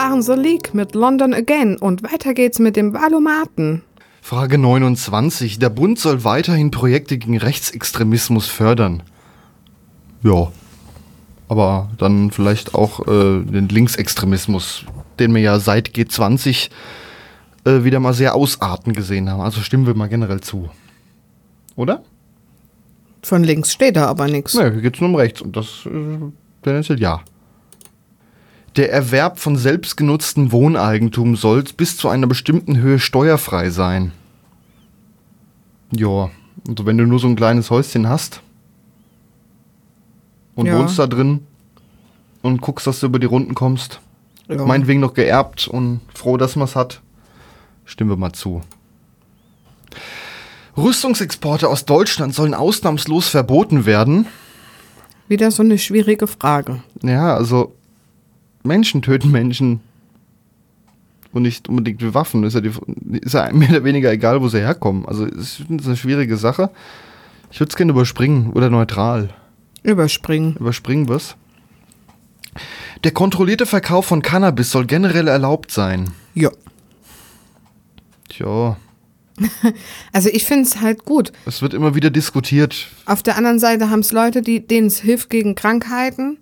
waren 0.06 0.22
The 0.22 0.34
League 0.34 0.76
mit 0.76 0.93
London 0.93 1.34
Again 1.34 1.78
und 1.78 2.03
weiter 2.03 2.36
geht's 2.36 2.60
mit 2.60 2.76
dem 2.76 2.93
Valomaten. 2.93 3.82
Frage 4.22 4.60
29. 4.60 5.58
Der 5.58 5.70
Bund 5.70 5.97
soll 5.97 6.24
weiterhin 6.24 6.70
Projekte 6.70 7.18
gegen 7.18 7.38
Rechtsextremismus 7.38 8.45
fördern. 8.47 9.01
Ja. 10.22 10.51
Aber 11.47 11.89
dann 11.97 12.30
vielleicht 12.30 12.76
auch 12.76 12.99
äh, 13.08 13.41
den 13.41 13.68
Linksextremismus, 13.68 14.86
den 15.18 15.34
wir 15.34 15.41
ja 15.41 15.60
seit 15.60 15.89
G20 15.89 16.70
äh, 17.66 17.84
wieder 17.84 17.99
mal 17.99 18.14
sehr 18.14 18.36
ausarten 18.36 18.93
gesehen 18.93 19.30
haben. 19.30 19.41
Also 19.41 19.62
stimmen 19.62 19.88
wir 19.88 19.95
mal 19.95 20.10
generell 20.10 20.41
zu. 20.41 20.70
Oder? 21.76 22.03
Von 23.24 23.43
links 23.43 23.74
steht 23.74 23.95
da 23.95 24.06
aber 24.06 24.28
nichts. 24.28 24.53
Ne, 24.53 24.72
hier 24.72 24.82
geht 24.82 24.95
es 24.95 25.01
nur 25.01 25.10
um 25.10 25.16
rechts 25.16 25.41
und 25.41 25.56
das 25.56 25.88
äh, 25.88 26.20
tendenziell 26.62 26.99
ja. 26.99 27.22
Der 28.76 28.91
Erwerb 28.91 29.39
von 29.39 29.55
selbstgenutztem 29.55 30.51
Wohneigentum 30.51 31.36
soll 31.36 31.63
bis 31.78 31.97
zu 31.97 32.09
einer 32.09 32.28
bestimmten 32.28 32.78
Höhe 32.78 32.99
steuerfrei 32.99 33.69
sein. 33.69 34.11
Ja, 35.91 36.30
also 36.67 36.86
wenn 36.86 36.97
du 36.97 37.05
nur 37.05 37.19
so 37.19 37.28
ein 37.28 37.36
kleines 37.38 37.69
Häuschen 37.71 38.09
hast 38.09 38.41
und 40.55 40.65
Ja. 40.65 40.78
wohnst 40.78 40.99
da 40.99 41.07
drin 41.07 41.45
und 42.41 42.61
guckst, 42.61 42.86
dass 42.86 42.99
du 42.99 43.05
über 43.05 43.19
die 43.19 43.28
Runden 43.28 43.55
kommst, 43.55 44.01
Ja. 44.49 44.65
meinetwegen 44.65 44.99
noch 44.99 45.13
geerbt 45.13 45.67
und 45.69 46.01
froh, 46.13 46.36
dass 46.36 46.57
man 46.57 46.65
es 46.65 46.76
hat, 46.76 47.01
stimmen 47.86 48.09
wir 48.09 48.17
mal 48.17 48.34
zu. 48.34 48.61
Rüstungsexporte 50.76 51.69
aus 51.69 51.86
Deutschland 51.86 52.36
sollen 52.36 52.53
ausnahmslos 52.53 53.30
verboten 53.30 53.86
werden. 53.86 54.28
Wieder 55.30 55.49
so 55.49 55.63
eine 55.63 55.78
schwierige 55.78 56.28
Frage. 56.28 56.84
Ja, 57.01 57.36
also 57.36 57.73
Menschen 58.66 59.01
töten 59.01 59.32
Menschen 59.32 59.80
und 61.32 61.43
nicht 61.43 61.70
unbedingt 61.70 62.01
mit 62.01 62.13
Waffen. 62.13 62.43
Ist 62.43 62.53
ja, 62.53 62.61
die, 62.61 62.72
ist 63.22 63.34
ja 63.34 63.51
mehr 63.51 63.70
oder 63.70 63.84
weniger 63.84 64.11
egal, 64.11 64.41
wo 64.41 64.47
sie 64.47 64.59
herkommen. 64.59 65.05
Also 65.05 65.26
es 65.26 65.59
ist 65.59 65.66
eine 65.70 65.97
schwierige 65.97 66.38
Sache. 66.38 66.70
Ich 67.51 67.59
würde 67.59 67.70
es 67.70 67.76
gerne 67.76 67.91
überspringen 67.91 68.51
oder 68.53 68.70
neutral. 68.70 69.30
Überspringen. 69.84 70.55
Überspringen 70.57 71.07
wir's. 71.07 71.36
Der 73.03 73.11
kontrollierte 73.11 73.66
Verkauf 73.66 74.05
von 74.05 74.22
Cannabis 74.22 74.72
soll 74.72 74.86
generell 74.86 75.28
erlaubt 75.28 75.72
sein. 75.72 76.11
Ja. 76.34 76.49
Tja, 78.30 78.78
Also 80.13 80.30
ich 80.30 80.45
finde 80.45 80.63
es 80.63 80.82
halt 80.82 81.05
gut. 81.05 81.32
es 81.45 81.61
wird 81.61 81.74
immer 81.74 81.95
wieder 81.95 82.09
diskutiert. 82.09 82.88
Auf 83.05 83.24
der 83.24 83.38
anderen 83.38 83.59
Seite 83.59 83.89
haben 83.89 83.99
es 83.99 84.11
Leute, 84.11 84.41
die, 84.41 84.66
denen 84.66 84.88
es 84.88 84.99
hilft 84.99 85.30
gegen 85.30 85.55
Krankheiten, 85.55 86.38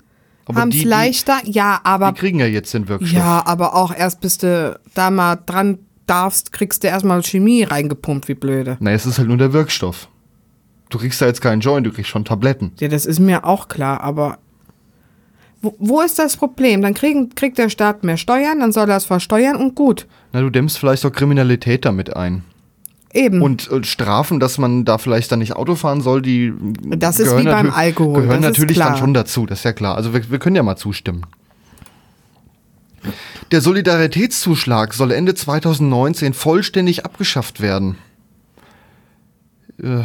haben 0.53 0.69
die- 0.71 0.77
es 0.77 0.83
die- 0.83 0.89
leichter. 0.89 1.37
Ja, 1.45 1.79
aber 1.83 2.11
Die 2.11 2.19
kriegen 2.19 2.39
ja 2.39 2.45
jetzt 2.45 2.73
den 2.73 2.87
Wirkstoff. 2.87 3.11
ja, 3.13 3.43
aber 3.45 3.75
auch 3.75 3.93
erst 3.95 4.21
bis 4.21 4.37
du 4.37 4.79
da 4.93 5.09
mal 5.09 5.37
dran 5.45 5.79
darfst, 6.05 6.51
kriegst 6.51 6.83
du 6.83 6.87
erstmal 6.87 7.23
Chemie 7.23 7.63
reingepumpt, 7.63 8.27
wie 8.27 8.33
blöde. 8.33 8.77
Na, 8.79 8.91
es 8.91 9.05
ist 9.05 9.17
halt 9.19 9.27
nur 9.29 9.37
der 9.37 9.53
Wirkstoff. 9.53 10.09
Du 10.89 10.97
kriegst 10.99 11.21
da 11.21 11.25
jetzt 11.27 11.41
keinen 11.41 11.61
Joint, 11.61 11.87
du 11.87 11.91
kriegst 11.91 12.09
schon 12.11 12.25
Tabletten. 12.25 12.73
Ja, 12.79 12.87
das 12.87 13.05
ist 13.05 13.19
mir 13.19 13.45
auch 13.45 13.67
klar, 13.67 14.01
aber 14.01 14.37
wo, 15.61 15.73
wo 15.79 16.01
ist 16.01 16.19
das 16.19 16.35
Problem? 16.35 16.81
Dann 16.81 16.93
kriegen, 16.93 17.29
kriegt 17.35 17.57
der 17.57 17.69
Staat 17.69 18.03
mehr 18.03 18.17
Steuern, 18.17 18.59
dann 18.59 18.71
soll 18.73 18.89
er 18.89 18.97
es 18.97 19.05
versteuern 19.05 19.55
und 19.55 19.75
gut. 19.75 20.07
Na, 20.33 20.41
du 20.41 20.49
dämmst 20.49 20.77
vielleicht 20.77 21.05
auch 21.05 21.11
Kriminalität 21.11 21.85
damit 21.85 22.15
ein. 22.15 22.43
Eben. 23.13 23.41
Und 23.43 23.69
äh, 23.71 23.83
Strafen, 23.83 24.39
dass 24.39 24.57
man 24.57 24.85
da 24.85 24.97
vielleicht 24.97 25.31
dann 25.31 25.39
nicht 25.39 25.55
Auto 25.55 25.75
fahren 25.75 26.01
soll, 26.01 26.21
die 26.21 26.51
Das 26.97 27.19
ist 27.19 27.27
gehören 27.27 27.45
wie 27.45 27.49
beim 27.49 27.71
Alkohol, 27.71 28.23
Gehören 28.23 28.41
das 28.41 28.51
natürlich 28.51 28.77
dann 28.77 28.97
schon 28.97 29.13
dazu, 29.13 29.45
das 29.45 29.59
ist 29.59 29.65
ja 29.65 29.73
klar. 29.73 29.95
Also 29.95 30.13
wir, 30.13 30.31
wir 30.31 30.39
können 30.39 30.55
ja 30.55 30.63
mal 30.63 30.77
zustimmen. 30.77 31.23
Der 33.51 33.61
Solidaritätszuschlag 33.61 34.95
soll 34.95 35.11
Ende 35.11 35.35
2019 35.35 36.33
vollständig 36.33 37.05
abgeschafft 37.05 37.61
werden. 37.61 37.97
Äh, 39.81 40.03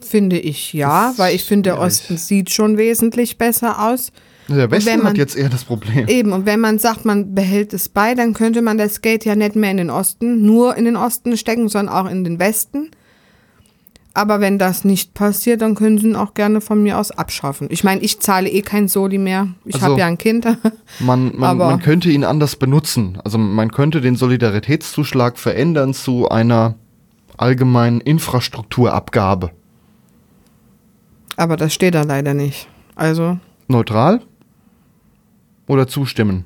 Finde 0.00 0.38
ich 0.38 0.72
ja, 0.72 1.12
weil 1.16 1.34
ich 1.34 1.44
finde, 1.44 1.70
der. 1.70 1.78
Osten 1.78 2.16
sieht 2.16 2.50
schon 2.50 2.78
wesentlich 2.78 3.36
besser 3.36 3.82
aus. 3.82 4.12
Der 4.48 4.70
Westen 4.70 4.90
wenn 4.90 4.98
man- 5.00 5.08
hat 5.08 5.18
jetzt 5.18 5.36
eher 5.36 5.48
das 5.48 5.64
Problem. 5.64 6.08
Eben, 6.08 6.32
und 6.32 6.46
wenn 6.46 6.60
man 6.60 6.78
sagt, 6.78 7.04
man 7.04 7.34
behält 7.34 7.72
es 7.72 7.88
bei, 7.88 8.14
dann 8.14 8.34
könnte 8.34 8.60
man 8.62 8.76
das 8.78 9.00
Geld 9.00 9.24
ja 9.24 9.36
nicht 9.36 9.56
mehr 9.56 9.70
in 9.70 9.76
den 9.76 9.90
Osten, 9.90 10.44
nur 10.44 10.76
in 10.76 10.84
den 10.84 10.96
Osten 10.96 11.36
stecken, 11.36 11.68
sondern 11.68 11.94
auch 11.94 12.10
in 12.10 12.24
den 12.24 12.38
Westen. 12.38 12.90
Aber 14.14 14.40
wenn 14.40 14.58
das 14.58 14.84
nicht 14.84 15.14
passiert, 15.14 15.62
dann 15.62 15.74
können 15.74 15.96
sie 15.96 16.08
ihn 16.08 16.16
auch 16.16 16.34
gerne 16.34 16.60
von 16.60 16.82
mir 16.82 16.98
aus 16.98 17.12
abschaffen. 17.12 17.68
Ich 17.70 17.82
meine, 17.82 18.02
ich 18.02 18.20
zahle 18.20 18.50
eh 18.50 18.60
kein 18.60 18.86
Soli 18.88 19.16
mehr. 19.16 19.48
Ich 19.64 19.76
Also- 19.76 19.86
habe 19.86 20.00
ja 20.00 20.06
ein 20.06 20.18
Kind. 20.18 20.44
Man, 21.00 21.32
man, 21.34 21.42
Aber- 21.50 21.70
man 21.70 21.80
könnte 21.80 22.10
ihn 22.10 22.22
anders 22.24 22.56
benutzen. 22.56 23.16
Also 23.24 23.38
man 23.38 23.70
könnte 23.70 24.02
den 24.02 24.16
Solidaritätszuschlag 24.16 25.38
verändern 25.38 25.94
zu 25.94 26.28
einer 26.28 26.74
allgemeinen 27.38 28.02
Infrastrukturabgabe. 28.02 29.50
Aber 31.36 31.56
das 31.56 31.72
steht 31.72 31.94
da 31.94 32.02
leider 32.02 32.34
nicht. 32.34 32.68
Also, 32.94 33.38
Neutral 33.68 34.20
oder 35.66 35.86
zustimmen? 35.86 36.44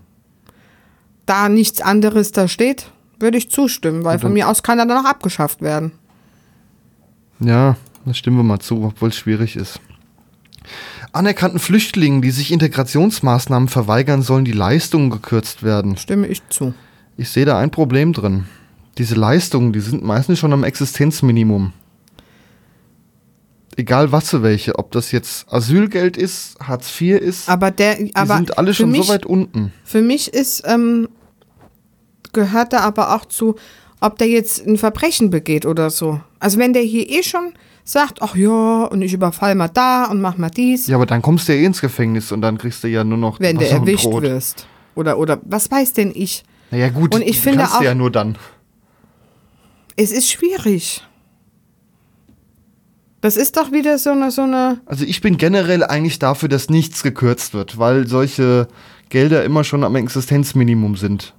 da 1.26 1.48
nichts 1.48 1.80
anderes 1.80 2.32
da 2.32 2.48
steht, 2.48 2.90
würde 3.18 3.36
ich 3.36 3.50
zustimmen, 3.50 4.04
weil 4.04 4.18
von 4.18 4.32
mir 4.32 4.48
aus 4.48 4.62
kann 4.62 4.78
er 4.78 4.86
dann 4.86 5.04
auch 5.04 5.08
abgeschafft 5.08 5.60
werden. 5.60 5.92
Ja, 7.40 7.76
da 8.04 8.14
stimmen 8.14 8.38
wir 8.38 8.44
mal 8.44 8.60
zu, 8.60 8.84
obwohl 8.84 9.10
es 9.10 9.16
schwierig 9.16 9.56
ist. 9.56 9.80
Anerkannten 11.12 11.58
Flüchtlingen, 11.58 12.22
die 12.22 12.30
sich 12.30 12.52
Integrationsmaßnahmen 12.52 13.68
verweigern, 13.68 14.22
sollen 14.22 14.44
die 14.44 14.52
Leistungen 14.52 15.10
gekürzt 15.10 15.62
werden. 15.62 15.96
Stimme 15.96 16.26
ich 16.26 16.42
zu. 16.48 16.74
Ich 17.16 17.30
sehe 17.30 17.44
da 17.44 17.58
ein 17.58 17.70
Problem 17.70 18.12
drin. 18.12 18.46
Diese 18.98 19.14
Leistungen, 19.14 19.72
die 19.72 19.80
sind 19.80 20.02
meistens 20.02 20.38
schon 20.38 20.52
am 20.52 20.64
Existenzminimum. 20.64 21.72
Egal 23.78 24.10
was 24.10 24.30
für 24.30 24.42
welche, 24.42 24.78
ob 24.78 24.90
das 24.92 25.12
jetzt 25.12 25.52
Asylgeld 25.52 26.16
ist, 26.16 26.58
Hartz 26.60 26.88
IV 27.00 27.20
ist, 27.20 27.48
Aber 27.48 27.70
der, 27.70 27.96
die 27.96 28.14
aber 28.16 28.36
sind 28.36 28.56
alle 28.58 28.72
schon 28.72 28.90
mich, 28.90 29.06
so 29.06 29.12
weit 29.12 29.26
unten. 29.26 29.72
Für 29.84 30.00
mich 30.00 30.32
ist, 30.32 30.62
ähm, 30.66 31.08
gehört 32.32 32.72
da 32.72 32.80
aber 32.80 33.14
auch 33.14 33.26
zu, 33.26 33.56
ob 34.00 34.16
der 34.18 34.28
jetzt 34.28 34.66
ein 34.66 34.78
Verbrechen 34.78 35.28
begeht 35.30 35.66
oder 35.66 35.90
so. 35.90 36.20
Also 36.38 36.58
wenn 36.58 36.72
der 36.72 36.82
hier 36.82 37.08
eh 37.10 37.22
schon 37.22 37.52
sagt, 37.84 38.22
ach 38.22 38.34
ja, 38.34 38.84
und 38.84 39.02
ich 39.02 39.12
überfall 39.12 39.54
mal 39.54 39.68
da 39.68 40.06
und 40.06 40.20
mach 40.22 40.38
mal 40.38 40.50
dies, 40.50 40.86
Ja, 40.86 40.96
aber 40.96 41.06
dann 41.06 41.20
kommst 41.22 41.46
du 41.48 41.52
ja 41.54 41.60
eh 41.60 41.64
ins 41.66 41.80
Gefängnis 41.80 42.32
und 42.32 42.40
dann 42.40 42.56
kriegst 42.58 42.82
du 42.82 42.88
ja 42.88 43.04
nur 43.04 43.18
noch 43.18 43.40
wenn 43.40 43.58
du 43.58 43.68
erwischt 43.68 44.04
Brot. 44.04 44.22
wirst. 44.22 44.66
Oder, 44.94 45.18
oder 45.18 45.38
was 45.44 45.70
weiß 45.70 45.92
denn 45.92 46.12
ich? 46.14 46.44
Naja 46.70 46.88
gut, 46.88 47.14
Und 47.14 47.20
ich 47.22 47.36
du 47.36 47.42
finde 47.42 47.58
kannst 47.60 47.76
auch- 47.76 47.82
ja 47.82 47.94
nur 47.94 48.10
dann. 48.10 48.36
Es 49.96 50.12
ist 50.12 50.30
schwierig. 50.30 51.02
Das 53.26 53.36
ist 53.36 53.56
doch 53.56 53.72
wieder 53.72 53.98
so 53.98 54.10
eine, 54.10 54.30
so 54.30 54.42
eine, 54.42 54.80
Also 54.86 55.04
ich 55.04 55.20
bin 55.20 55.36
generell 55.36 55.82
eigentlich 55.82 56.20
dafür, 56.20 56.48
dass 56.48 56.70
nichts 56.70 57.02
gekürzt 57.02 57.54
wird, 57.54 57.76
weil 57.76 58.06
solche 58.06 58.68
Gelder 59.08 59.42
immer 59.42 59.64
schon 59.64 59.82
am 59.82 59.96
Existenzminimum 59.96 60.94
sind. 60.94 61.34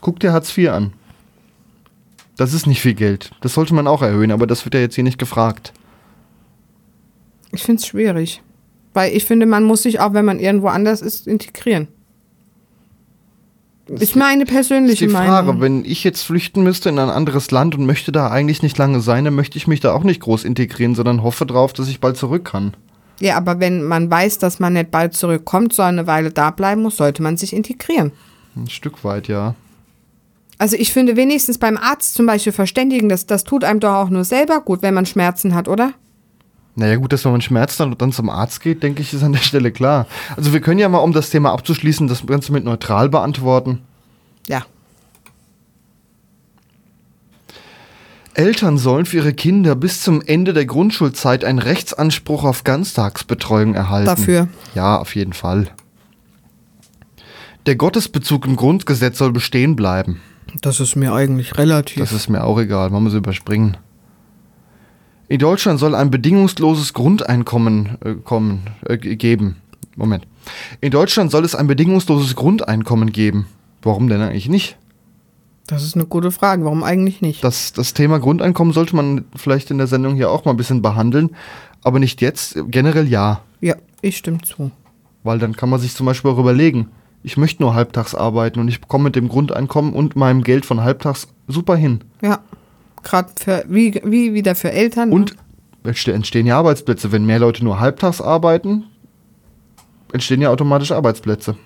Guck 0.00 0.20
dir 0.20 0.32
Hartz 0.32 0.56
IV 0.56 0.68
an. 0.68 0.92
Das 2.36 2.54
ist 2.54 2.68
nicht 2.68 2.80
viel 2.80 2.94
Geld. 2.94 3.32
Das 3.40 3.54
sollte 3.54 3.74
man 3.74 3.88
auch 3.88 4.02
erhöhen, 4.02 4.30
aber 4.30 4.46
das 4.46 4.64
wird 4.64 4.74
ja 4.74 4.80
jetzt 4.80 4.94
hier 4.94 5.02
nicht 5.02 5.18
gefragt. 5.18 5.72
ich 7.50 7.64
finde 7.64 7.80
es 7.80 7.88
schwierig. 7.88 8.40
Weil 8.94 9.12
ich 9.12 9.24
finde, 9.24 9.46
man 9.46 9.64
muss 9.64 9.82
sich 9.82 9.98
auch, 9.98 10.12
wenn 10.12 10.26
man 10.26 10.38
irgendwo 10.38 10.68
anders 10.68 11.02
ist, 11.02 11.26
integrieren. 11.26 11.88
Ist 13.98 14.14
meine 14.16 14.44
Das 14.44 14.50
ist 14.50 14.54
persönliche 14.54 15.06
die 15.06 15.12
Frage, 15.12 15.48
Meinung. 15.48 15.60
wenn 15.60 15.84
ich 15.84 16.04
jetzt 16.04 16.22
flüchten 16.22 16.62
müsste 16.62 16.88
in 16.90 16.98
ein 16.98 17.10
anderes 17.10 17.50
Land 17.50 17.74
und 17.74 17.86
möchte 17.86 18.12
da 18.12 18.30
eigentlich 18.30 18.62
nicht 18.62 18.78
lange 18.78 19.00
sein, 19.00 19.24
dann 19.24 19.34
möchte 19.34 19.58
ich 19.58 19.66
mich 19.66 19.80
da 19.80 19.92
auch 19.92 20.04
nicht 20.04 20.20
groß 20.20 20.44
integrieren, 20.44 20.94
sondern 20.94 21.22
hoffe 21.22 21.46
drauf, 21.46 21.72
dass 21.72 21.88
ich 21.88 22.00
bald 22.00 22.16
zurück 22.16 22.44
kann. 22.44 22.74
Ja, 23.20 23.36
aber 23.36 23.60
wenn 23.60 23.82
man 23.82 24.10
weiß, 24.10 24.38
dass 24.38 24.60
man 24.60 24.74
nicht 24.74 24.90
bald 24.90 25.14
zurückkommt, 25.14 25.72
sondern 25.72 25.98
eine 26.00 26.06
Weile 26.06 26.30
da 26.30 26.50
bleiben 26.50 26.82
muss, 26.82 26.96
sollte 26.96 27.22
man 27.22 27.36
sich 27.36 27.52
integrieren. 27.52 28.12
Ein 28.56 28.68
Stück 28.68 29.04
weit, 29.04 29.28
ja. 29.28 29.54
Also 30.58 30.76
ich 30.76 30.92
finde 30.92 31.16
wenigstens 31.16 31.58
beim 31.58 31.76
Arzt 31.76 32.14
zum 32.14 32.26
Beispiel 32.26 32.52
verständigen, 32.52 33.08
das, 33.08 33.26
das 33.26 33.44
tut 33.44 33.64
einem 33.64 33.80
doch 33.80 33.94
auch 33.94 34.10
nur 34.10 34.24
selber 34.24 34.60
gut, 34.60 34.82
wenn 34.82 34.94
man 34.94 35.06
Schmerzen 35.06 35.54
hat, 35.54 35.68
oder? 35.68 35.92
Naja, 36.76 36.96
gut, 36.96 37.12
dass 37.12 37.24
wenn 37.24 37.32
man 37.32 37.40
Schmerz 37.40 37.76
dann, 37.76 37.96
dann 37.98 38.12
zum 38.12 38.30
Arzt 38.30 38.60
geht, 38.60 38.82
denke 38.82 39.02
ich, 39.02 39.12
ist 39.12 39.22
an 39.22 39.32
der 39.32 39.40
Stelle 39.40 39.72
klar. 39.72 40.06
Also 40.36 40.52
wir 40.52 40.60
können 40.60 40.78
ja 40.78 40.88
mal, 40.88 40.98
um 40.98 41.12
das 41.12 41.30
Thema 41.30 41.52
abzuschließen, 41.52 42.06
das 42.06 42.26
Ganze 42.26 42.52
mit 42.52 42.64
neutral 42.64 43.08
beantworten. 43.08 43.80
Ja. 44.46 44.64
Eltern 48.34 48.78
sollen 48.78 49.06
für 49.06 49.18
ihre 49.18 49.34
Kinder 49.34 49.74
bis 49.74 50.02
zum 50.02 50.22
Ende 50.22 50.52
der 50.52 50.64
Grundschulzeit 50.64 51.44
einen 51.44 51.58
Rechtsanspruch 51.58 52.44
auf 52.44 52.64
Ganztagsbetreuung 52.64 53.74
erhalten. 53.74 54.06
Dafür. 54.06 54.48
Ja, 54.74 54.98
auf 54.98 55.14
jeden 55.16 55.32
Fall. 55.32 55.68
Der 57.66 57.76
Gottesbezug 57.76 58.46
im 58.46 58.56
Grundgesetz 58.56 59.18
soll 59.18 59.32
bestehen 59.32 59.76
bleiben. 59.76 60.20
Das 60.62 60.80
ist 60.80 60.96
mir 60.96 61.12
eigentlich 61.12 61.58
relativ. 61.58 61.98
Das 61.98 62.12
ist 62.12 62.28
mir 62.28 62.44
auch 62.44 62.58
egal, 62.58 62.90
man 62.90 63.02
muss 63.02 63.14
überspringen. 63.14 63.76
In 65.30 65.38
Deutschland 65.38 65.78
soll 65.78 65.94
ein 65.94 66.10
bedingungsloses 66.10 66.92
Grundeinkommen 66.92 67.98
äh, 68.04 68.14
kommen, 68.14 68.62
äh, 68.84 68.96
geben. 68.98 69.58
Moment. 69.94 70.26
In 70.80 70.90
Deutschland 70.90 71.30
soll 71.30 71.44
es 71.44 71.54
ein 71.54 71.68
bedingungsloses 71.68 72.34
Grundeinkommen 72.34 73.12
geben. 73.12 73.46
Warum 73.80 74.08
denn 74.08 74.20
eigentlich 74.20 74.48
nicht? 74.48 74.76
Das 75.68 75.84
ist 75.84 75.94
eine 75.94 76.06
gute 76.06 76.32
Frage. 76.32 76.64
Warum 76.64 76.82
eigentlich 76.82 77.20
nicht? 77.22 77.44
Das, 77.44 77.72
das 77.72 77.94
Thema 77.94 78.18
Grundeinkommen 78.18 78.72
sollte 78.72 78.96
man 78.96 79.24
vielleicht 79.36 79.70
in 79.70 79.78
der 79.78 79.86
Sendung 79.86 80.16
hier 80.16 80.32
auch 80.32 80.44
mal 80.44 80.50
ein 80.50 80.56
bisschen 80.56 80.82
behandeln, 80.82 81.30
aber 81.84 82.00
nicht 82.00 82.20
jetzt. 82.22 82.58
Generell 82.66 83.06
ja, 83.06 83.42
Ja, 83.60 83.76
ich 84.02 84.16
stimme 84.16 84.40
zu. 84.42 84.72
weil 85.22 85.38
dann 85.38 85.54
kann 85.54 85.70
man 85.70 85.78
sich 85.78 85.94
zum 85.94 86.06
Beispiel 86.06 86.32
auch 86.32 86.38
überlegen, 86.38 86.88
ich 87.22 87.36
möchte 87.36 87.62
nur 87.62 87.74
halbtags 87.74 88.16
arbeiten 88.16 88.58
und 88.58 88.66
ich 88.66 88.80
komme 88.88 89.04
mit 89.04 89.14
dem 89.14 89.28
Grundeinkommen 89.28 89.92
und 89.92 90.16
meinem 90.16 90.42
Geld 90.42 90.66
von 90.66 90.80
halbtags 90.80 91.28
super 91.46 91.76
hin. 91.76 92.00
Ja. 92.20 92.40
Gerade 93.02 93.30
für, 93.36 93.64
wie, 93.68 94.00
wie 94.04 94.34
wieder 94.34 94.54
für 94.54 94.70
Eltern. 94.70 95.12
Und 95.12 95.36
es 95.82 96.06
entstehen 96.06 96.46
ja 96.46 96.58
Arbeitsplätze. 96.58 97.12
Wenn 97.12 97.24
mehr 97.24 97.38
Leute 97.38 97.64
nur 97.64 97.80
halbtags 97.80 98.20
arbeiten, 98.20 98.84
entstehen 100.12 100.42
ja 100.42 100.50
automatisch 100.50 100.92
Arbeitsplätze. 100.92 101.56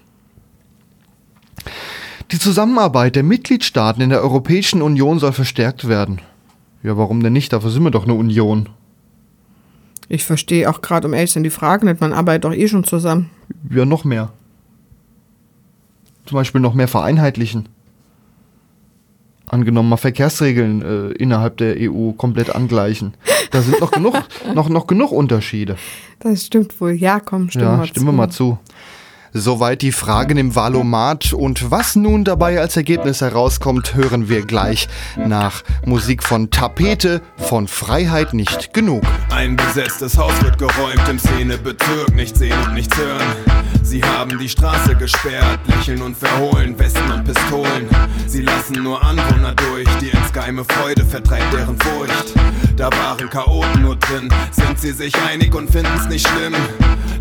Die 2.30 2.39
Zusammenarbeit 2.39 3.16
der 3.16 3.22
Mitgliedstaaten 3.22 4.03
in 4.03 4.11
der 4.11 4.22
Europäischen 4.22 4.82
Union 4.82 5.18
soll 5.18 5.32
verstärkt 5.32 5.89
werden. 5.89 6.20
Ja, 6.82 6.97
warum 6.97 7.22
denn 7.22 7.32
nicht? 7.32 7.53
Dafür 7.53 7.70
sind 7.70 7.82
wir 7.82 7.91
doch 7.91 8.05
eine 8.05 8.14
Union. 8.14 8.68
Ich 10.09 10.24
verstehe 10.24 10.68
auch 10.68 10.82
gerade 10.82 11.07
um 11.09 11.14
Eltern 11.14 11.43
die 11.43 11.51
Frage 11.51 11.87
nicht. 11.87 12.01
Man 12.01 12.12
arbeitet 12.12 12.45
doch 12.45 12.53
eh 12.53 12.68
schon 12.68 12.85
zusammen. 12.85 13.30
Ja, 13.70 13.85
noch 13.85 14.05
mehr. 14.05 14.32
Zum 16.26 16.37
Beispiel 16.37 16.61
noch 16.61 16.74
mehr 16.74 16.89
vereinheitlichen. 16.89 17.68
Angenommen 19.55 19.89
mal 19.89 19.99
Verkehrsregeln 19.99 20.83
äh, 20.83 21.13
innerhalb 21.13 21.59
der 21.59 21.77
EU 21.79 22.11
komplett 22.11 22.53
angleichen. 22.53 23.15
Da 23.53 23.63
sind 23.63 23.81
noch 23.81 23.93
genug, 23.93 24.15
noch, 24.55 24.69
noch 24.69 24.89
genug 24.89 25.13
Unterschiede. 25.13 25.77
Das 26.19 26.47
stimmt 26.47 26.81
wohl. 26.81 26.91
Ja, 26.91 27.21
komm, 27.21 27.51
stimme 27.51 27.65
ja, 27.67 27.77
mal 27.77 27.87
stimmen 27.87 28.07
zu. 28.07 28.13
mal 28.13 28.31
zu. 28.31 28.59
Soweit 29.37 29.82
die 29.82 29.91
Fragen 29.91 30.37
im 30.37 30.55
Valomat 30.55 31.32
und 31.32 31.68
was 31.72 31.97
nun 31.97 32.22
dabei 32.22 32.61
als 32.61 32.76
Ergebnis 32.76 33.20
herauskommt, 33.20 33.97
hören 33.97 34.28
wir 34.28 34.47
gleich 34.47 34.87
nach 35.16 35.64
Musik 35.85 36.22
von 36.22 36.51
Tapete 36.51 37.20
von 37.37 37.66
Freiheit 37.66 38.32
nicht 38.32 38.72
genug. 38.72 39.03
Ein 39.30 39.57
besetztes 39.57 40.16
Haus 40.16 40.41
wird 40.41 40.59
geräumt 40.59 41.09
im 41.11 41.18
Szenebezirk, 41.18 42.14
nichts 42.14 42.39
sehen 42.39 42.57
und 42.64 42.74
nichts 42.74 42.97
hören. 42.97 43.26
Sie 43.82 44.05
haben 44.05 44.39
die 44.39 44.49
Straße 44.49 44.95
gesperrt, 44.95 45.59
lächeln 45.66 46.03
und 46.03 46.16
verhohlen, 46.16 46.78
Westen 46.78 47.11
und 47.11 47.24
Pistolen. 47.24 47.89
Sie 48.28 48.43
lassen 48.43 48.85
nur 48.85 49.03
Anwohner 49.03 49.53
durch, 49.57 49.89
die 50.01 50.11
insgeheime 50.16 50.64
Freude 50.64 51.05
vertreibt 51.05 51.53
deren 51.53 51.76
Furcht. 51.80 52.35
Da 52.76 52.89
waren 52.91 53.28
Chaoten 53.30 53.82
nur 53.82 53.97
drin, 53.97 54.28
sind 54.53 54.78
sie 54.78 54.93
sich 54.93 55.12
einig 55.28 55.53
und 55.57 55.68
finden's 55.68 56.09
nicht 56.09 56.26
schlimm. 56.28 56.55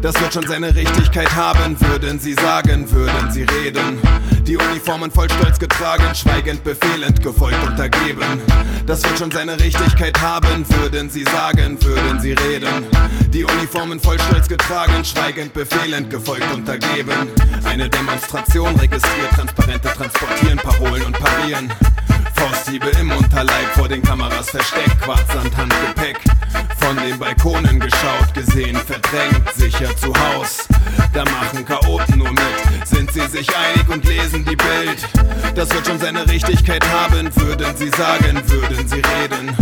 Das 0.03 0.19
wird 0.19 0.33
schon 0.33 0.45
seine 0.45 0.75
Richtigkeit 0.75 1.33
haben, 1.33 1.77
würden 2.03 2.19
sie 2.19 2.33
sagen, 2.33 2.91
würden 2.91 3.31
sie 3.31 3.43
reden. 3.43 3.97
Die 4.45 4.57
Uniformen 4.57 5.09
voll 5.09 5.29
Stolz 5.29 5.57
getragen, 5.57 6.13
schweigend, 6.13 6.61
befehlend, 6.61 7.23
gefolgt, 7.23 7.57
untergeben. 7.65 8.41
Das 8.85 9.01
wird 9.05 9.17
schon 9.17 9.31
seine 9.31 9.57
Richtigkeit 9.57 10.21
haben, 10.21 10.65
würden 10.67 11.09
sie 11.09 11.23
sagen, 11.23 11.81
würden 11.81 12.19
sie 12.19 12.33
reden. 12.33 12.85
Die 13.29 13.45
Uniformen 13.45 14.01
voll 14.01 14.19
Stolz 14.19 14.49
getragen, 14.49 15.05
schweigend, 15.05 15.53
befehlend, 15.53 16.09
gefolgt, 16.09 16.53
untergeben. 16.53 17.29
Eine 17.63 17.89
Demonstration 17.89 18.75
registriert, 18.75 19.29
Transparente 19.33 19.87
transportieren, 19.87 20.57
Parolen 20.57 21.03
und 21.03 21.17
parieren. 21.17 21.71
Fausthiebe 22.35 22.89
im 22.99 23.11
Unterleib, 23.11 23.67
vor 23.73 23.87
den 23.87 24.01
Kameras 24.01 24.49
versteckt, 24.49 25.01
Quarzsand, 25.01 25.55
Handgepäck. 25.55 26.19
Von 26.79 26.97
den 26.97 27.17
Balkonen 27.17 27.79
geschaut, 27.79 28.33
gesehen, 28.33 28.75
verdrängt, 28.75 29.49
sicher 29.55 29.95
zu 29.95 30.13
Haus. 30.13 30.67
Da 31.13 31.23
machen 31.25 31.65
Chaoten 31.65 32.17
nur 32.17 32.31
mit, 32.31 32.72
sind 32.85 33.11
sie 33.11 33.27
sich 33.27 33.47
einig 33.55 33.87
und 33.89 34.05
lesen 34.05 34.45
die 34.45 34.55
Bild. 34.55 35.07
Das 35.55 35.69
wird 35.73 35.87
schon 35.87 35.99
seine 35.99 36.27
Richtigkeit 36.27 36.83
haben, 36.91 37.29
würden 37.35 37.75
sie 37.77 37.89
sagen, 37.89 38.41
würden 38.47 38.87
sie 38.87 38.95
reden. 38.95 39.55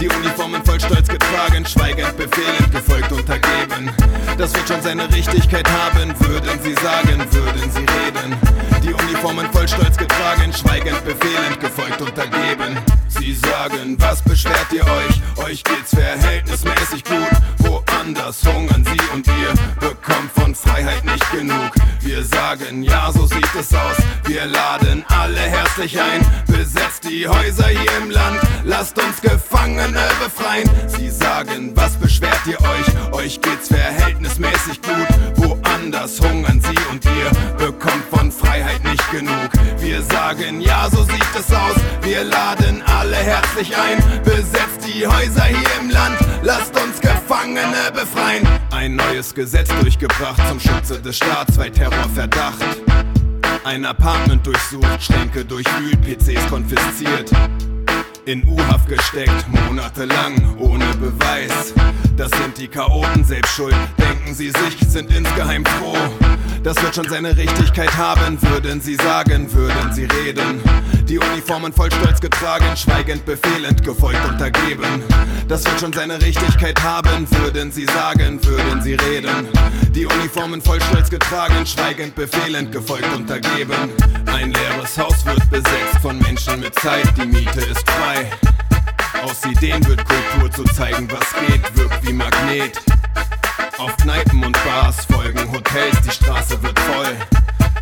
Die 0.00 0.08
Uniformen 0.08 0.64
voll 0.64 0.80
Stolz 0.80 1.08
getragen, 1.08 1.66
schweigend, 1.66 2.16
befehlend, 2.16 2.70
gefolgt, 2.72 3.12
untergeben. 3.12 3.90
Das 4.36 4.54
wird 4.54 4.68
schon 4.68 4.82
seine 4.82 5.12
Richtigkeit 5.12 5.68
haben, 5.68 6.14
würden 6.20 6.58
sie 6.62 6.74
sagen, 6.74 7.24
würden 7.32 7.70
sie 7.72 7.80
reden. 7.80 8.36
Die 8.82 8.94
Uniformen 8.94 9.50
voll 9.52 9.68
stolz 9.68 9.96
getragen, 9.96 10.52
schweigend, 10.52 11.04
befehlend, 11.04 11.60
gefolgt, 11.60 12.00
untergeben. 12.00 12.78
Sie 13.08 13.34
sagen, 13.34 13.96
was 13.98 14.22
beschwert 14.22 14.66
ihr 14.72 14.84
euch? 14.84 15.46
Euch 15.46 15.64
geht's 15.64 15.94
verhältnismäßig 15.94 17.04
gut. 17.04 17.28
Woanders 17.58 18.42
hungern 18.46 18.84
sie 18.84 19.14
und 19.14 19.26
ihr 19.26 19.52
bekommt 19.80 20.30
von 20.34 20.54
Freiheit 20.54 21.04
nicht 21.04 21.30
genug. 21.32 21.72
Wir 22.00 22.24
sagen, 22.24 22.82
ja, 22.82 23.10
so 23.12 23.26
sieht 23.26 23.54
es 23.58 23.74
aus. 23.74 23.96
Wir 24.24 24.46
laden 24.46 25.04
alle 25.08 25.40
herzlich 25.40 26.00
ein. 26.00 26.24
Besetzt 26.46 27.04
die 27.04 27.26
Häuser 27.26 27.68
hier 27.68 27.96
im 28.02 28.10
Land. 28.10 28.40
Lasst 28.64 28.98
uns 28.98 29.20
Gefangene 29.20 30.00
befreien. 30.22 30.68
Sie 30.86 31.10
sagen, 31.10 31.72
was 31.74 31.96
beschwert 31.96 32.40
ihr 32.46 32.60
euch? 32.60 33.12
Euch 33.12 33.40
geht's 33.40 33.68
verhältnismäßig 33.68 34.80
gut. 34.82 35.08
Woanders 35.36 36.20
hungern 36.20 36.60
sie 36.60 36.78
und 36.90 37.04
ihr 37.04 37.66
bekommt 37.66 38.04
von 38.10 38.30
Freiheit 38.30 38.82
nicht 38.84 39.10
genug. 39.10 39.50
Wir 39.78 40.02
sagen, 40.02 40.60
ja, 40.60 40.88
so 40.90 41.02
sieht 41.04 41.34
es 41.38 41.52
aus. 41.52 41.76
Wir 42.02 42.24
laden 42.24 42.82
alle 42.82 43.16
herzlich 43.16 43.76
ein. 43.76 43.98
Besetzt 44.24 44.86
die 44.86 45.06
Häuser 45.06 45.44
hier 45.44 45.80
im 45.80 45.90
Land. 45.90 46.18
Lasst 46.42 46.78
uns 46.80 46.97
Gefangene 47.28 47.92
befreien. 47.92 48.48
Ein 48.70 48.96
neues 48.96 49.34
Gesetz 49.34 49.68
durchgebracht 49.82 50.40
zum 50.48 50.58
Schutze 50.58 50.98
des 50.98 51.18
Staats 51.18 51.58
bei 51.58 51.68
Terrorverdacht. 51.68 52.64
Ein 53.64 53.84
Apartment 53.84 54.46
durchsucht, 54.46 55.02
Schränke 55.02 55.44
durchwühlt, 55.44 56.00
PCs 56.00 56.48
konfisziert. 56.48 57.30
In 58.28 58.46
U-Haft 58.46 58.86
gesteckt, 58.86 59.46
monatelang, 59.48 60.34
ohne 60.58 60.84
Beweis. 60.96 61.72
Das 62.14 62.30
sind 62.32 62.58
die 62.58 62.68
Chaoten 62.68 63.24
selbst 63.24 63.54
schuld, 63.54 63.74
denken 63.96 64.34
sie 64.34 64.50
sich, 64.50 64.86
sind 64.86 65.10
insgeheim 65.16 65.64
froh. 65.64 65.96
Das 66.62 66.76
wird 66.82 66.94
schon 66.94 67.08
seine 67.08 67.34
Richtigkeit 67.34 67.96
haben, 67.96 68.36
würden 68.42 68.82
sie 68.82 68.96
sagen, 68.96 69.50
würden 69.54 69.94
sie 69.94 70.04
reden. 70.04 70.60
Die 71.08 71.18
Uniformen 71.18 71.72
voll 71.72 71.90
stolz 71.90 72.20
getragen, 72.20 72.76
schweigend, 72.76 73.24
befehlend, 73.24 73.82
gefolgt, 73.82 74.22
untergeben. 74.28 75.02
Das 75.48 75.64
wird 75.64 75.80
schon 75.80 75.94
seine 75.94 76.20
Richtigkeit 76.20 76.82
haben, 76.82 77.26
würden 77.30 77.72
sie 77.72 77.86
sagen, 77.86 78.44
würden 78.44 78.82
sie 78.82 78.92
reden. 78.92 79.48
Die 79.94 80.04
Uniformen 80.04 80.60
voll 80.60 80.82
stolz 80.82 81.08
getragen, 81.08 81.64
schweigend, 81.64 82.14
befehlend, 82.14 82.72
gefolgt, 82.72 83.10
untergeben. 83.16 83.90
Ein 84.26 84.52
leeres 84.52 84.98
Haus 84.98 85.24
wird 85.24 85.48
besetzt 85.50 85.98
von 86.02 86.18
Menschen 86.18 86.60
mit 86.60 86.74
Zeit, 86.78 87.06
die 87.16 87.26
Miete 87.26 87.60
ist 87.60 87.90
frei. 87.90 88.17
Aus 89.22 89.44
Ideen 89.44 89.86
wird 89.86 90.04
Kultur 90.04 90.50
zu 90.50 90.64
zeigen, 90.74 91.08
was 91.10 91.32
geht, 91.46 91.76
wirkt 91.76 92.06
wie 92.06 92.12
Magnet. 92.12 92.80
Auf 93.78 93.96
Kneipen 93.98 94.44
und 94.44 94.56
Bars 94.64 95.04
folgen 95.04 95.50
Hotels, 95.52 96.00
die 96.04 96.10
Straße 96.10 96.62
wird 96.62 96.78
voll. 96.80 97.16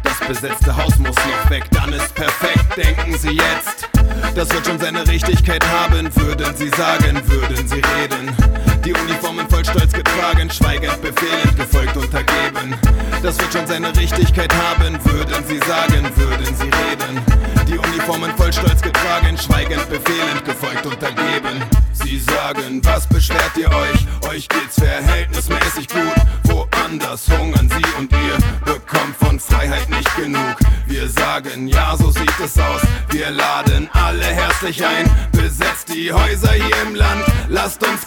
Das 0.03 0.18
besetzte 0.28 0.76
Haus 0.76 0.99
muss 0.99 1.16
noch 1.16 1.51
weg, 1.51 1.64
dann 1.70 1.93
ist 1.93 2.14
perfekt, 2.14 2.76
denken 2.76 3.16
Sie 3.18 3.32
jetzt. 3.32 3.89
Das 4.34 4.53
wird 4.53 4.66
schon 4.66 4.78
seine 4.78 5.07
Richtigkeit 5.07 5.64
haben, 5.66 6.14
würden 6.16 6.57
Sie 6.57 6.68
sagen, 6.70 7.20
würden 7.26 7.68
Sie 7.68 7.82
reden. 7.99 8.66
Die 8.87 8.93
Uniformen 8.93 9.51
voll 9.51 9.64
stolz 9.64 9.93
getragen, 9.93 10.49
schweigend, 10.49 11.03
befehlend, 11.03 11.57
gefolgt, 11.57 11.97
untergeben. 11.97 12.76
Das 13.20 13.37
wird 13.37 13.53
schon 13.53 13.66
seine 13.66 13.89
Richtigkeit 13.97 14.55
haben, 14.55 14.97
würden 15.05 15.45
Sie 15.49 15.59
sagen, 15.59 16.09
würden 16.14 16.55
Sie 16.55 16.70
reden. 16.70 17.20
Die 17.66 17.78
Uniformen 17.78 18.30
voll 18.37 18.53
stolz 18.53 18.80
getragen, 18.80 19.37
schweigend, 19.37 19.91
befehlend, 19.91 20.45
gefolgt, 20.45 20.87
untergeben. 20.87 21.64
Sie 21.95 22.20
sagen, 22.20 22.80
was 22.84 23.09
beschwert 23.09 23.57
ihr 23.57 23.68
euch? 23.68 24.30
Euch 24.30 24.49
geht's 24.49 24.76
verhältnismäßig 24.78 25.89
gut. 25.89 26.14
Woanders 26.45 27.28
hungern 27.28 27.68
sie 27.68 27.99
und 27.99 28.12
ihr 28.12 28.39
bekommt 28.64 29.16
von 29.18 29.41
Freiheit 29.41 29.91
nicht 29.91 30.16
genug. 30.16 30.57
Wir 30.87 31.09
sagen, 31.09 31.66
ja, 31.66 31.97
so 31.97 32.12
sieht 32.12 32.39
es 32.39 32.57
aus. 32.57 32.82
Wir 33.11 33.30
laden 33.32 33.89
alle 33.93 34.24
herzlich 34.24 34.87
ein. 34.87 35.11
Besetzt 35.32 35.89
die 35.93 36.12
Häuser 36.12 36.53
hier 36.53 36.82
im 36.87 36.95
Land. 36.95 37.24
Lasst 37.49 37.82
uns 37.84 38.07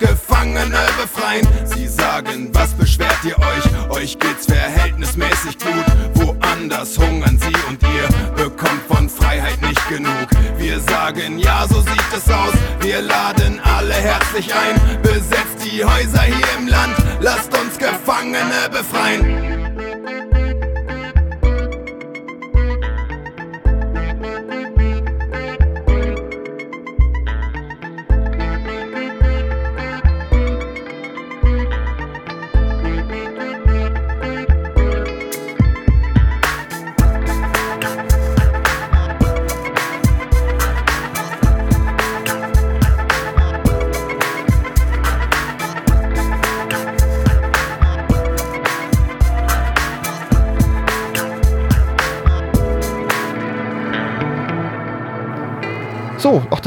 Gefangene 0.70 0.88
befreien. 1.02 1.48
Sie 1.66 1.88
sagen, 1.88 2.50
was 2.54 2.74
beschwert 2.74 3.18
ihr 3.24 3.38
euch? 3.38 3.98
Euch 4.02 4.20
geht's 4.20 4.46
verhältnismäßig 4.46 5.58
gut. 5.60 5.86
Woanders 6.14 6.98
hungern 6.98 7.40
sie 7.40 7.54
und 7.68 7.82
ihr 7.84 8.44
bekommt 8.44 8.82
von 8.88 9.10
Freiheit 9.10 9.62
nicht 9.62 9.90
genug. 9.90 10.28
Wir 10.58 10.80
sagen, 10.80 11.40
ja, 11.40 11.66
so 11.68 11.82
sieht 11.82 12.14
es 12.16 12.32
aus. 12.32 12.54
Wir 12.82 13.02
laden 13.02 13.60
alle 13.64 13.94
herzlich 13.94 14.54
ein. 14.54 15.02
Besetzt 15.02 15.66
die 15.66 15.84
Häuser 15.84 16.22
hier 16.22 16.48
im 16.58 16.68
Land. 16.68 16.96
Lasst 17.20 17.52
uns 17.58 17.78
Gefangene 17.78 18.70
befreien. 18.72 19.59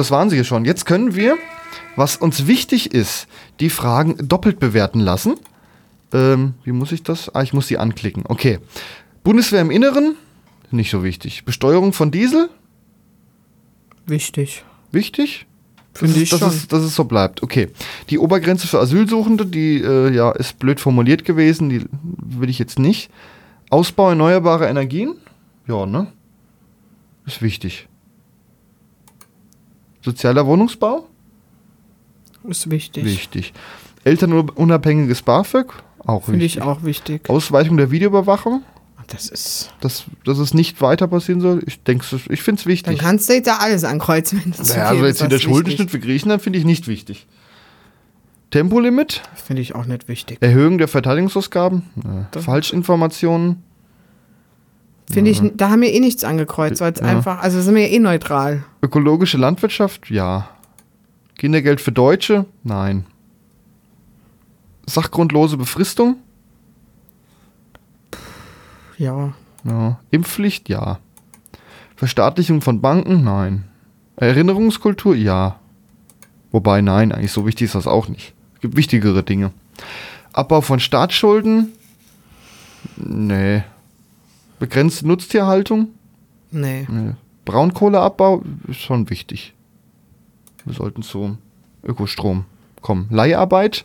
Das 0.02 0.10
waren 0.10 0.30
sie 0.30 0.36
ja 0.36 0.42
schon. 0.42 0.64
Jetzt 0.64 0.84
können 0.84 1.14
wir, 1.14 1.38
was 1.94 2.16
uns 2.16 2.48
wichtig 2.48 2.92
ist, 2.92 3.28
die 3.60 3.70
Fragen 3.70 4.16
doppelt 4.26 4.58
bewerten 4.58 4.98
lassen. 4.98 5.36
Ähm, 6.12 6.54
wie 6.64 6.72
muss 6.72 6.90
ich 6.90 7.04
das? 7.04 7.32
Ah, 7.32 7.42
ich 7.42 7.52
muss 7.52 7.68
sie 7.68 7.78
anklicken. 7.78 8.24
Okay. 8.26 8.58
Bundeswehr 9.22 9.60
im 9.60 9.70
Inneren, 9.70 10.16
nicht 10.72 10.90
so 10.90 11.04
wichtig. 11.04 11.44
Besteuerung 11.44 11.92
von 11.92 12.10
Diesel, 12.10 12.50
Wichtig. 14.06 14.64
wichtig. 14.90 15.46
Finde 15.94 16.14
dass 16.14 16.22
ich 16.22 16.32
es, 16.32 16.38
schon. 16.40 16.40
Dass 16.40 16.54
es, 16.56 16.66
dass 16.66 16.82
es 16.82 16.96
so 16.96 17.04
bleibt. 17.04 17.44
Okay. 17.44 17.68
Die 18.10 18.18
Obergrenze 18.18 18.66
für 18.66 18.80
Asylsuchende, 18.80 19.46
die 19.46 19.76
äh, 19.76 20.12
ja 20.12 20.32
ist 20.32 20.58
blöd 20.58 20.80
formuliert 20.80 21.24
gewesen, 21.24 21.68
die 21.70 21.84
will 22.02 22.50
ich 22.50 22.58
jetzt 22.58 22.80
nicht. 22.80 23.08
Ausbau 23.70 24.08
erneuerbarer 24.08 24.68
Energien, 24.68 25.14
ja, 25.68 25.86
ne? 25.86 26.08
Ist 27.24 27.40
wichtig. 27.40 27.86
Sozialer 30.02 30.46
Wohnungsbau, 30.46 31.06
Ist 32.48 32.70
wichtig. 32.70 33.04
wichtig. 33.04 33.52
Elternunabhängiges 34.04 35.22
BAföG, 35.22 35.72
auch 35.98 36.24
Finde 36.24 36.40
wichtig. 36.40 36.56
ich 36.56 36.62
auch 36.62 36.82
wichtig. 36.82 37.30
Ausweitung 37.30 37.76
der 37.76 37.90
Videoüberwachung, 37.92 38.62
Das 39.06 39.28
ist. 39.28 39.72
dass, 39.80 40.04
dass 40.24 40.38
es 40.38 40.54
nicht 40.54 40.80
weiter 40.80 41.06
passieren 41.06 41.40
soll. 41.40 41.62
Ich 41.66 41.82
denke, 41.82 42.04
ich 42.30 42.42
finde 42.42 42.58
es 42.58 42.64
Dann 42.64 42.70
wichtig. 42.72 42.98
kannst 42.98 43.28
du 43.28 43.34
jetzt 43.34 43.46
ja 43.46 43.58
alles 43.60 43.84
ankreuzen, 43.84 44.40
wenn 44.42 44.50
du 44.50 44.56
zu 44.62 44.72
Ja, 44.76 44.88
viel 44.88 44.96
also 44.98 45.06
jetzt 45.06 45.22
wieder 45.24 45.36
was 45.36 45.42
Schuldenschnitt 45.42 45.90
für 45.90 46.00
Griechenland 46.00 46.42
finde 46.42 46.58
ich 46.58 46.64
nicht 46.64 46.88
wichtig. 46.88 47.26
Tempolimit. 48.50 49.22
Finde 49.34 49.62
ich 49.62 49.74
auch 49.74 49.86
nicht 49.86 50.08
wichtig. 50.08 50.38
Erhöhung 50.40 50.78
der 50.78 50.88
Verteidigungsausgaben, 50.88 51.84
Das- 52.32 52.44
Falschinformationen, 52.44 53.62
Finde 55.10 55.30
ich, 55.30 55.42
da 55.56 55.68
haben 55.70 55.82
wir 55.82 55.92
eh 55.92 56.00
nichts 56.00 56.24
angekreuzt, 56.24 56.80
weil 56.80 56.92
es 56.92 57.00
Ja. 57.00 57.06
einfach, 57.06 57.42
also 57.42 57.60
sind 57.60 57.74
wir 57.74 57.82
ja 57.88 57.94
eh 57.94 57.98
neutral. 57.98 58.64
ökologische 58.82 59.36
Landwirtschaft, 59.36 60.10
ja. 60.10 60.48
Kindergeld 61.36 61.80
für 61.80 61.92
Deutsche, 61.92 62.46
nein. 62.62 63.04
Sachgrundlose 64.86 65.56
Befristung, 65.56 66.16
Ja. 68.98 69.32
ja. 69.64 69.98
Impfpflicht, 70.10 70.68
ja. 70.68 70.98
Verstaatlichung 71.96 72.60
von 72.60 72.80
Banken, 72.80 73.24
nein. 73.24 73.64
Erinnerungskultur, 74.16 75.14
ja. 75.14 75.58
Wobei, 76.50 76.80
nein, 76.82 77.12
eigentlich 77.12 77.32
so 77.32 77.46
wichtig 77.46 77.66
ist 77.66 77.74
das 77.74 77.86
auch 77.86 78.08
nicht. 78.08 78.34
Es 78.54 78.60
gibt 78.60 78.76
wichtigere 78.76 79.22
Dinge. 79.22 79.52
Abbau 80.32 80.60
von 80.60 80.80
Staatsschulden, 80.80 81.72
nee. 82.96 83.62
Begrenzte 84.62 85.08
Nutztierhaltung, 85.08 85.88
Nee. 86.52 86.86
Nee. 86.88 87.14
Braunkohleabbau 87.44 88.44
ist 88.68 88.78
schon 88.78 89.10
wichtig. 89.10 89.54
Wir 90.64 90.72
sollten 90.72 91.02
zu 91.02 91.36
Ökostrom 91.82 92.44
kommen. 92.80 93.08
Leiharbeit, 93.10 93.84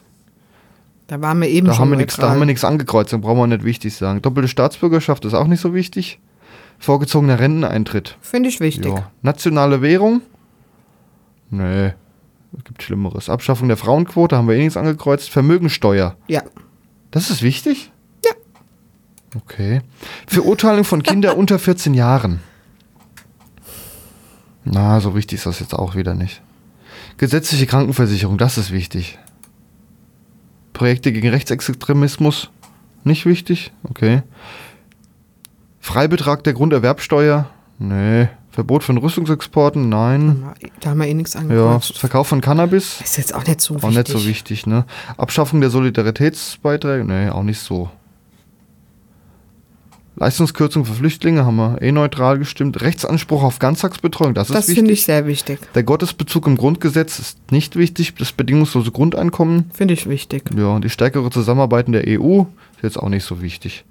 Da 1.07 1.19
waren 1.19 1.41
wir 1.41 1.49
eben 1.49 1.65
da 1.65 1.73
schon 1.73 1.86
haben, 1.86 1.89
wir 1.89 1.97
nix, 1.97 2.17
da 2.17 2.30
haben 2.30 2.38
wir 2.38 2.45
nichts 2.45 2.63
angekreuzt, 2.63 3.11
da 3.11 3.17
brauchen 3.17 3.39
wir 3.39 3.47
nicht 3.47 3.63
wichtig 3.63 3.95
sagen. 3.95 4.21
Doppelte 4.21 4.47
Staatsbürgerschaft 4.47 5.25
ist 5.25 5.34
auch 5.34 5.47
nicht 5.47 5.61
so 5.61 5.73
wichtig. 5.73 6.19
Vorgezogener 6.78 7.39
Renteneintritt. 7.39 8.15
Finde 8.21 8.49
ich 8.49 8.59
wichtig. 8.59 8.93
Ja. 8.93 9.11
Nationale 9.23 9.82
Währung? 9.82 10.21
Nee, 11.49 11.93
es 12.55 12.63
gibt 12.65 12.84
Schlimmeres. 12.84 13.32
Abschaffung 13.32 13.67
der 13.67 13.78
Frauenquote 13.78 14.38
haben 14.38 14.47
wir 14.47 14.53
eh 14.53 14.59
nichts 14.59 14.78
angekreuzt. 14.78 15.32
Vermögensteuer? 15.32 16.15
Ja. 16.28 16.43
Das 17.09 17.32
ist 17.32 17.41
wichtig? 17.41 17.91
Ja. 19.34 19.41
Okay. 19.41 19.82
Verurteilung 20.28 20.84
von 20.84 21.03
Kindern 21.03 21.36
unter 21.38 21.59
14 21.59 21.93
Jahren. 21.93 22.41
Na, 24.63 24.99
so 24.99 25.15
wichtig 25.15 25.38
ist 25.38 25.45
das 25.45 25.59
jetzt 25.59 25.73
auch 25.73 25.95
wieder 25.95 26.13
nicht. 26.13 26.41
Gesetzliche 27.17 27.65
Krankenversicherung, 27.67 28.38
das 28.38 28.57
ist 28.57 28.71
wichtig. 28.71 29.17
Projekte 30.73 31.11
gegen 31.11 31.30
Rechtsextremismus, 31.30 32.49
nicht 33.03 33.25
wichtig? 33.25 33.71
Okay. 33.84 34.21
Freibetrag 35.80 36.43
der 36.43 36.53
Grunderwerbsteuer? 36.53 37.49
Nee. 37.80 38.28
Verbot 38.51 38.84
von 38.84 38.97
Rüstungsexporten? 38.97 39.88
Nein. 39.88 40.43
Da 40.82 40.89
haben 40.89 40.97
wir 40.99 41.07
eh 41.07 41.13
nichts 41.13 41.34
Ja. 41.36 41.39
angekreuzt. 41.41 41.97
Verkauf 41.97 42.28
von 42.28 42.41
Cannabis? 42.41 43.01
Ist 43.01 43.17
jetzt 43.17 43.34
auch 43.34 43.45
nicht 43.45 43.61
so 43.61 43.75
Auch 43.75 43.84
wichtig. 43.84 43.97
nicht 43.97 44.07
so 44.07 44.25
wichtig, 44.28 44.65
ne? 44.67 44.86
Abschaffung 45.15 45.61
der 45.61 45.69
Solidaritätsbeiträge? 45.69 47.05
Nee, 47.05 47.30
auch 47.30 47.43
nicht 47.43 47.59
so. 47.59 47.89
Leistungskürzung 50.20 50.84
für 50.86 50.93
Flüchtlinge 50.93 51.45
haben 51.45 51.55
wir 51.57 51.82
eh 51.82 51.91
neutral 51.91 52.39
gestimmt. 52.39 52.82
Rechtsanspruch 52.82 53.43
auf 53.43 53.59
Ganztagsbetreuung, 53.59 54.34
das, 54.34 54.47
Das 54.47 54.68
ist 54.68 54.76
finde 54.76 54.91
ich 54.91 54.97
wichtig. 54.99 55.05
sehr 55.05 55.28
wichtig. 55.28 55.59
Der 55.76 55.84
Gottesbezug 55.84 56.47
im 56.47 56.57
Grundgesetz 56.57 57.20
ist 57.20 57.51
nicht 57.51 57.76
wichtig. 57.76 58.15
Das 58.15 58.32
bedingungslose 58.32 58.91
Grundeinkommen, 58.91 59.70
Finde 59.74 59.93
ich 59.93 60.09
wichtig. 60.09 60.49
ja, 60.57 60.68
und 60.70 60.84
die 60.84 60.89
stärkere 60.89 61.30
Zusammenarbeit 61.30 61.86
in 61.88 61.93
der 61.93 62.05
EU 62.07 62.41
ist 62.78 62.84
jetzt 62.84 62.97
auch 62.97 63.09
nicht 63.09 63.24
so 63.26 63.41
wichtig. 63.41 63.86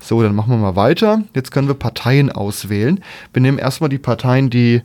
So, 0.00 0.20
dann 0.22 0.34
machen 0.34 0.50
wir 0.50 0.58
mal 0.58 0.76
weiter. 0.76 1.22
Jetzt 1.34 1.50
können 1.52 1.68
wir 1.68 1.74
Parteien 1.74 2.30
auswählen. 2.30 3.00
Wir 3.32 3.42
nehmen 3.42 3.58
erstmal 3.58 3.88
die 3.90 3.98
Parteien, 3.98 4.50
die 4.50 4.82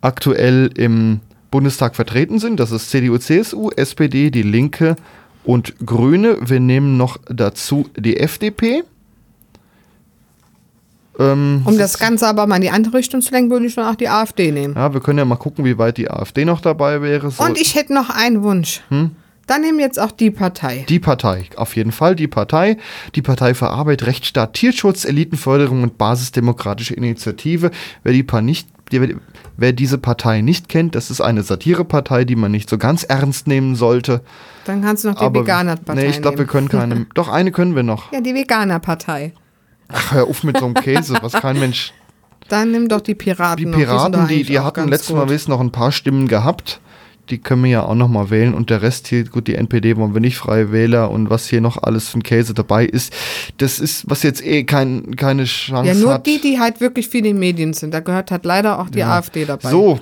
aktuell 0.00 0.70
im 0.76 1.20
Bundestag 1.50 1.94
vertreten 1.96 2.38
sind. 2.40 2.58
Das 2.58 2.72
ist 2.72 2.90
CDU, 2.90 3.18
CSU, 3.18 3.70
SPD, 3.70 4.30
die 4.30 4.42
Linke 4.42 4.96
und 5.44 5.74
Grüne. 5.86 6.38
Wir 6.40 6.58
nehmen 6.60 6.96
noch 6.96 7.18
dazu 7.28 7.88
die 7.96 8.16
FDP. 8.18 8.82
Ähm, 11.18 11.62
Um 11.64 11.78
das 11.78 11.98
Ganze 11.98 12.26
aber 12.26 12.46
mal 12.46 12.56
in 12.56 12.62
die 12.62 12.70
andere 12.70 12.94
Richtung 12.98 13.20
zu 13.20 13.32
lenken, 13.32 13.50
würde 13.50 13.66
ich 13.66 13.74
schon 13.74 13.84
auch 13.84 13.94
die 13.94 14.08
AfD 14.08 14.50
nehmen. 14.50 14.74
ja, 14.74 14.92
wir 14.92 15.00
können 15.00 15.18
ja 15.18 15.24
mal 15.24 15.36
gucken, 15.36 15.64
wie 15.64 15.78
weit 15.78 15.96
die 15.96 16.10
AfD 16.10 16.44
noch 16.44 16.60
dabei 16.60 17.02
wäre. 17.02 17.30
So, 17.30 17.44
Und 17.44 17.60
ich 17.60 17.74
hätte 17.74 17.94
noch 17.94 18.10
einen 18.10 18.42
Wunsch. 18.42 18.82
Dann 19.46 19.60
nehmen 19.60 19.78
wir 19.78 19.84
jetzt 19.84 20.00
auch 20.00 20.10
die 20.10 20.30
Partei. 20.30 20.86
Die 20.88 20.98
Partei, 20.98 21.44
auf 21.56 21.76
jeden 21.76 21.92
Fall 21.92 22.16
die 22.16 22.28
Partei. 22.28 22.78
Die 23.14 23.22
Partei 23.22 23.54
für 23.54 23.68
Arbeit, 23.68 24.06
Rechtsstaat, 24.06 24.54
Tierschutz, 24.54 25.04
Elitenförderung 25.04 25.82
und 25.82 25.98
basisdemokratische 25.98 26.94
Initiative. 26.94 27.70
Wer, 28.02 28.12
die 28.14 28.24
nicht, 28.40 28.68
wer 29.56 29.72
diese 29.72 29.98
Partei 29.98 30.40
nicht 30.40 30.68
kennt, 30.68 30.94
das 30.94 31.10
ist 31.10 31.20
eine 31.20 31.42
Satirepartei, 31.42 32.24
die 32.24 32.36
man 32.36 32.52
nicht 32.52 32.70
so 32.70 32.78
ganz 32.78 33.04
ernst 33.04 33.46
nehmen 33.46 33.76
sollte. 33.76 34.22
Dann 34.64 34.82
kannst 34.82 35.04
du 35.04 35.08
noch 35.08 35.16
die 35.16 35.38
Veganer-Partei 35.38 36.02
nee, 36.02 36.08
ich 36.08 36.22
glaube, 36.22 36.38
wir 36.38 36.46
können 36.46 36.68
keine. 36.70 37.06
doch, 37.14 37.28
eine 37.28 37.52
können 37.52 37.76
wir 37.76 37.82
noch. 37.82 38.12
Ja, 38.12 38.22
die 38.22 38.34
Veganer-Partei. 38.34 39.34
Ach, 39.94 40.12
hör 40.12 40.24
auf 40.24 40.42
mit 40.42 40.58
so 40.58 40.64
einem 40.64 40.74
Käse, 40.74 41.16
was 41.22 41.32
kein 41.32 41.58
Mensch. 41.58 41.92
Dann 42.48 42.72
nimm 42.72 42.88
doch 42.88 43.00
die 43.00 43.14
Piraten. 43.14 43.56
Die 43.56 43.66
noch. 43.66 43.78
Piraten, 43.78 44.12
doch 44.12 44.28
die, 44.28 44.42
die 44.42 44.58
auch 44.58 44.64
hatten 44.64 44.88
letztes 44.88 45.08
gut. 45.08 45.16
Mal 45.16 45.28
wissen 45.28 45.50
noch 45.50 45.60
ein 45.60 45.72
paar 45.72 45.92
Stimmen 45.92 46.28
gehabt. 46.28 46.80
Die 47.30 47.38
können 47.38 47.64
wir 47.64 47.70
ja 47.70 47.82
auch 47.84 47.94
noch 47.94 48.08
mal 48.08 48.30
wählen. 48.30 48.54
Und 48.54 48.70
der 48.70 48.82
Rest 48.82 49.08
hier, 49.08 49.24
gut, 49.24 49.46
die 49.46 49.54
NPD 49.54 49.96
wollen 49.96 50.14
wir 50.14 50.20
nicht 50.20 50.36
freie 50.36 50.72
Wähler 50.72 51.10
und 51.10 51.30
was 51.30 51.48
hier 51.48 51.60
noch 51.60 51.82
alles 51.82 52.08
für 52.08 52.18
ein 52.18 52.22
Käse 52.22 52.54
dabei 52.54 52.84
ist, 52.84 53.12
das 53.58 53.78
ist, 53.78 54.08
was 54.10 54.22
jetzt 54.22 54.44
eh 54.44 54.64
kein, 54.64 55.16
keine 55.16 55.44
Chance 55.44 55.88
Ja, 55.88 55.94
nur 55.94 56.14
hat. 56.14 56.26
die, 56.26 56.40
die 56.40 56.58
halt 56.60 56.80
wirklich 56.80 57.08
viel 57.08 57.20
in 57.20 57.24
den 57.24 57.38
Medien 57.38 57.72
sind. 57.72 57.94
Da 57.94 58.00
gehört 58.00 58.30
halt 58.30 58.44
leider 58.44 58.78
auch 58.78 58.90
die 58.90 59.02
AfD 59.02 59.44
dabei. 59.44 59.70
So, 59.70 59.98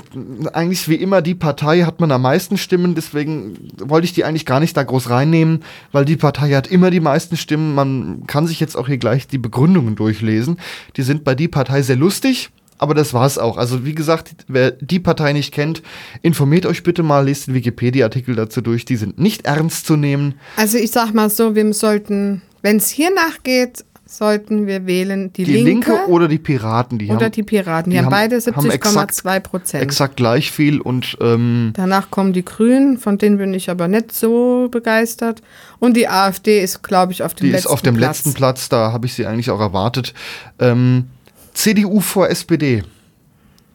eigentlich 0.52 0.88
wie 0.88 0.96
immer, 0.96 1.22
die 1.22 1.34
Partei 1.34 1.82
hat 1.82 2.00
man 2.00 2.10
am 2.10 2.22
meisten 2.22 2.58
Stimmen, 2.58 2.94
deswegen 2.94 3.56
wollte 3.78 4.04
ich 4.04 4.12
die 4.12 4.24
eigentlich 4.24 4.46
gar 4.46 4.60
nicht 4.60 4.76
da 4.76 4.82
groß 4.82 5.10
reinnehmen, 5.10 5.62
weil 5.92 6.04
die 6.04 6.16
Partei 6.16 6.50
hat 6.52 6.66
immer 6.66 6.90
die 6.90 7.00
meisten 7.00 7.36
Stimmen. 7.36 7.74
Man 7.74 8.24
kann 8.26 8.46
sich 8.46 8.60
jetzt 8.60 8.76
auch 8.76 8.86
hier 8.88 8.98
gleich 8.98 9.26
die 9.28 9.38
Begründungen 9.38 9.94
durchlesen. 9.96 10.56
Die 10.96 11.02
sind 11.02 11.24
bei 11.24 11.34
die 11.34 11.48
Partei 11.48 11.82
sehr 11.82 11.96
lustig. 11.96 12.50
Aber 12.78 12.94
das 12.94 13.14
war's 13.14 13.38
auch. 13.38 13.58
Also 13.58 13.84
wie 13.84 13.94
gesagt, 13.94 14.34
wer 14.48 14.72
die 14.72 14.98
Partei 14.98 15.32
nicht 15.32 15.52
kennt, 15.54 15.82
informiert 16.22 16.66
euch 16.66 16.82
bitte 16.82 17.02
mal, 17.02 17.24
lest 17.26 17.46
den 17.46 17.54
Wikipedia-Artikel 17.54 18.34
dazu 18.34 18.60
durch. 18.60 18.84
Die 18.84 18.96
sind 18.96 19.18
nicht 19.18 19.44
ernst 19.46 19.86
zu 19.86 19.96
nehmen. 19.96 20.34
Also 20.56 20.78
ich 20.78 20.90
sag 20.90 21.14
mal 21.14 21.30
so, 21.30 21.54
wir 21.54 21.72
sollten, 21.74 22.42
wenn 22.62 22.78
es 22.78 22.88
hier 22.88 23.14
nachgeht, 23.14 23.84
sollten 24.04 24.66
wir 24.66 24.84
wählen 24.84 25.32
die, 25.32 25.44
Die 25.44 25.62
Linke, 25.62 26.06
oder 26.08 26.28
die 26.28 26.38
Piraten, 26.38 26.98
die 26.98 27.08
oder 27.08 27.26
haben 27.26 27.32
die 27.32 27.42
Piraten. 27.42 27.90
Die, 27.90 27.96
die 27.96 28.04
haben, 28.04 28.10
beide 28.10 28.36
haben 28.40 28.70
exakt- 28.70 29.12
70,2 29.12 29.40
Prozent. 29.40 29.82
exakt 29.82 30.16
gleich 30.16 30.50
viel 30.50 30.80
und 30.82 31.16
ähm, 31.22 31.72
Danach 31.74 32.10
kommen 32.10 32.34
die 32.34 32.44
Grünen, 32.44 32.98
von 32.98 33.16
denen 33.16 33.38
bin 33.38 33.54
ich 33.54 33.70
aber 33.70 33.88
nicht 33.88 34.12
so 34.12 34.68
begeistert. 34.70 35.40
Und 35.78 35.96
die 35.96 36.08
AfD 36.08 36.62
ist, 36.62 36.82
glaube 36.82 37.12
ich, 37.12 37.22
auf 37.22 37.32
dem 37.34 37.46
Die 37.46 37.52
letzten 37.52 37.68
ist 37.68 37.72
auf 37.72 37.80
dem 37.80 37.96
Platz. 37.96 38.18
letzten 38.18 38.34
Platz, 38.34 38.68
da 38.68 38.92
habe 38.92 39.06
ich 39.06 39.14
sie 39.14 39.24
eigentlich 39.24 39.50
auch 39.50 39.60
erwartet. 39.60 40.12
Ähm, 40.58 41.06
CDU 41.54 42.00
vor 42.00 42.28
SPD. 42.28 42.82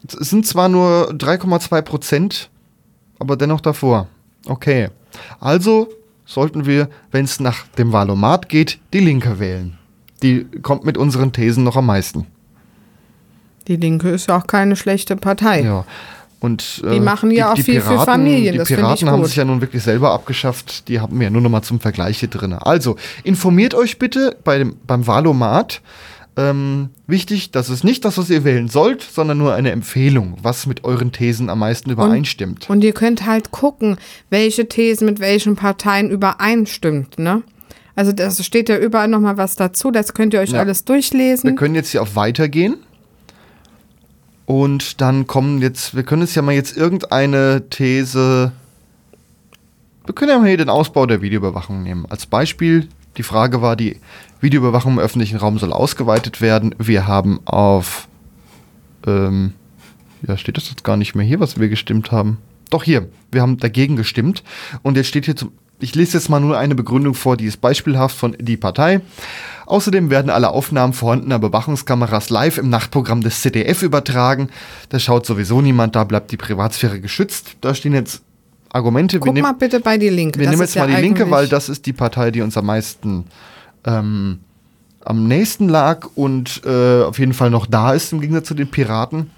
Es 0.06 0.30
sind 0.30 0.46
zwar 0.46 0.68
nur 0.68 1.10
3,2 1.12 1.82
Prozent, 1.82 2.50
aber 3.18 3.36
dennoch 3.36 3.60
davor. 3.60 4.08
Okay. 4.46 4.88
Also 5.40 5.88
sollten 6.24 6.66
wir, 6.66 6.88
wenn 7.10 7.24
es 7.24 7.40
nach 7.40 7.66
dem 7.78 7.92
Wahlomat 7.92 8.48
geht, 8.48 8.78
die 8.92 9.00
Linke 9.00 9.38
wählen. 9.38 9.78
Die 10.22 10.44
kommt 10.62 10.84
mit 10.84 10.96
unseren 10.96 11.32
Thesen 11.32 11.64
noch 11.64 11.76
am 11.76 11.86
meisten. 11.86 12.26
Die 13.66 13.76
Linke 13.76 14.10
ist 14.10 14.28
ja 14.28 14.38
auch 14.38 14.46
keine 14.46 14.76
schlechte 14.76 15.16
Partei. 15.16 15.62
Ja. 15.62 15.84
Und, 16.40 16.82
Die 16.92 17.00
machen 17.00 17.32
ja 17.32 17.52
auch 17.52 17.58
viel 17.58 17.80
für 17.80 17.98
Familien, 18.04 18.52
Die 18.52 18.58
das 18.58 18.68
Piraten 18.68 19.10
haben 19.10 19.24
sich 19.24 19.34
ja 19.34 19.44
nun 19.44 19.60
wirklich 19.60 19.82
selber 19.82 20.12
abgeschafft. 20.12 20.86
Die 20.88 21.00
haben 21.00 21.18
wir 21.18 21.24
ja 21.24 21.30
nur 21.30 21.42
noch 21.42 21.50
mal 21.50 21.62
zum 21.62 21.80
Vergleich 21.80 22.20
hier 22.20 22.28
drin. 22.28 22.52
Also, 22.52 22.96
informiert 23.24 23.74
euch 23.74 23.98
bitte 23.98 24.36
bei 24.44 24.58
dem, 24.58 24.76
beim 24.86 25.06
Wahlomat. 25.06 25.80
Ähm, 26.38 26.90
wichtig, 27.08 27.50
das 27.50 27.68
ist 27.68 27.82
nicht 27.82 28.04
das, 28.04 28.16
was 28.16 28.30
ihr 28.30 28.44
wählen 28.44 28.68
sollt, 28.68 29.02
sondern 29.02 29.38
nur 29.38 29.54
eine 29.54 29.72
Empfehlung, 29.72 30.36
was 30.40 30.66
mit 30.66 30.84
euren 30.84 31.10
Thesen 31.10 31.50
am 31.50 31.58
meisten 31.58 31.90
übereinstimmt. 31.90 32.70
Und 32.70 32.84
ihr 32.84 32.92
könnt 32.92 33.26
halt 33.26 33.50
gucken, 33.50 33.96
welche 34.30 34.68
Thesen 34.68 35.06
mit 35.06 35.18
welchen 35.18 35.56
Parteien 35.56 36.10
übereinstimmt, 36.10 37.18
ne? 37.18 37.42
Also 37.96 38.12
das 38.12 38.46
steht 38.46 38.68
ja 38.68 38.78
überall 38.78 39.08
nochmal 39.08 39.36
was 39.36 39.56
dazu, 39.56 39.90
das 39.90 40.14
könnt 40.14 40.32
ihr 40.32 40.38
euch 40.38 40.50
Ja. 40.52 40.60
alles 40.60 40.82
Wir 40.82 40.94
durchlesen. 40.94 41.56
können 41.56 41.74
jetzt 41.74 41.90
hier 41.90 42.02
auf 42.02 42.14
Weitergehen. 42.14 42.76
Und 44.46 45.00
dann 45.00 45.26
kommen 45.26 45.60
jetzt, 45.60 45.96
wir 45.96 46.04
können 46.04 46.22
jetzt 46.22 46.36
ja 46.36 46.42
mal 46.42 46.52
jetzt 46.54 46.76
irgendeine 46.76 47.68
These. 47.68 48.52
Wir 50.06 50.14
können 50.14 50.30
ja 50.30 50.38
mal 50.38 50.46
hier 50.46 50.56
den 50.56 50.70
Ausbau 50.70 51.04
der 51.06 51.20
Videoüberwachung 51.20 51.82
nehmen. 51.82 52.06
Als 52.08 52.26
Beispiel, 52.26 52.88
die 53.18 53.22
Frage 53.24 53.60
war, 53.60 53.76
die 53.76 54.00
Videoüberwachung 54.40 54.94
im 54.94 54.98
öffentlichen 55.00 55.36
Raum 55.36 55.58
soll 55.58 55.72
ausgeweitet 55.72 56.40
werden. 56.40 56.74
Wir 56.78 57.06
haben 57.06 57.40
auf. 57.44 58.08
Ähm, 59.06 59.52
ja, 60.26 60.36
steht 60.36 60.56
das 60.56 60.70
jetzt 60.70 60.84
gar 60.84 60.96
nicht 60.96 61.14
mehr 61.14 61.26
hier, 61.26 61.40
was 61.40 61.60
wir 61.60 61.68
gestimmt 61.68 62.10
haben? 62.10 62.38
Doch 62.70 62.84
hier, 62.84 63.08
wir 63.30 63.42
haben 63.42 63.58
dagegen 63.58 63.96
gestimmt. 63.96 64.42
Und 64.82 64.96
jetzt 64.96 65.08
steht 65.08 65.26
hier 65.26 65.36
zum. 65.36 65.52
Ich 65.80 65.94
lese 65.94 66.18
jetzt 66.18 66.28
mal 66.28 66.40
nur 66.40 66.58
eine 66.58 66.74
Begründung 66.74 67.14
vor, 67.14 67.36
die 67.36 67.44
ist 67.44 67.60
beispielhaft 67.60 68.16
von 68.16 68.36
die 68.40 68.56
Partei. 68.56 69.00
Außerdem 69.66 70.10
werden 70.10 70.28
alle 70.28 70.50
Aufnahmen 70.50 70.92
vorhandener 70.92 71.36
Überwachungskameras 71.36 72.30
live 72.30 72.58
im 72.58 72.68
Nachtprogramm 72.68 73.20
des 73.20 73.42
ZDF 73.42 73.84
übertragen. 73.84 74.48
Da 74.88 74.98
schaut 74.98 75.24
sowieso 75.24 75.60
niemand, 75.60 75.94
da 75.94 76.02
bleibt 76.02 76.32
die 76.32 76.36
Privatsphäre 76.36 77.00
geschützt. 77.00 77.58
Da 77.60 77.76
stehen 77.76 77.94
jetzt 77.94 78.22
Argumente. 78.70 79.18
Guck 79.18 79.32
nehmen- 79.34 79.42
mal 79.42 79.52
bitte 79.52 79.80
bei 79.80 79.96
die 79.98 80.08
Linke. 80.08 80.38
wir 80.38 80.46
Das 80.46 80.50
nehmen 80.52 80.62
jetzt 80.62 80.76
mal 80.76 80.88
ja 80.90 80.96
die 80.96 81.02
Linke, 81.02 81.30
weil 81.30 81.48
das 81.48 81.68
ist 81.68 81.86
die 81.86 81.92
Partei, 81.92 82.30
die 82.30 82.42
uns 82.42 82.56
am 82.56 82.66
meisten 82.66 83.24
ähm, 83.84 84.40
am 85.04 85.26
nächsten 85.26 85.68
lag 85.68 86.06
und 86.16 86.62
äh, 86.66 87.02
auf 87.02 87.18
jeden 87.18 87.32
Fall 87.32 87.50
noch 87.50 87.66
da 87.66 87.92
ist 87.94 88.12
im 88.12 88.20
Gegensatz 88.20 88.48
zu 88.48 88.54
den 88.54 88.70
Piraten. 88.70 89.30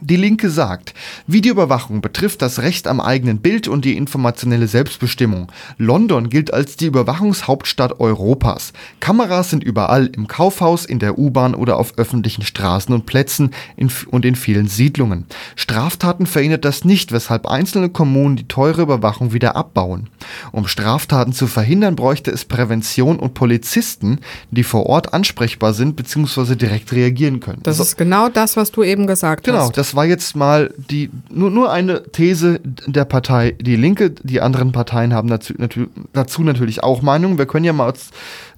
Die 0.00 0.16
Linke 0.16 0.50
sagt, 0.50 0.92
Videoüberwachung 1.26 2.00
betrifft 2.02 2.42
das 2.42 2.60
Recht 2.60 2.86
am 2.86 3.00
eigenen 3.00 3.38
Bild 3.38 3.66
und 3.66 3.84
die 3.84 3.96
informationelle 3.96 4.68
Selbstbestimmung. 4.68 5.50
London 5.78 6.28
gilt 6.28 6.52
als 6.52 6.76
die 6.76 6.86
Überwachungshauptstadt 6.86 7.98
Europas. 7.98 8.72
Kameras 9.00 9.50
sind 9.50 9.64
überall, 9.64 10.06
im 10.06 10.26
Kaufhaus, 10.28 10.84
in 10.84 10.98
der 10.98 11.18
U-Bahn 11.18 11.54
oder 11.54 11.78
auf 11.78 11.96
öffentlichen 11.96 12.42
Straßen 12.42 12.94
und 12.94 13.06
Plätzen 13.06 13.52
in, 13.76 13.90
und 14.10 14.24
in 14.24 14.34
vielen 14.34 14.68
Siedlungen. 14.68 15.24
Straftaten 15.54 16.26
verhindert 16.26 16.64
das 16.66 16.84
nicht, 16.84 17.12
weshalb 17.12 17.46
einzelne 17.46 17.88
Kommunen 17.88 18.36
die 18.36 18.48
teure 18.48 18.82
Überwachung 18.82 19.32
wieder 19.32 19.56
abbauen. 19.56 20.10
Um 20.52 20.66
Straftaten 20.68 21.32
zu 21.32 21.46
verhindern, 21.46 21.96
bräuchte 21.96 22.30
es 22.30 22.44
Prävention 22.44 23.18
und 23.18 23.34
Polizisten, 23.34 24.18
die 24.50 24.64
vor 24.64 24.86
Ort 24.86 25.14
ansprechbar 25.14 25.72
sind 25.72 25.96
bzw. 25.96 26.54
direkt 26.54 26.92
reagieren 26.92 27.40
können. 27.40 27.60
Das 27.62 27.80
ist 27.80 27.96
genau 27.96 28.28
das, 28.28 28.56
was 28.56 28.70
du 28.72 28.82
eben 28.82 29.06
gesagt 29.06 29.44
Genau, 29.44 29.60
hast. 29.60 29.76
Das 29.86 29.94
war 29.94 30.04
jetzt 30.04 30.34
mal 30.34 30.74
die 30.90 31.10
nur, 31.30 31.48
nur 31.50 31.70
eine 31.70 32.02
These 32.10 32.60
der 32.86 33.04
Partei 33.04 33.52
Die 33.60 33.76
Linke. 33.76 34.10
Die 34.10 34.40
anderen 34.40 34.72
Parteien 34.72 35.14
haben 35.14 35.28
dazu, 35.28 35.54
natü 35.56 35.86
dazu 36.12 36.42
natürlich 36.42 36.82
auch 36.82 37.02
Meinungen. 37.02 37.38
Wir 37.38 37.46
können 37.46 37.64
ja 37.64 37.72
mal 37.72 37.90
äh, 37.90 37.92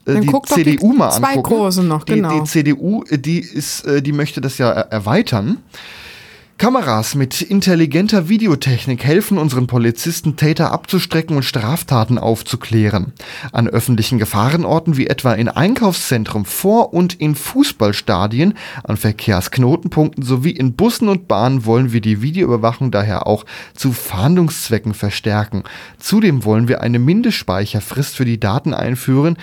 Dann 0.07 0.23
die 0.23 0.29
doch 0.29 0.43
die 0.47 0.55
CDU 0.55 0.95
mal 0.95 1.11
zwei 1.11 1.35
angucken. 1.35 1.57
großen 1.57 1.87
noch, 1.87 2.05
die, 2.05 2.15
genau. 2.15 2.41
Die 2.41 2.45
CDU, 2.45 3.05
äh, 3.11 3.19
die 3.19 3.41
ist, 3.41 3.85
äh, 3.87 4.01
die 4.01 4.13
möchte 4.13 4.41
das 4.41 4.57
ja 4.57 4.71
er- 4.71 4.91
erweitern. 4.91 5.59
Kameras 6.59 7.15
mit 7.15 7.41
intelligenter 7.41 8.29
Videotechnik 8.29 9.05
helfen 9.05 9.39
unseren 9.39 9.69
Polizisten, 9.69 10.35
Täter 10.35 10.73
abzustrecken 10.73 11.37
und 11.37 11.45
Straftaten 11.45 12.19
aufzuklären. 12.19 13.13
An 13.53 13.69
öffentlichen 13.69 14.19
Gefahrenorten 14.19 14.97
wie 14.97 15.07
etwa 15.07 15.35
in 15.35 15.49
Einkaufszentren, 15.49 16.45
vor 16.45 16.93
und 16.93 17.15
in 17.15 17.37
Fußballstadien, 17.37 18.55
an 18.83 18.97
Verkehrsknotenpunkten 18.97 20.25
sowie 20.25 20.51
in 20.51 20.75
Bussen 20.75 21.09
und 21.09 21.29
Bahnen 21.29 21.65
wollen 21.65 21.93
wir 21.93 22.01
die 22.01 22.23
Videoüberwachung 22.23 22.91
daher 22.91 23.29
auch 23.29 23.47
zu 23.75 23.93
Fahndungszwecken 23.93 24.95
verstärken. 24.95 25.63
Zudem 26.01 26.45
wollen 26.45 26.67
wir 26.67 26.81
eine 26.81 26.99
Mindestspeicherfrist 26.99 28.17
für 28.17 28.25
die 28.25 28.41
Daten 28.41 28.75
einführen, 28.75 29.37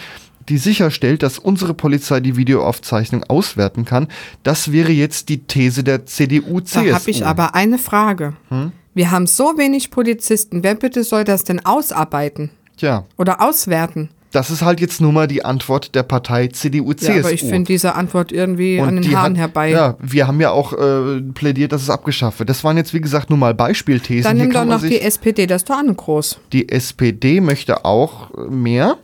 die 0.50 0.58
sicherstellt, 0.58 1.24
dass 1.24 1.40
unsere 1.40 1.74
Polizei 1.74 2.20
die 2.20 2.38
Videoaufzeichnung 2.38 3.24
auswerten 3.24 3.86
kann. 3.86 4.08
Das 4.44 4.72
wäre 4.72 4.92
jetzt 4.92 5.30
die 5.30 5.40
These 5.40 5.84
der 5.84 6.06
CDU-CSU. 6.06 6.86
Da 6.86 6.96
habe 6.96 7.12
ich 7.12 7.26
aber 7.26 7.56
eine 7.56 7.78
Frage. 7.78 8.34
Hm? 8.50 8.72
Wir 8.94 9.12
haben 9.12 9.28
so 9.28 9.58
wenig 9.58 9.92
Polizisten. 9.92 10.64
Wer 10.64 10.76
bitte 10.76 11.04
soll 11.04 11.24
das 11.24 11.44
denn 11.44 11.66
ausarbeiten? 11.66 12.52
Tja. 12.78 13.06
Oder 13.18 13.42
auswerten? 13.42 14.10
Das 14.36 14.50
ist 14.50 14.64
halt 14.64 14.82
jetzt 14.82 15.00
nur 15.00 15.14
mal 15.14 15.28
die 15.28 15.46
Antwort 15.46 15.96
der 15.96 16.04
Partei 16.04 16.48
CDU-CSU. 16.48 17.12
Ja, 17.12 17.20
aber 17.20 17.32
ich 17.32 17.42
finde 17.42 17.64
diese 17.64 17.96
Antwort 17.96 18.34
irgendwie 18.34 18.80
Und 18.80 18.90
an 18.90 18.96
den 19.02 19.16
Haaren 19.16 19.34
hat, 19.34 19.40
herbei. 19.40 19.72
Ja, 19.72 19.96
wir 20.02 20.28
haben 20.28 20.42
ja 20.42 20.52
auch 20.52 20.74
äh, 20.74 21.22
plädiert, 21.34 21.72
dass 21.72 21.82
es 21.84 21.90
abgeschafft 21.90 22.40
wird. 22.40 22.50
Das 22.50 22.62
waren 22.66 22.76
jetzt, 22.76 22.94
wie 22.94 23.00
gesagt, 23.00 23.30
nur 23.30 23.40
mal 23.40 23.54
Beispielthesen. 23.54 24.24
Dann 24.24 24.38
nimm 24.38 24.52
doch 24.52 24.66
noch 24.66 24.82
die 24.82 25.00
SPD, 25.00 25.48
das 25.48 25.62
ist 25.62 25.70
doch 25.70 25.82
groß. 25.96 26.40
Die 26.52 26.68
SPD 26.68 27.40
möchte 27.40 27.86
auch 27.86 28.30
mehr. 28.50 28.98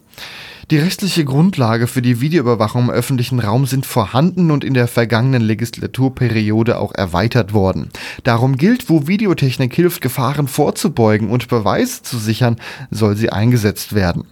Die 0.71 0.77
rechtliche 0.77 1.25
Grundlage 1.25 1.85
für 1.85 2.01
die 2.01 2.21
Videoüberwachung 2.21 2.83
im 2.83 2.89
öffentlichen 2.91 3.39
Raum 3.39 3.65
sind 3.65 3.85
vorhanden 3.85 4.51
und 4.51 4.63
in 4.63 4.73
der 4.73 4.87
vergangenen 4.87 5.41
Legislaturperiode 5.41 6.79
auch 6.79 6.95
erweitert 6.95 7.51
worden. 7.51 7.89
Darum 8.23 8.55
gilt, 8.55 8.89
wo 8.89 9.05
Videotechnik 9.05 9.75
hilft, 9.75 9.99
Gefahren 9.99 10.47
vorzubeugen 10.47 11.29
und 11.29 11.49
Beweise 11.49 12.03
zu 12.03 12.17
sichern, 12.17 12.55
soll 12.89 13.17
sie 13.17 13.33
eingesetzt 13.33 13.93
werden. 13.93 14.23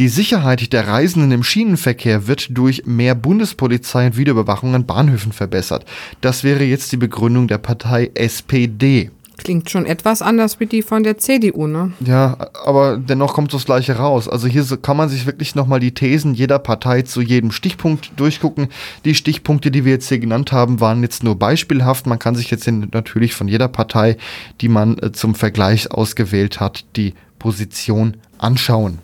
Die 0.00 0.08
Sicherheit 0.08 0.72
der 0.72 0.88
Reisenden 0.88 1.30
im 1.30 1.44
Schienenverkehr 1.44 2.26
wird 2.26 2.48
durch 2.58 2.84
mehr 2.86 3.14
Bundespolizei 3.14 4.06
und 4.06 4.16
Videoüberwachung 4.16 4.74
an 4.74 4.86
Bahnhöfen 4.86 5.30
verbessert. 5.30 5.84
Das 6.20 6.42
wäre 6.42 6.64
jetzt 6.64 6.90
die 6.90 6.96
Begründung 6.96 7.46
der 7.46 7.58
Partei 7.58 8.10
SPD. 8.14 9.12
Klingt 9.38 9.70
schon 9.70 9.84
etwas 9.84 10.22
anders 10.22 10.60
wie 10.60 10.66
die 10.66 10.82
von 10.82 11.02
der 11.02 11.18
CDU, 11.18 11.66
ne? 11.66 11.92
Ja, 12.00 12.36
aber 12.64 12.96
dennoch 12.96 13.34
kommt 13.34 13.52
das 13.52 13.66
Gleiche 13.66 13.96
raus. 13.96 14.28
Also 14.28 14.48
hier 14.48 14.64
kann 14.80 14.96
man 14.96 15.10
sich 15.10 15.26
wirklich 15.26 15.54
nochmal 15.54 15.78
die 15.78 15.92
Thesen 15.92 16.32
jeder 16.32 16.58
Partei 16.58 17.02
zu 17.02 17.20
jedem 17.20 17.52
Stichpunkt 17.52 18.12
durchgucken. 18.16 18.68
Die 19.04 19.14
Stichpunkte, 19.14 19.70
die 19.70 19.84
wir 19.84 19.92
jetzt 19.92 20.08
hier 20.08 20.18
genannt 20.18 20.52
haben, 20.52 20.80
waren 20.80 21.02
jetzt 21.02 21.22
nur 21.22 21.38
beispielhaft. 21.38 22.06
Man 22.06 22.18
kann 22.18 22.34
sich 22.34 22.50
jetzt 22.50 22.66
natürlich 22.66 23.34
von 23.34 23.46
jeder 23.46 23.68
Partei, 23.68 24.16
die 24.62 24.68
man 24.68 24.96
äh, 24.98 25.12
zum 25.12 25.34
Vergleich 25.34 25.90
ausgewählt 25.90 26.58
hat, 26.58 26.84
die 26.96 27.14
Position 27.38 28.16
anschauen. 28.38 28.98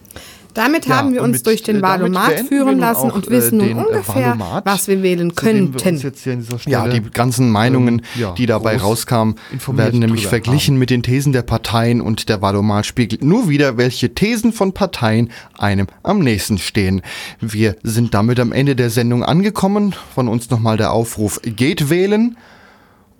Damit 0.54 0.86
ja, 0.86 0.96
haben 0.96 1.14
wir 1.14 1.22
uns 1.22 1.38
mit, 1.38 1.46
durch 1.46 1.62
den 1.62 1.82
Wahlomat 1.82 2.40
führen 2.48 2.78
lassen 2.78 3.10
auch, 3.10 3.14
und 3.14 3.30
wissen 3.30 3.58
nun 3.58 3.70
äh, 3.70 3.74
ungefähr, 3.74 4.38
Wahlomat, 4.38 4.66
was 4.66 4.88
wir 4.88 5.02
wählen 5.02 5.34
könnten. 5.34 5.74
Wir 5.74 6.38
ja, 6.66 6.88
die 6.88 7.02
ganzen 7.02 7.50
Meinungen, 7.50 7.98
ähm, 7.98 8.20
ja, 8.20 8.32
die 8.32 8.46
dabei 8.46 8.76
rauskamen, 8.76 9.36
werden 9.68 10.00
nämlich 10.00 10.26
verglichen 10.26 10.74
haben. 10.74 10.78
mit 10.78 10.90
den 10.90 11.02
Thesen 11.02 11.32
der 11.32 11.42
Parteien 11.42 12.00
und 12.00 12.28
der 12.28 12.42
Wahlomat 12.42 12.86
spiegelt 12.86 13.24
nur 13.24 13.48
wieder, 13.48 13.76
welche 13.76 14.14
Thesen 14.14 14.52
von 14.52 14.72
Parteien 14.72 15.30
einem 15.58 15.86
am 16.02 16.18
nächsten 16.18 16.58
stehen. 16.58 17.02
Wir 17.40 17.76
sind 17.82 18.14
damit 18.14 18.40
am 18.40 18.52
Ende 18.52 18.76
der 18.76 18.90
Sendung 18.90 19.24
angekommen. 19.24 19.94
Von 20.14 20.28
uns 20.28 20.50
nochmal 20.50 20.76
der 20.76 20.92
Aufruf, 20.92 21.40
geht 21.42 21.90
wählen. 21.90 22.36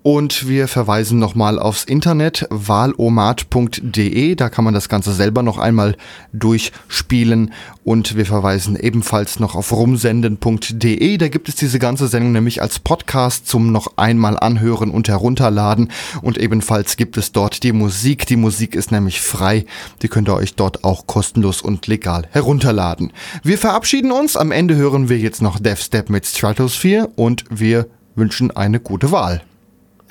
Und 0.03 0.49
wir 0.49 0.67
verweisen 0.67 1.17
nochmal 1.17 1.57
aufs 1.57 1.85
Internet 1.85 2.45
wahlomat.de. 2.49 4.35
Da 4.35 4.49
kann 4.49 4.65
man 4.65 4.73
das 4.73 4.89
Ganze 4.89 5.13
selber 5.13 5.43
noch 5.43 5.57
einmal 5.57 5.95
durchspielen. 6.33 7.53
Und 7.85 8.17
wir 8.17 8.25
verweisen 8.25 8.75
ebenfalls 8.75 9.39
noch 9.39 9.55
auf 9.55 9.71
rumsenden.de. 9.71 11.17
Da 11.17 11.29
gibt 11.29 11.47
es 11.47 11.55
diese 11.55 11.79
ganze 11.79 12.09
Sendung 12.09 12.33
nämlich 12.33 12.61
als 12.61 12.79
Podcast 12.79 13.47
zum 13.47 13.71
noch 13.71 13.93
einmal 13.95 14.37
anhören 14.37 14.91
und 14.91 15.07
herunterladen. 15.07 15.89
Und 16.21 16.37
ebenfalls 16.37 16.97
gibt 16.97 17.15
es 17.15 17.31
dort 17.31 17.63
die 17.63 17.71
Musik. 17.71 18.27
Die 18.27 18.35
Musik 18.35 18.75
ist 18.75 18.91
nämlich 18.91 19.21
frei. 19.21 19.65
Die 20.01 20.09
könnt 20.09 20.27
ihr 20.27 20.35
euch 20.35 20.55
dort 20.55 20.83
auch 20.83 21.07
kostenlos 21.07 21.61
und 21.61 21.87
legal 21.87 22.27
herunterladen. 22.31 23.13
Wir 23.41 23.57
verabschieden 23.57 24.11
uns. 24.11 24.35
Am 24.35 24.51
Ende 24.51 24.75
hören 24.75 25.07
wir 25.07 25.17
jetzt 25.17 25.41
noch 25.41 25.59
Death 25.59 25.79
Step 25.79 26.09
mit 26.09 26.25
Stratosphere 26.25 27.09
und 27.15 27.45
wir 27.49 27.87
wünschen 28.15 28.51
eine 28.51 28.81
gute 28.81 29.13
Wahl. 29.13 29.43